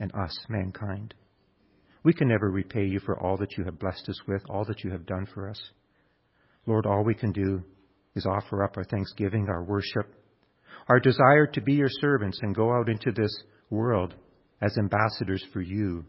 and 0.00 0.10
us, 0.14 0.36
mankind. 0.48 1.14
We 2.04 2.12
can 2.12 2.28
never 2.28 2.50
repay 2.50 2.86
you 2.86 3.00
for 3.00 3.20
all 3.20 3.36
that 3.38 3.56
you 3.56 3.64
have 3.64 3.78
blessed 3.78 4.08
us 4.08 4.20
with, 4.26 4.42
all 4.48 4.64
that 4.66 4.82
you 4.82 4.90
have 4.90 5.06
done 5.06 5.26
for 5.34 5.48
us. 5.48 5.60
Lord, 6.66 6.86
all 6.86 7.04
we 7.04 7.14
can 7.14 7.32
do 7.32 7.62
is 8.14 8.26
offer 8.26 8.64
up 8.64 8.76
our 8.76 8.84
thanksgiving, 8.84 9.46
our 9.48 9.64
worship, 9.64 10.14
our 10.88 11.00
desire 11.00 11.46
to 11.46 11.60
be 11.60 11.74
your 11.74 11.88
servants 12.00 12.38
and 12.42 12.54
go 12.54 12.72
out 12.72 12.88
into 12.88 13.12
this 13.12 13.34
world 13.70 14.14
as 14.60 14.76
ambassadors 14.78 15.44
for 15.52 15.60
you 15.60 16.04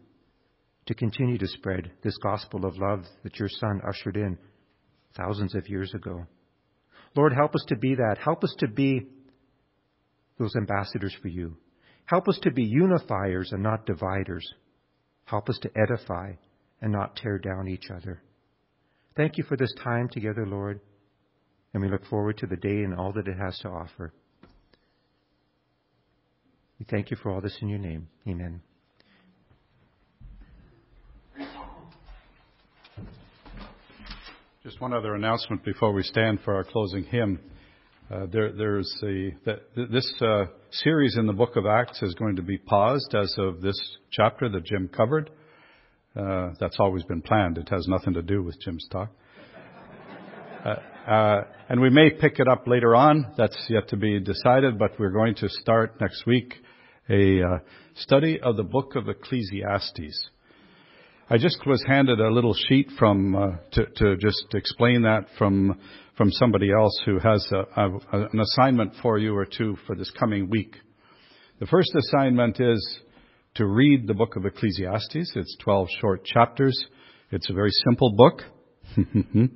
to 0.86 0.94
continue 0.94 1.38
to 1.38 1.46
spread 1.46 1.90
this 2.02 2.16
gospel 2.18 2.64
of 2.64 2.76
love 2.78 3.04
that 3.22 3.38
your 3.38 3.48
Son 3.48 3.80
ushered 3.88 4.16
in 4.16 4.38
thousands 5.16 5.54
of 5.54 5.68
years 5.68 5.94
ago. 5.94 6.26
Lord, 7.16 7.32
help 7.32 7.54
us 7.54 7.64
to 7.68 7.76
be 7.76 7.94
that. 7.96 8.18
Help 8.22 8.44
us 8.44 8.54
to 8.58 8.68
be 8.68 9.06
those 10.38 10.54
ambassadors 10.56 11.14
for 11.20 11.28
you. 11.28 11.56
Help 12.06 12.28
us 12.28 12.38
to 12.42 12.50
be 12.50 12.64
unifiers 12.64 13.52
and 13.52 13.62
not 13.62 13.86
dividers. 13.86 14.46
Help 15.24 15.48
us 15.48 15.58
to 15.62 15.70
edify 15.76 16.32
and 16.80 16.92
not 16.92 17.16
tear 17.16 17.38
down 17.38 17.68
each 17.68 17.90
other. 17.94 18.22
Thank 19.16 19.38
you 19.38 19.44
for 19.44 19.56
this 19.56 19.72
time 19.82 20.08
together, 20.08 20.46
Lord, 20.46 20.80
and 21.72 21.82
we 21.82 21.88
look 21.88 22.06
forward 22.06 22.38
to 22.38 22.46
the 22.46 22.56
day 22.56 22.82
and 22.82 22.94
all 22.94 23.12
that 23.12 23.28
it 23.28 23.36
has 23.38 23.58
to 23.60 23.68
offer. 23.68 24.12
We 26.80 26.86
thank 26.88 27.10
you 27.10 27.16
for 27.18 27.30
all 27.30 27.42
this 27.42 27.56
in 27.60 27.68
your 27.68 27.78
name. 27.78 28.08
Amen. 28.26 28.62
Just 34.62 34.80
one 34.80 34.94
other 34.94 35.14
announcement 35.14 35.62
before 35.62 35.92
we 35.92 36.02
stand 36.02 36.40
for 36.42 36.54
our 36.54 36.64
closing 36.64 37.04
hymn. 37.04 37.38
Uh, 38.10 38.26
there, 38.32 38.52
there's 38.52 38.90
a, 39.02 39.34
this 39.76 40.10
uh, 40.22 40.46
series 40.70 41.18
in 41.18 41.26
the 41.26 41.34
book 41.34 41.56
of 41.56 41.66
Acts 41.66 42.02
is 42.02 42.14
going 42.14 42.36
to 42.36 42.42
be 42.42 42.56
paused 42.56 43.14
as 43.14 43.34
of 43.36 43.60
this 43.60 43.78
chapter 44.10 44.48
that 44.48 44.64
Jim 44.64 44.88
covered. 44.88 45.30
Uh, 46.16 46.54
that's 46.58 46.76
always 46.78 47.04
been 47.04 47.20
planned. 47.20 47.58
It 47.58 47.68
has 47.68 47.86
nothing 47.88 48.14
to 48.14 48.22
do 48.22 48.42
with 48.42 48.58
Jim's 48.58 48.88
talk. 48.90 49.10
Uh, 50.64 50.76
uh, 51.10 51.44
and 51.68 51.78
we 51.80 51.90
may 51.90 52.10
pick 52.10 52.38
it 52.38 52.48
up 52.48 52.66
later 52.66 52.96
on. 52.96 53.34
That's 53.36 53.66
yet 53.68 53.88
to 53.88 53.96
be 53.96 54.18
decided, 54.18 54.78
but 54.78 54.98
we're 54.98 55.10
going 55.10 55.34
to 55.36 55.48
start 55.50 56.00
next 56.00 56.24
week 56.26 56.54
a 57.10 57.42
uh, 57.42 57.58
study 57.96 58.38
of 58.40 58.56
the 58.56 58.62
book 58.62 58.94
of 58.94 59.08
Ecclesiastes. 59.08 60.30
I 61.28 61.38
just 61.38 61.66
was 61.66 61.84
handed 61.86 62.20
a 62.20 62.30
little 62.30 62.54
sheet 62.54 62.88
from 62.98 63.58
to, 63.72 63.86
to 63.86 64.16
just 64.16 64.46
explain 64.54 65.02
that 65.02 65.26
from 65.36 65.78
from 66.16 66.30
somebody 66.32 66.70
else 66.70 67.00
who 67.06 67.18
has 67.18 67.50
a, 67.50 67.80
a, 67.80 68.00
an 68.12 68.40
assignment 68.40 68.92
for 69.00 69.16
you 69.16 69.34
or 69.34 69.46
two 69.46 69.76
for 69.86 69.96
this 69.96 70.10
coming 70.18 70.50
week. 70.50 70.76
The 71.60 71.66
first 71.66 71.90
assignment 71.94 72.60
is 72.60 73.00
to 73.54 73.66
read 73.66 74.06
the 74.06 74.14
book 74.14 74.36
of 74.36 74.44
Ecclesiastes. 74.44 75.32
It's 75.34 75.56
12 75.62 75.88
short 76.00 76.24
chapters. 76.24 76.78
It's 77.30 77.48
a 77.48 77.54
very 77.54 77.70
simple 77.86 78.12
book. 78.16 78.42
uh, 78.98 79.46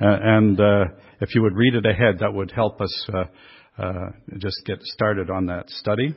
and 0.00 0.60
uh, 0.60 0.84
if 1.20 1.34
you 1.34 1.42
would 1.42 1.56
read 1.56 1.74
it 1.74 1.84
ahead, 1.84 2.20
that 2.20 2.32
would 2.32 2.52
help 2.52 2.80
us 2.80 3.06
uh, 3.12 3.24
uh 3.82 4.10
just 4.38 4.56
get 4.66 4.80
started 4.82 5.30
on 5.30 5.46
that 5.46 5.68
study. 5.70 6.14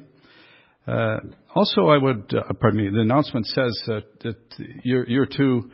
Uh, 0.87 1.17
also, 1.53 1.87
I 1.87 1.97
would, 1.97 2.33
uh, 2.33 2.53
pardon 2.59 2.83
me, 2.83 2.89
the 2.89 3.01
announcement 3.01 3.45
says 3.45 3.81
that 3.87 4.33
you're, 4.83 5.07
you're 5.07 5.25
to 5.27 5.69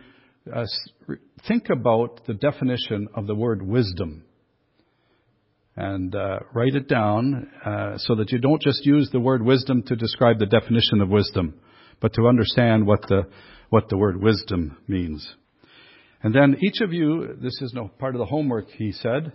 think 1.47 1.69
about 1.69 2.25
the 2.27 2.33
definition 2.33 3.07
of 3.13 3.27
the 3.27 3.35
word 3.35 3.61
wisdom 3.61 4.23
and 5.75 6.15
uh, 6.15 6.39
write 6.53 6.75
it 6.75 6.89
down 6.89 7.49
uh, 7.63 7.97
so 7.97 8.15
that 8.15 8.31
you 8.31 8.39
don't 8.39 8.61
just 8.61 8.85
use 8.85 9.09
the 9.11 9.19
word 9.19 9.43
wisdom 9.43 9.83
to 9.83 9.95
describe 9.95 10.39
the 10.39 10.45
definition 10.45 11.01
of 11.01 11.09
wisdom, 11.09 11.53
but 12.01 12.13
to 12.13 12.27
understand 12.27 12.85
what 12.85 13.01
the 13.03 13.27
what 13.69 13.89
the 13.89 13.97
word 13.97 14.21
wisdom 14.21 14.77
means. 14.87 15.35
And 16.23 16.33
then 16.33 16.57
each 16.61 16.81
of 16.81 16.93
you, 16.93 17.35
this 17.39 17.61
is 17.61 17.73
no 17.73 17.89
part 17.99 18.15
of 18.15 18.19
the 18.19 18.25
homework, 18.25 18.69
he 18.69 18.91
said, 18.91 19.33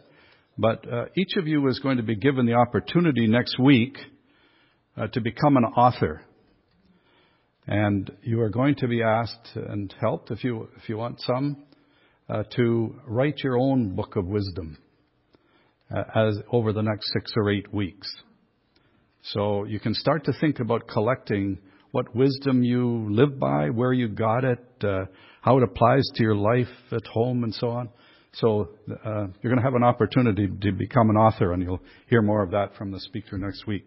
but 0.59 0.91
uh, 0.91 1.05
each 1.17 1.37
of 1.37 1.47
you 1.47 1.67
is 1.69 1.79
going 1.79 1.99
to 1.99 2.03
be 2.03 2.17
given 2.17 2.47
the 2.47 2.55
opportunity 2.55 3.27
next 3.27 3.59
week 3.59 3.97
uh, 4.97 5.07
to 5.09 5.21
become 5.21 5.57
an 5.57 5.65
author. 5.65 6.23
And 7.67 8.11
you 8.23 8.41
are 8.41 8.51
going 8.51 8.75
to 8.77 8.89
be 8.89 9.03
asked 9.03 9.51
and 9.55 9.95
helped 10.01 10.31
if 10.31 10.43
you 10.43 10.69
if 10.77 10.89
you 10.89 10.97
want 10.97 11.21
some 11.21 11.65
uh, 12.29 12.43
to 12.57 12.97
write 13.07 13.39
your 13.39 13.57
own 13.57 13.95
book 13.95 14.17
of 14.17 14.27
wisdom 14.27 14.79
uh, 15.95 16.03
as 16.15 16.39
over 16.51 16.73
the 16.73 16.83
next 16.83 17.13
six 17.13 17.33
or 17.37 17.51
eight 17.51 17.73
weeks. 17.73 18.09
So 19.23 19.65
you 19.65 19.79
can 19.79 19.95
start 19.95 20.25
to 20.25 20.33
think 20.41 20.59
about 20.59 20.89
collecting 20.89 21.59
what 21.93 22.15
wisdom 22.17 22.65
you 22.65 23.07
live 23.11 23.39
by, 23.39 23.69
where 23.71 23.93
you 23.93 24.09
got 24.09 24.45
it, 24.45 24.65
uh, 24.83 25.05
how 25.43 25.59
it 25.59 25.63
applies 25.63 26.03
to 26.15 26.23
your 26.23 26.35
life 26.35 26.75
at 26.91 27.07
home, 27.07 27.45
and 27.45 27.55
so 27.55 27.69
on. 27.69 27.91
So 28.35 28.71
uh, 28.91 29.27
you're 29.43 29.53
going 29.53 29.59
to 29.59 29.63
have 29.63 29.75
an 29.75 29.85
opportunity 29.85 30.49
to 30.49 30.73
become 30.73 31.11
an 31.11 31.17
author, 31.17 31.53
and 31.53 31.63
you'll 31.63 31.83
hear 32.09 32.23
more 32.23 32.43
of 32.43 32.51
that 32.53 32.75
from 32.77 32.91
the 32.91 32.99
speaker 32.99 33.37
next 33.37 33.67
week. 33.67 33.87